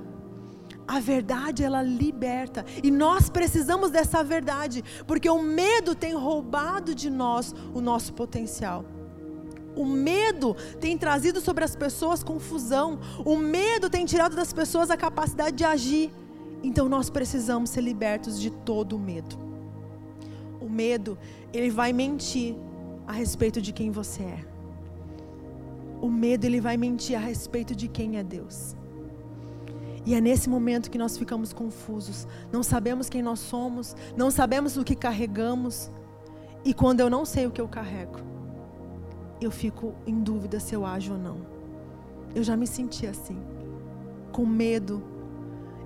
A 0.89 0.99
verdade 0.99 1.63
ela 1.63 1.83
liberta 1.85 2.65
e 2.83 2.91
nós 2.91 3.31
precisamos 3.31 3.91
dessa 3.91 4.25
verdade, 4.25 4.83
porque 5.07 5.31
o 5.31 5.41
medo 5.41 5.95
tem 5.95 6.15
roubado 6.15 6.97
de 6.97 7.09
nós 7.09 7.55
o 7.73 7.81
nosso 7.81 8.13
potencial. 8.13 8.85
O 9.77 9.85
medo 9.85 10.57
tem 10.81 10.99
trazido 10.99 11.41
sobre 11.41 11.63
as 11.63 11.77
pessoas 11.77 12.25
confusão. 12.25 12.99
O 13.25 13.37
medo 13.37 13.89
tem 13.89 14.05
tirado 14.05 14.35
das 14.35 14.53
pessoas 14.53 14.91
a 14.91 14.97
capacidade 14.97 15.55
de 15.55 15.65
agir. 15.65 16.11
Então 16.61 16.89
nós 16.89 17.09
precisamos 17.09 17.71
ser 17.71 17.83
libertos 17.83 18.41
de 18.41 18.51
todo 18.51 18.97
o 18.97 18.99
medo. 18.99 19.39
O 20.61 20.69
medo, 20.69 21.17
ele 21.53 21.71
vai 21.71 21.93
mentir 21.93 22.57
a 23.07 23.13
respeito 23.13 23.61
de 23.63 23.73
quem 23.73 23.91
você 23.91 24.23
é. 24.23 24.45
O 26.01 26.09
medo 26.09 26.45
ele 26.45 26.61
vai 26.61 26.77
mentir 26.77 27.17
a 27.17 27.21
respeito 27.21 27.75
de 27.75 27.89
quem 27.89 28.19
é 28.19 28.23
Deus. 28.23 28.77
E 30.05 30.15
é 30.15 30.21
nesse 30.21 30.49
momento 30.49 30.91
que 30.91 30.99
nós 30.99 31.19
ficamos 31.19 31.53
confusos, 31.53 32.29
não 32.53 32.63
sabemos 32.63 33.09
quem 33.09 33.23
nós 33.23 33.41
somos, 33.41 33.97
não 34.17 34.31
sabemos 34.31 34.77
o 34.77 34.85
que 34.85 34.95
carregamos. 34.95 35.91
E 36.65 36.73
quando 36.73 37.01
eu 37.01 37.11
não 37.11 37.25
sei 37.25 37.47
o 37.47 37.51
que 37.51 37.61
eu 37.61 37.69
carrego, 37.69 38.21
eu 39.41 39.51
fico 39.51 39.95
em 40.07 40.21
dúvida 40.21 40.61
se 40.61 40.75
eu 40.75 40.87
ajo 40.87 41.13
ou 41.13 41.19
não. 41.19 41.39
Eu 42.35 42.45
já 42.45 42.57
me 42.57 42.67
senti 42.67 43.07
assim, 43.07 43.39
com 44.31 44.47
medo. 44.47 45.03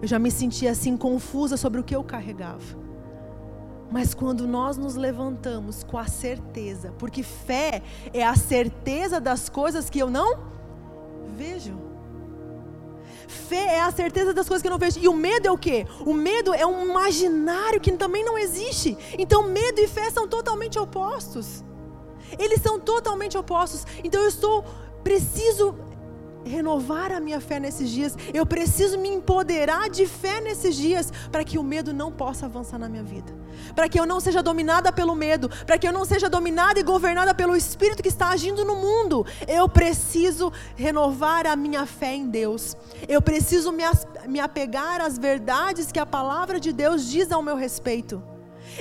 Eu 0.03 0.09
já 0.09 0.19
me 0.19 0.31
senti 0.31 0.67
assim 0.67 0.97
confusa 0.97 1.57
sobre 1.57 1.81
o 1.81 1.85
que 1.85 1.95
eu 1.95 2.03
carregava. 2.03 2.77
Mas 3.91 4.15
quando 4.15 4.47
nós 4.47 4.77
nos 4.77 4.95
levantamos 4.95 5.83
com 5.83 5.99
a 5.99 6.07
certeza, 6.07 6.95
porque 6.99 7.23
fé 7.23 7.83
é 8.15 8.25
a 8.25 8.37
certeza 8.37 9.21
das 9.21 9.49
coisas 9.49 9.91
que 9.91 9.99
eu 9.99 10.09
não 10.09 10.39
vejo. 11.37 11.77
Fé 13.27 13.77
é 13.77 13.81
a 13.81 13.91
certeza 13.91 14.33
das 14.33 14.47
coisas 14.47 14.63
que 14.63 14.69
eu 14.69 14.73
não 14.73 14.79
vejo. 14.79 15.01
E 15.01 15.09
o 15.09 15.13
medo 15.13 15.47
é 15.47 15.51
o 15.51 15.59
quê? 15.59 15.87
O 16.07 16.13
medo 16.13 16.55
é 16.55 16.65
um 16.65 16.85
imaginário 16.85 17.81
que 17.81 17.91
também 17.93 18.25
não 18.25 18.39
existe. 18.39 18.97
Então, 19.19 19.43
medo 19.49 19.81
e 19.81 19.89
fé 19.89 20.09
são 20.11 20.27
totalmente 20.27 20.79
opostos. 20.79 21.65
Eles 22.39 22.61
são 22.63 22.79
totalmente 22.79 23.37
opostos. 23.37 23.85
Então, 24.05 24.21
eu 24.23 24.29
estou 24.29 24.65
preciso 25.03 25.75
renovar 26.45 27.13
a 27.13 27.21
minha 27.21 27.41
fé 27.41 27.61
nesses 27.61 27.89
dias. 27.91 28.17
Eu 28.33 28.47
preciso 28.47 28.99
me 28.99 29.09
empoderar 29.09 29.89
de 29.89 30.07
fé 30.07 30.41
nesses 30.41 30.75
dias 30.77 31.13
para 31.31 31.45
que 31.45 31.59
o 31.59 31.63
medo 31.63 31.93
não 31.93 32.11
possa 32.11 32.47
avançar 32.47 32.79
na 32.79 32.89
minha 32.89 33.03
vida. 33.03 33.33
Para 33.75 33.89
que 33.89 33.99
eu 33.99 34.07
não 34.07 34.21
seja 34.21 34.43
dominada 34.43 34.93
pelo 34.93 35.15
medo, 35.15 35.49
para 35.67 35.79
que 35.79 35.87
eu 35.87 35.93
não 35.93 36.05
seja 36.05 36.29
dominada 36.29 36.81
e 36.81 36.83
governada 36.83 37.35
pelo 37.35 37.57
espírito 37.57 38.03
que 38.03 38.09
está 38.09 38.29
agindo 38.29 38.65
no 38.65 38.77
mundo. 38.77 39.27
Eu 39.47 39.69
preciso 39.69 40.53
renovar 40.77 41.47
a 41.47 41.57
minha 41.57 41.87
fé 41.87 42.15
em 42.15 42.29
Deus. 42.29 42.77
Eu 43.09 43.21
preciso 43.21 43.73
me, 43.73 43.85
me 44.27 44.41
apegar 44.41 45.01
às 45.01 45.19
verdades 45.19 45.93
que 45.93 45.99
a 45.99 46.07
palavra 46.07 46.59
de 46.59 46.73
Deus 46.73 47.09
diz 47.09 47.31
ao 47.31 47.43
meu 47.43 47.57
respeito. 47.57 48.23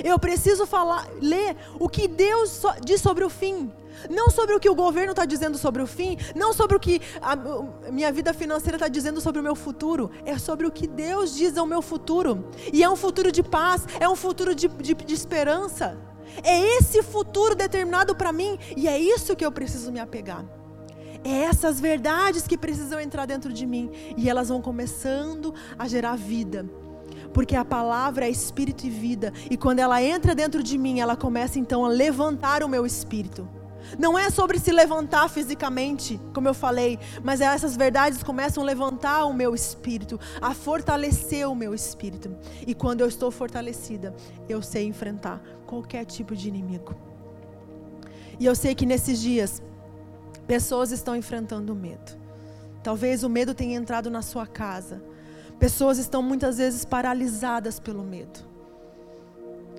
Eu 0.02 0.18
preciso 0.18 0.66
falar, 0.66 1.08
ler 1.20 1.56
o 1.78 1.88
que 1.88 2.06
Deus 2.06 2.62
diz 2.84 3.00
sobre 3.00 3.24
o 3.24 3.30
fim. 3.30 3.70
Não 4.08 4.30
sobre 4.30 4.54
o 4.54 4.60
que 4.60 4.70
o 4.70 4.74
governo 4.74 5.10
está 5.10 5.24
dizendo 5.24 5.58
sobre 5.58 5.82
o 5.82 5.86
fim, 5.86 6.16
não 6.34 6.52
sobre 6.52 6.76
o 6.76 6.80
que 6.80 7.00
a 7.20 7.36
minha 7.90 8.12
vida 8.12 8.32
financeira 8.32 8.76
está 8.76 8.88
dizendo 8.88 9.20
sobre 9.20 9.40
o 9.40 9.44
meu 9.44 9.54
futuro, 9.54 10.10
é 10.24 10.38
sobre 10.38 10.66
o 10.66 10.70
que 10.70 10.86
Deus 10.86 11.34
diz 11.34 11.56
ao 11.56 11.66
meu 11.66 11.82
futuro. 11.82 12.48
E 12.72 12.82
é 12.82 12.88
um 12.88 12.96
futuro 12.96 13.30
de 13.30 13.42
paz, 13.42 13.86
é 13.98 14.08
um 14.08 14.16
futuro 14.16 14.54
de, 14.54 14.68
de, 14.68 14.94
de 14.94 15.14
esperança. 15.14 15.98
É 16.42 16.78
esse 16.78 17.02
futuro 17.02 17.54
determinado 17.54 18.14
para 18.14 18.32
mim 18.32 18.58
e 18.76 18.86
é 18.86 18.98
isso 18.98 19.34
que 19.34 19.44
eu 19.44 19.52
preciso 19.52 19.90
me 19.90 20.00
apegar. 20.00 20.44
É 21.22 21.42
essas 21.42 21.80
verdades 21.80 22.46
que 22.46 22.56
precisam 22.56 23.00
entrar 23.00 23.26
dentro 23.26 23.52
de 23.52 23.66
mim 23.66 23.90
e 24.16 24.30
elas 24.30 24.48
vão 24.48 24.62
começando 24.62 25.52
a 25.78 25.86
gerar 25.86 26.16
vida 26.16 26.64
porque 27.32 27.54
a 27.54 27.64
palavra 27.64 28.26
é 28.26 28.30
espírito 28.30 28.84
e 28.86 28.90
vida, 28.90 29.32
e 29.50 29.56
quando 29.56 29.78
ela 29.78 30.02
entra 30.02 30.34
dentro 30.34 30.62
de 30.62 30.76
mim, 30.76 30.98
ela 31.00 31.16
começa 31.16 31.58
então 31.58 31.84
a 31.84 31.88
levantar 31.88 32.62
o 32.62 32.68
meu 32.68 32.84
espírito. 32.84 33.48
Não 33.98 34.18
é 34.18 34.30
sobre 34.30 34.58
se 34.58 34.72
levantar 34.72 35.28
fisicamente, 35.28 36.20
como 36.32 36.48
eu 36.48 36.54
falei, 36.54 36.98
mas 37.22 37.40
essas 37.40 37.76
verdades 37.76 38.22
começam 38.22 38.62
a 38.62 38.66
levantar 38.66 39.24
o 39.24 39.32
meu 39.32 39.54
espírito, 39.54 40.18
a 40.40 40.54
fortalecer 40.54 41.48
o 41.48 41.54
meu 41.54 41.74
espírito. 41.74 42.36
E 42.66 42.74
quando 42.74 43.00
eu 43.00 43.08
estou 43.08 43.30
fortalecida, 43.30 44.14
eu 44.48 44.62
sei 44.62 44.86
enfrentar 44.86 45.42
qualquer 45.66 46.04
tipo 46.04 46.34
de 46.34 46.48
inimigo. 46.48 46.94
E 48.38 48.46
eu 48.46 48.54
sei 48.54 48.74
que 48.74 48.86
nesses 48.86 49.20
dias, 49.20 49.62
pessoas 50.46 50.90
estão 50.90 51.14
enfrentando 51.14 51.72
o 51.72 51.76
medo. 51.76 52.18
Talvez 52.82 53.22
o 53.22 53.28
medo 53.28 53.54
tenha 53.54 53.76
entrado 53.76 54.10
na 54.10 54.22
sua 54.22 54.46
casa. 54.46 55.02
Pessoas 55.58 55.98
estão 55.98 56.22
muitas 56.22 56.56
vezes 56.56 56.84
paralisadas 56.84 57.78
pelo 57.78 58.02
medo. 58.02 58.48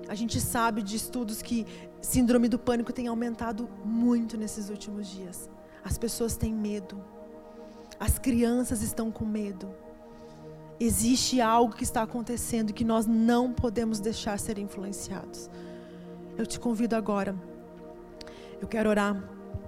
A 0.08 0.14
gente 0.14 0.40
sabe 0.40 0.82
de 0.82 0.94
estudos 0.94 1.42
que 1.42 1.66
síndrome 2.02 2.48
do 2.48 2.58
pânico 2.58 2.92
tem 2.92 3.06
aumentado 3.06 3.68
muito 3.84 4.36
nesses 4.36 4.68
últimos 4.68 5.08
dias. 5.08 5.48
As 5.82 5.96
pessoas 5.96 6.36
têm 6.36 6.52
medo. 6.52 7.02
As 7.98 8.18
crianças 8.18 8.82
estão 8.82 9.10
com 9.10 9.24
medo. 9.24 9.72
Existe 10.78 11.40
algo 11.40 11.74
que 11.74 11.84
está 11.84 12.02
acontecendo 12.02 12.72
que 12.72 12.84
nós 12.84 13.06
não 13.06 13.52
podemos 13.52 14.00
deixar 14.00 14.38
ser 14.38 14.58
influenciados. 14.58 15.48
Eu 16.36 16.44
te 16.44 16.58
convido 16.58 16.96
agora. 16.96 17.36
Eu 18.60 18.66
quero 18.66 18.90
orar 18.90 19.22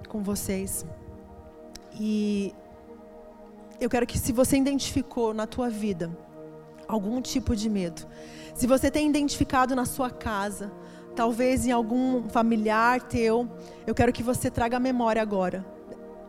com 0.09 0.21
vocês. 0.21 0.85
E 1.97 2.53
eu 3.79 3.89
quero 3.89 4.05
que 4.05 4.19
se 4.19 4.33
você 4.33 4.57
identificou 4.57 5.33
na 5.33 5.47
tua 5.47 5.69
vida 5.69 6.17
algum 6.87 7.21
tipo 7.21 7.55
de 7.55 7.69
medo, 7.69 8.05
se 8.53 8.67
você 8.67 8.91
tem 8.91 9.09
identificado 9.09 9.75
na 9.75 9.85
sua 9.85 10.09
casa, 10.09 10.71
talvez 11.15 11.65
em 11.65 11.71
algum 11.71 12.27
familiar 12.29 13.01
teu, 13.01 13.47
eu 13.87 13.95
quero 13.95 14.11
que 14.11 14.21
você 14.21 14.51
traga 14.51 14.77
a 14.77 14.79
memória 14.79 15.21
agora 15.21 15.65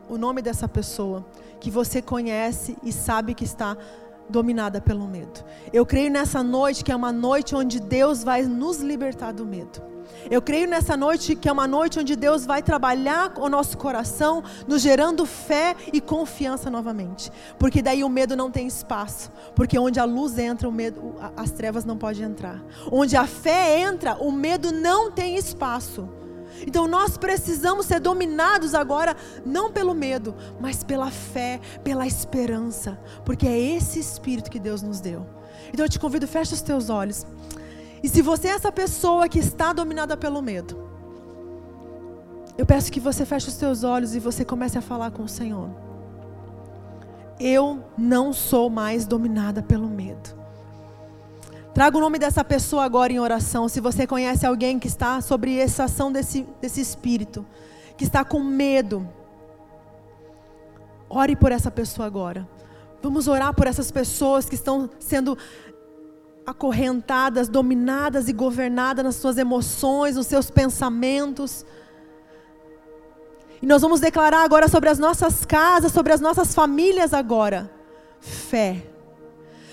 o 0.09 0.17
nome 0.17 0.41
dessa 0.41 0.69
pessoa 0.69 1.25
que 1.61 1.71
você 1.71 2.01
conhece 2.01 2.77
e 2.83 2.93
sabe 2.93 3.35
que 3.35 3.45
está 3.45 3.77
dominada 4.29 4.81
pelo 4.81 5.07
medo. 5.07 5.45
Eu 5.73 5.85
creio 5.85 6.11
nessa 6.11 6.43
noite 6.43 6.85
que 6.85 6.93
é 6.93 6.97
uma 6.97 7.13
noite 7.13 7.55
onde 7.55 7.81
Deus 7.81 8.23
vai 8.23 8.43
nos 8.43 8.81
libertar 8.81 9.33
do 9.33 9.45
medo. 9.45 9.83
Eu 10.31 10.43
creio 10.43 10.67
nessa 10.67 10.97
noite 10.97 11.37
que 11.37 11.49
é 11.49 11.53
uma 11.53 11.69
noite 11.69 12.01
onde 12.01 12.17
Deus 12.17 12.45
vai 12.45 12.63
trabalhar 12.63 13.33
o 13.39 13.49
nosso 13.49 13.79
coração, 13.79 14.43
nos 14.67 14.83
gerando 14.83 15.25
fé 15.25 15.77
e 15.93 16.01
confiança 16.01 16.69
novamente. 16.69 17.31
Porque 17.59 17.81
daí 17.81 18.03
o 18.03 18.09
medo 18.09 18.37
não 18.37 18.51
tem 18.51 18.67
espaço. 18.67 19.31
Porque 19.55 19.79
onde 19.79 20.01
a 20.01 20.05
luz 20.05 20.39
entra, 20.39 20.69
o 20.69 20.73
medo, 20.73 21.15
as 21.37 21.51
trevas 21.51 21.85
não 21.85 21.97
podem 21.97 22.25
entrar. 22.25 22.61
Onde 22.91 23.17
a 23.17 23.27
fé 23.27 23.81
entra, 23.81 24.17
o 24.17 24.33
medo 24.33 24.73
não 24.73 25.13
tem 25.13 25.37
espaço. 25.37 26.09
Então 26.65 26.87
nós 26.87 27.17
precisamos 27.17 27.87
ser 27.87 28.01
dominados 28.01 28.75
agora, 28.75 29.17
não 29.45 29.73
pelo 29.73 29.95
medo, 29.95 30.35
mas 30.61 30.85
pela 30.85 31.11
fé, 31.11 31.61
pela 31.83 32.07
esperança, 32.07 32.99
porque 33.25 33.47
é 33.47 33.59
esse 33.59 33.99
espírito 33.99 34.51
que 34.51 34.61
Deus 34.61 34.83
nos 34.83 35.01
deu. 35.01 35.27
Então 35.73 35.85
eu 35.85 35.91
te 35.91 35.99
convido, 35.99 36.27
fecha 36.29 36.55
os 36.55 36.63
teus 36.63 36.89
olhos. 36.89 37.27
E 38.03 38.09
se 38.09 38.23
você 38.23 38.49
é 38.49 38.53
essa 38.53 38.71
pessoa 38.71 39.29
que 39.29 39.39
está 39.39 39.73
dominada 39.73 40.17
pelo 40.17 40.41
medo, 40.41 40.87
eu 42.57 42.65
peço 42.65 42.91
que 42.91 43.01
você 43.01 43.27
feche 43.27 43.49
os 43.49 43.57
teus 43.57 43.85
olhos 43.85 44.15
e 44.15 44.21
você 44.21 44.45
comece 44.45 44.79
a 44.79 44.83
falar 44.83 45.11
com 45.11 45.25
o 45.25 45.29
Senhor. 45.29 45.69
Eu 47.39 47.85
não 47.99 48.33
sou 48.33 48.71
mais 48.71 49.07
dominada 49.07 49.63
pelo 49.63 49.89
medo. 49.89 50.46
Traga 51.77 51.99
o 51.99 52.01
nome 52.01 52.19
dessa 52.19 52.43
pessoa 52.43 52.85
agora 52.85 53.13
em 53.13 53.21
oração. 53.21 53.69
Se 53.69 53.83
você 53.83 54.07
conhece 54.07 54.47
alguém 54.47 54.79
que 54.79 54.87
está 54.87 55.21
sobre 55.21 55.59
essa 55.59 55.85
ação 55.85 56.11
desse, 56.11 56.49
desse 56.59 56.81
espírito, 56.81 57.45
que 57.99 58.05
está 58.05 58.25
com 58.25 58.43
medo, 58.43 59.07
ore 61.07 61.37
por 61.37 61.53
essa 61.53 61.71
pessoa 61.71 62.07
agora. 62.07 62.49
Vamos 63.03 63.29
orar 63.29 63.55
por 63.55 63.67
essas 63.67 63.91
pessoas 63.91 64.49
que 64.49 64.55
estão 64.55 64.89
sendo 64.99 65.37
acorrentadas, 66.47 67.47
dominadas 67.47 68.27
e 68.31 68.33
governadas 68.33 69.05
nas 69.05 69.17
suas 69.17 69.37
emoções, 69.37 70.17
nos 70.17 70.27
seus 70.27 70.51
pensamentos. 70.51 71.67
E 73.61 73.67
nós 73.67 73.83
vamos 73.83 74.01
declarar 74.01 74.45
agora 74.45 74.67
sobre 74.67 74.89
as 74.89 74.99
nossas 74.99 75.45
casas, 75.45 75.93
sobre 75.93 76.15
as 76.15 76.23
nossas 76.23 76.55
famílias 76.55 77.13
agora. 77.13 77.71
Fé 78.19 78.96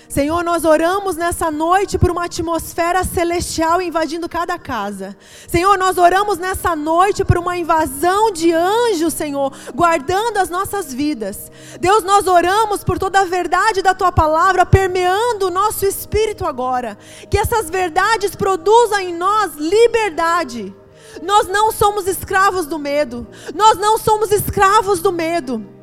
Senhor, 0.08 0.44
nós 0.44 0.64
oramos 0.64 1.16
nessa 1.16 1.50
noite 1.50 1.98
por 1.98 2.10
uma 2.10 2.24
atmosfera 2.24 3.02
celestial 3.04 3.80
invadindo 3.80 4.28
cada 4.28 4.58
casa. 4.58 5.16
Senhor, 5.48 5.76
nós 5.78 5.98
oramos 5.98 6.38
nessa 6.38 6.76
noite 6.76 7.24
por 7.24 7.38
uma 7.38 7.56
invasão 7.56 8.30
de 8.30 8.52
anjos, 8.52 9.14
Senhor, 9.14 9.52
guardando 9.74 10.38
as 10.38 10.48
nossas 10.48 10.92
vidas. 10.92 11.50
Deus, 11.80 12.04
nós 12.04 12.26
oramos 12.26 12.84
por 12.84 12.98
toda 12.98 13.20
a 13.20 13.24
verdade 13.24 13.82
da 13.82 13.94
tua 13.94 14.12
palavra 14.12 14.66
permeando 14.66 15.46
o 15.46 15.50
nosso 15.50 15.86
espírito 15.86 16.44
agora. 16.46 16.96
Que 17.30 17.38
essas 17.38 17.70
verdades 17.70 18.36
produzam 18.36 19.00
em 19.00 19.14
nós 19.14 19.54
liberdade. 19.56 20.74
Nós 21.22 21.46
não 21.48 21.72
somos 21.72 22.06
escravos 22.06 22.66
do 22.66 22.78
medo. 22.78 23.26
Nós 23.54 23.78
não 23.78 23.98
somos 23.98 24.30
escravos 24.30 25.00
do 25.00 25.12
medo. 25.12 25.73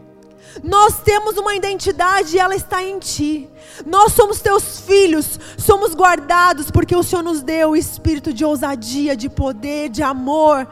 Nós 0.64 1.00
temos 1.02 1.38
uma 1.38 1.56
identidade 1.56 2.36
e 2.36 2.40
ela 2.40 2.56
está 2.56 2.84
em 2.84 3.00
Ti. 3.00 3.50
Nós 3.86 4.14
somos 4.14 4.42
Teus 4.42 4.82
filhos, 4.82 5.40
somos 5.58 5.94
guardados 5.94 6.70
porque 6.70 6.96
o 6.96 7.04
Senhor 7.04 7.24
nos 7.24 7.42
deu 7.42 7.72
o 7.72 7.76
espírito 7.76 8.34
de 8.34 8.44
ousadia, 8.44 9.16
de 9.16 9.30
poder, 9.30 9.90
de 9.90 10.04
amor, 10.04 10.68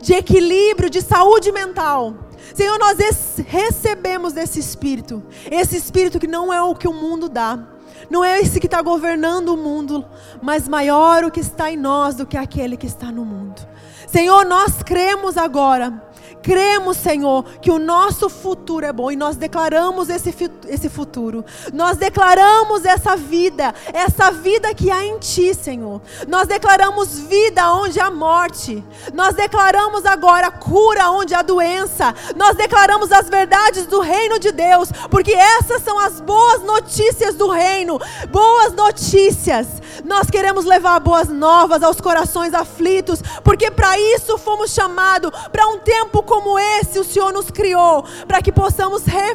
de 0.00 0.14
equilíbrio, 0.14 0.88
de 0.88 1.02
saúde 1.02 1.52
mental. 1.52 2.14
Senhor, 2.54 2.78
nós 2.78 2.96
recebemos 3.46 4.36
esse 4.36 4.58
espírito, 4.58 5.22
esse 5.50 5.76
espírito 5.76 6.18
que 6.18 6.26
não 6.26 6.52
é 6.52 6.62
o 6.62 6.74
que 6.74 6.88
o 6.88 6.92
mundo 6.92 7.28
dá. 7.28 7.58
Não 8.08 8.24
é 8.24 8.40
esse 8.40 8.58
que 8.58 8.66
está 8.66 8.82
governando 8.82 9.50
o 9.50 9.56
mundo, 9.56 10.04
mas 10.42 10.66
maior 10.66 11.24
o 11.24 11.30
que 11.30 11.38
está 11.38 11.70
em 11.70 11.76
nós 11.76 12.16
do 12.16 12.26
que 12.26 12.36
aquele 12.36 12.76
que 12.76 12.86
está 12.86 13.12
no 13.12 13.24
mundo. 13.24 13.60
Senhor, 14.08 14.44
nós 14.44 14.82
cremos 14.82 15.36
agora 15.36 16.02
cremos, 16.42 16.96
Senhor, 16.96 17.44
que 17.60 17.70
o 17.70 17.78
nosso 17.78 18.28
futuro 18.28 18.84
é 18.84 18.92
bom 18.92 19.10
e 19.10 19.16
nós 19.16 19.36
declaramos 19.36 20.08
esse, 20.08 20.34
esse 20.68 20.88
futuro. 20.88 21.44
Nós 21.72 21.96
declaramos 21.96 22.84
essa 22.84 23.16
vida, 23.16 23.74
essa 23.92 24.30
vida 24.30 24.74
que 24.74 24.90
há 24.90 25.04
em 25.04 25.18
Ti, 25.18 25.54
Senhor. 25.54 26.00
Nós 26.28 26.46
declaramos 26.46 27.18
vida 27.20 27.72
onde 27.72 28.00
há 28.00 28.10
morte. 28.10 28.82
Nós 29.12 29.34
declaramos 29.34 30.04
agora 30.04 30.50
cura 30.50 31.10
onde 31.10 31.34
há 31.34 31.42
doença. 31.42 32.14
Nós 32.36 32.56
declaramos 32.56 33.12
as 33.12 33.28
verdades 33.28 33.86
do 33.86 34.00
reino 34.00 34.38
de 34.38 34.52
Deus, 34.52 34.90
porque 35.10 35.32
essas 35.32 35.82
são 35.82 35.98
as 35.98 36.20
boas 36.20 36.62
notícias 36.62 37.34
do 37.34 37.48
reino. 37.48 37.98
Boas 38.30 38.72
notícias. 38.72 39.66
Nós 40.04 40.30
queremos 40.30 40.64
levar 40.64 40.98
boas 41.00 41.28
novas 41.28 41.82
aos 41.82 42.00
corações 42.00 42.54
aflitos, 42.54 43.20
porque 43.44 43.70
para 43.70 43.98
isso 43.98 44.38
fomos 44.38 44.72
chamados, 44.72 45.30
para 45.52 45.66
um 45.66 45.78
tempo 45.78 46.22
como 46.30 46.56
esse 46.56 46.96
o 46.96 47.02
Senhor 47.02 47.32
nos 47.32 47.50
criou, 47.50 48.04
para 48.28 48.40
que 48.40 48.52
possamos 48.52 49.02
re, 49.04 49.34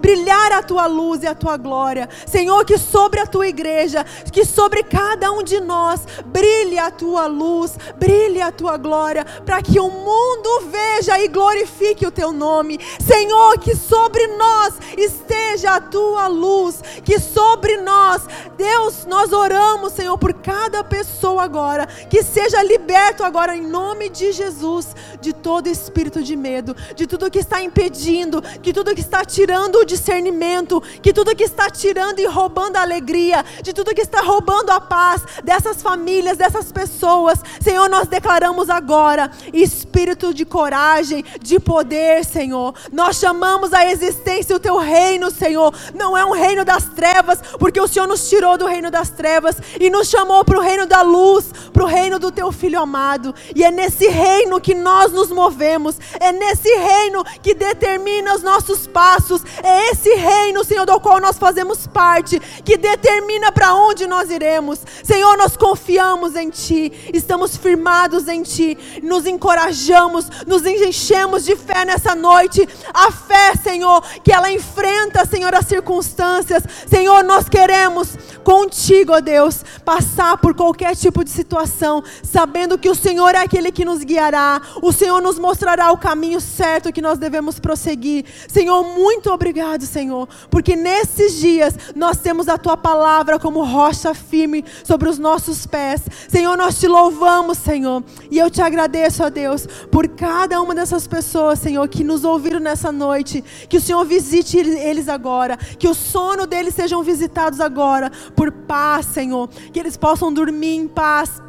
brilhar 0.00 0.50
a 0.50 0.60
tua 0.60 0.86
luz 0.86 1.22
e 1.22 1.26
a 1.28 1.36
tua 1.36 1.56
glória. 1.56 2.08
Senhor, 2.26 2.64
que 2.64 2.76
sobre 2.76 3.20
a 3.20 3.26
tua 3.26 3.46
igreja, 3.46 4.04
que 4.32 4.44
sobre 4.44 4.82
cada 4.82 5.30
um 5.30 5.40
de 5.40 5.60
nós 5.60 6.00
brilhe 6.26 6.80
a 6.80 6.90
tua 6.90 7.26
luz, 7.26 7.78
brilhe 7.96 8.40
a 8.42 8.50
tua 8.50 8.76
glória, 8.76 9.24
para 9.24 9.62
que 9.62 9.78
o 9.78 9.88
mundo 9.88 10.64
veja 10.68 11.16
e 11.20 11.28
glorifique 11.28 12.04
o 12.04 12.10
teu 12.10 12.32
nome. 12.32 12.80
Senhor, 13.00 13.60
que 13.60 13.76
sobre 13.76 14.26
nós 14.26 14.74
esteja 14.96 15.76
a 15.76 15.80
tua 15.80 16.26
luz, 16.26 16.82
que 17.04 17.20
sobre 17.20 17.76
nós, 17.76 18.22
Deus, 18.56 19.06
nós 19.06 19.32
oramos, 19.32 19.92
Senhor, 19.92 20.18
por 20.18 20.34
cada 20.34 20.82
pessoa 20.82 21.44
agora, 21.44 21.86
que 21.86 22.24
seja 22.24 22.64
liberto 22.64 23.22
agora 23.22 23.54
em 23.54 23.62
nome 23.62 24.08
de 24.08 24.32
Jesus 24.32 24.88
de 25.20 25.32
todo 25.32 25.68
espírito 25.68 26.15
de 26.22 26.36
medo, 26.36 26.74
de 26.94 27.06
tudo 27.06 27.30
que 27.30 27.38
está 27.38 27.62
impedindo, 27.62 28.42
de 28.60 28.72
tudo 28.72 28.94
que 28.94 29.00
está 29.00 29.24
tirando 29.24 29.76
o 29.76 29.84
discernimento, 29.84 30.82
que 31.02 31.12
tudo 31.12 31.34
que 31.34 31.44
está 31.44 31.70
tirando 31.70 32.18
e 32.18 32.26
roubando 32.26 32.76
a 32.76 32.82
alegria, 32.82 33.44
de 33.62 33.72
tudo 33.72 33.94
que 33.94 34.02
está 34.02 34.20
roubando 34.20 34.70
a 34.70 34.80
paz 34.80 35.22
dessas 35.44 35.82
famílias, 35.82 36.36
dessas 36.36 36.72
pessoas. 36.72 37.38
Senhor, 37.60 37.88
nós 37.88 38.08
declaramos 38.08 38.68
agora 38.70 39.30
espírito 39.52 40.32
de 40.34 40.44
coragem, 40.44 41.24
de 41.40 41.58
poder, 41.58 42.24
Senhor. 42.24 42.74
Nós 42.92 43.16
chamamos 43.16 43.72
a 43.72 43.90
existência 43.90 44.56
o 44.56 44.60
teu 44.60 44.78
reino, 44.78 45.30
Senhor. 45.30 45.72
Não 45.94 46.16
é 46.16 46.24
um 46.24 46.32
reino 46.32 46.64
das 46.64 46.84
trevas, 46.86 47.38
porque 47.58 47.80
o 47.80 47.86
Senhor 47.86 48.06
nos 48.06 48.28
tirou 48.28 48.58
do 48.58 48.66
reino 48.66 48.90
das 48.90 49.10
trevas 49.10 49.56
e 49.80 49.90
nos 49.90 50.08
chamou 50.08 50.44
para 50.44 50.58
o 50.58 50.62
reino 50.62 50.86
da 50.86 51.02
luz, 51.02 51.46
para 51.72 51.84
o 51.84 51.86
reino 51.86 52.18
do 52.18 52.30
teu 52.30 52.50
filho 52.52 52.80
amado. 52.80 53.34
E 53.54 53.64
é 53.64 53.70
nesse 53.70 54.08
reino 54.08 54.60
que 54.60 54.74
nós 54.74 55.12
nos 55.12 55.30
movemos, 55.30 55.98
é 56.20 56.32
nesse 56.32 56.68
reino 56.68 57.24
que 57.42 57.54
determina 57.54 58.34
os 58.34 58.42
nossos 58.42 58.86
passos. 58.86 59.42
É 59.62 59.90
esse 59.90 60.14
reino, 60.14 60.64
Senhor, 60.64 60.86
do 60.86 61.00
qual 61.00 61.20
nós 61.20 61.38
fazemos 61.38 61.86
parte, 61.86 62.40
que 62.64 62.76
determina 62.76 63.52
para 63.52 63.74
onde 63.74 64.06
nós 64.06 64.30
iremos. 64.30 64.80
Senhor, 65.02 65.36
nós 65.36 65.56
confiamos 65.56 66.34
em 66.36 66.50
Ti, 66.50 66.92
estamos 67.12 67.56
firmados 67.56 68.28
em 68.28 68.42
Ti, 68.42 69.00
nos 69.02 69.26
encorajamos, 69.26 70.28
nos 70.46 70.64
enchemos 70.64 71.44
de 71.44 71.56
fé 71.56 71.84
nessa 71.84 72.14
noite. 72.14 72.66
A 72.92 73.10
fé, 73.10 73.54
Senhor, 73.62 74.02
que 74.22 74.32
ela 74.32 74.50
enfrenta, 74.50 75.24
Senhor, 75.24 75.54
as 75.54 75.66
circunstâncias. 75.66 76.62
Senhor, 76.86 77.22
nós 77.24 77.48
queremos 77.48 78.16
contigo, 78.44 79.12
ó 79.12 79.20
Deus, 79.20 79.64
passar 79.84 80.36
por 80.38 80.54
qualquer 80.54 80.94
tipo 80.94 81.24
de 81.24 81.30
situação, 81.30 82.02
sabendo 82.22 82.78
que 82.78 82.88
o 82.88 82.94
Senhor 82.94 83.34
é 83.34 83.38
aquele 83.38 83.72
que 83.72 83.84
nos 83.84 84.04
guiará, 84.04 84.60
o 84.80 84.92
Senhor 84.92 85.20
nos 85.20 85.38
mostrará 85.38 85.92
o 85.96 85.98
caminho 85.98 86.40
certo 86.40 86.92
que 86.92 87.02
nós 87.02 87.18
devemos 87.18 87.58
prosseguir. 87.58 88.24
Senhor, 88.46 88.84
muito 88.84 89.30
obrigado, 89.30 89.84
Senhor, 89.84 90.28
porque 90.50 90.76
nesses 90.76 91.34
dias 91.40 91.74
nós 91.94 92.18
temos 92.18 92.48
a 92.48 92.58
tua 92.58 92.76
palavra 92.76 93.38
como 93.38 93.64
rocha 93.64 94.14
firme 94.14 94.64
sobre 94.84 95.08
os 95.08 95.18
nossos 95.18 95.66
pés. 95.66 96.02
Senhor, 96.28 96.56
nós 96.56 96.78
te 96.78 96.86
louvamos, 96.86 97.58
Senhor, 97.58 98.04
e 98.30 98.38
eu 98.38 98.50
te 98.50 98.60
agradeço, 98.60 99.24
ó 99.24 99.30
Deus, 99.30 99.66
por 99.90 100.06
cada 100.08 100.60
uma 100.60 100.74
dessas 100.74 101.06
pessoas, 101.06 101.58
Senhor, 101.58 101.88
que 101.88 102.04
nos 102.04 102.24
ouviram 102.24 102.60
nessa 102.60 102.92
noite. 102.92 103.42
Que 103.68 103.78
o 103.78 103.80
Senhor 103.80 104.04
visite 104.04 104.58
eles 104.58 105.08
agora, 105.08 105.56
que 105.56 105.88
o 105.88 105.94
sono 105.94 106.46
deles 106.46 106.74
sejam 106.74 107.02
visitados 107.02 107.60
agora 107.60 108.12
por 108.36 108.52
paz, 108.52 109.06
Senhor, 109.06 109.48
que 109.72 109.80
eles 109.80 109.96
possam 109.96 110.32
dormir 110.32 110.76
em 110.76 110.86
paz 110.86 111.45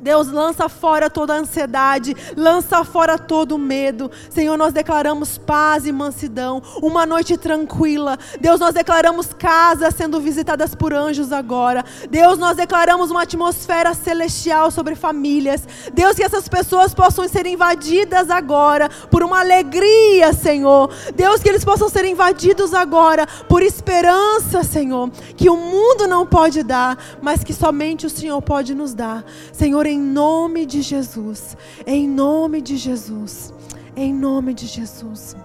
Deus, 0.00 0.28
lança 0.28 0.68
fora 0.68 1.08
toda 1.08 1.34
a 1.34 1.38
ansiedade, 1.38 2.14
lança 2.36 2.84
fora 2.84 3.18
todo 3.18 3.52
o 3.52 3.58
medo. 3.58 4.10
Senhor, 4.30 4.56
nós 4.56 4.72
declaramos 4.72 5.38
paz 5.38 5.86
e 5.86 5.92
mansidão, 5.92 6.62
uma 6.82 7.06
noite 7.06 7.36
tranquila. 7.36 8.18
Deus, 8.40 8.60
nós 8.60 8.74
declaramos 8.74 9.32
casas 9.32 9.94
sendo 9.94 10.20
visitadas 10.20 10.74
por 10.74 10.92
anjos 10.92 11.32
agora. 11.32 11.84
Deus, 12.10 12.38
nós 12.38 12.56
declaramos 12.56 13.10
uma 13.10 13.22
atmosfera 13.22 13.94
celestial 13.94 14.70
sobre 14.70 14.94
famílias. 14.94 15.62
Deus, 15.92 16.16
que 16.16 16.22
essas 16.22 16.48
pessoas 16.48 16.94
possam 16.94 17.26
ser 17.28 17.46
invadidas 17.46 18.30
agora 18.30 18.88
por 19.10 19.22
uma 19.22 19.40
alegria, 19.40 20.32
Senhor. 20.32 20.90
Deus, 21.14 21.42
que 21.42 21.48
eles 21.48 21.64
possam 21.64 21.88
ser 21.88 22.04
invadidos 22.04 22.74
agora 22.74 23.26
por 23.48 23.62
esperança, 23.62 24.62
Senhor, 24.62 25.10
que 25.36 25.48
o 25.48 25.56
mundo 25.56 26.06
não 26.06 26.26
pode 26.26 26.62
dar, 26.62 26.98
mas 27.22 27.42
que 27.42 27.54
somente 27.54 28.06
o 28.06 28.10
Senhor 28.10 28.40
pode 28.42 28.74
nos 28.74 28.94
dar. 28.94 29.24
Senhor, 29.52 29.85
em 29.86 29.96
em 29.96 30.00
nome 30.00 30.66
de 30.66 30.82
Jesus, 30.82 31.56
em 31.86 32.08
nome 32.08 32.60
de 32.60 32.76
Jesus, 32.76 33.52
em 33.94 34.14
nome 34.14 34.54
de 34.54 34.66
Jesus. 34.66 35.36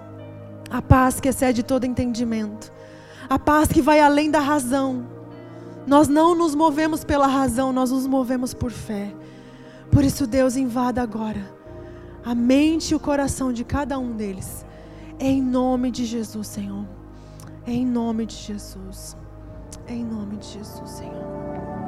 A 0.69 0.81
paz 0.81 1.19
que 1.19 1.27
excede 1.27 1.61
todo 1.63 1.85
entendimento, 1.85 2.71
a 3.29 3.37
paz 3.37 3.69
que 3.69 3.81
vai 3.81 3.99
além 3.99 4.31
da 4.31 4.39
razão. 4.39 5.05
Nós 5.85 6.07
não 6.07 6.35
nos 6.35 6.55
movemos 6.55 7.03
pela 7.03 7.27
razão, 7.27 7.73
nós 7.73 7.91
nos 7.91 8.07
movemos 8.07 8.53
por 8.53 8.71
fé. 8.71 9.13
Por 9.91 10.03
isso, 10.03 10.25
Deus, 10.25 10.55
invada 10.55 11.01
agora 11.01 11.61
a 12.23 12.35
mente 12.35 12.91
e 12.91 12.95
o 12.95 12.99
coração 12.99 13.51
de 13.51 13.63
cada 13.63 13.97
um 13.99 14.11
deles. 14.15 14.65
Em 15.19 15.41
nome 15.41 15.91
de 15.91 16.05
Jesus, 16.05 16.47
Senhor. 16.47 16.85
Em 17.65 17.85
nome 17.85 18.25
de 18.25 18.35
Jesus. 18.35 19.17
Em 19.87 20.03
nome 20.03 20.37
de 20.37 20.47
Jesus, 20.47 20.89
Senhor. 20.89 21.80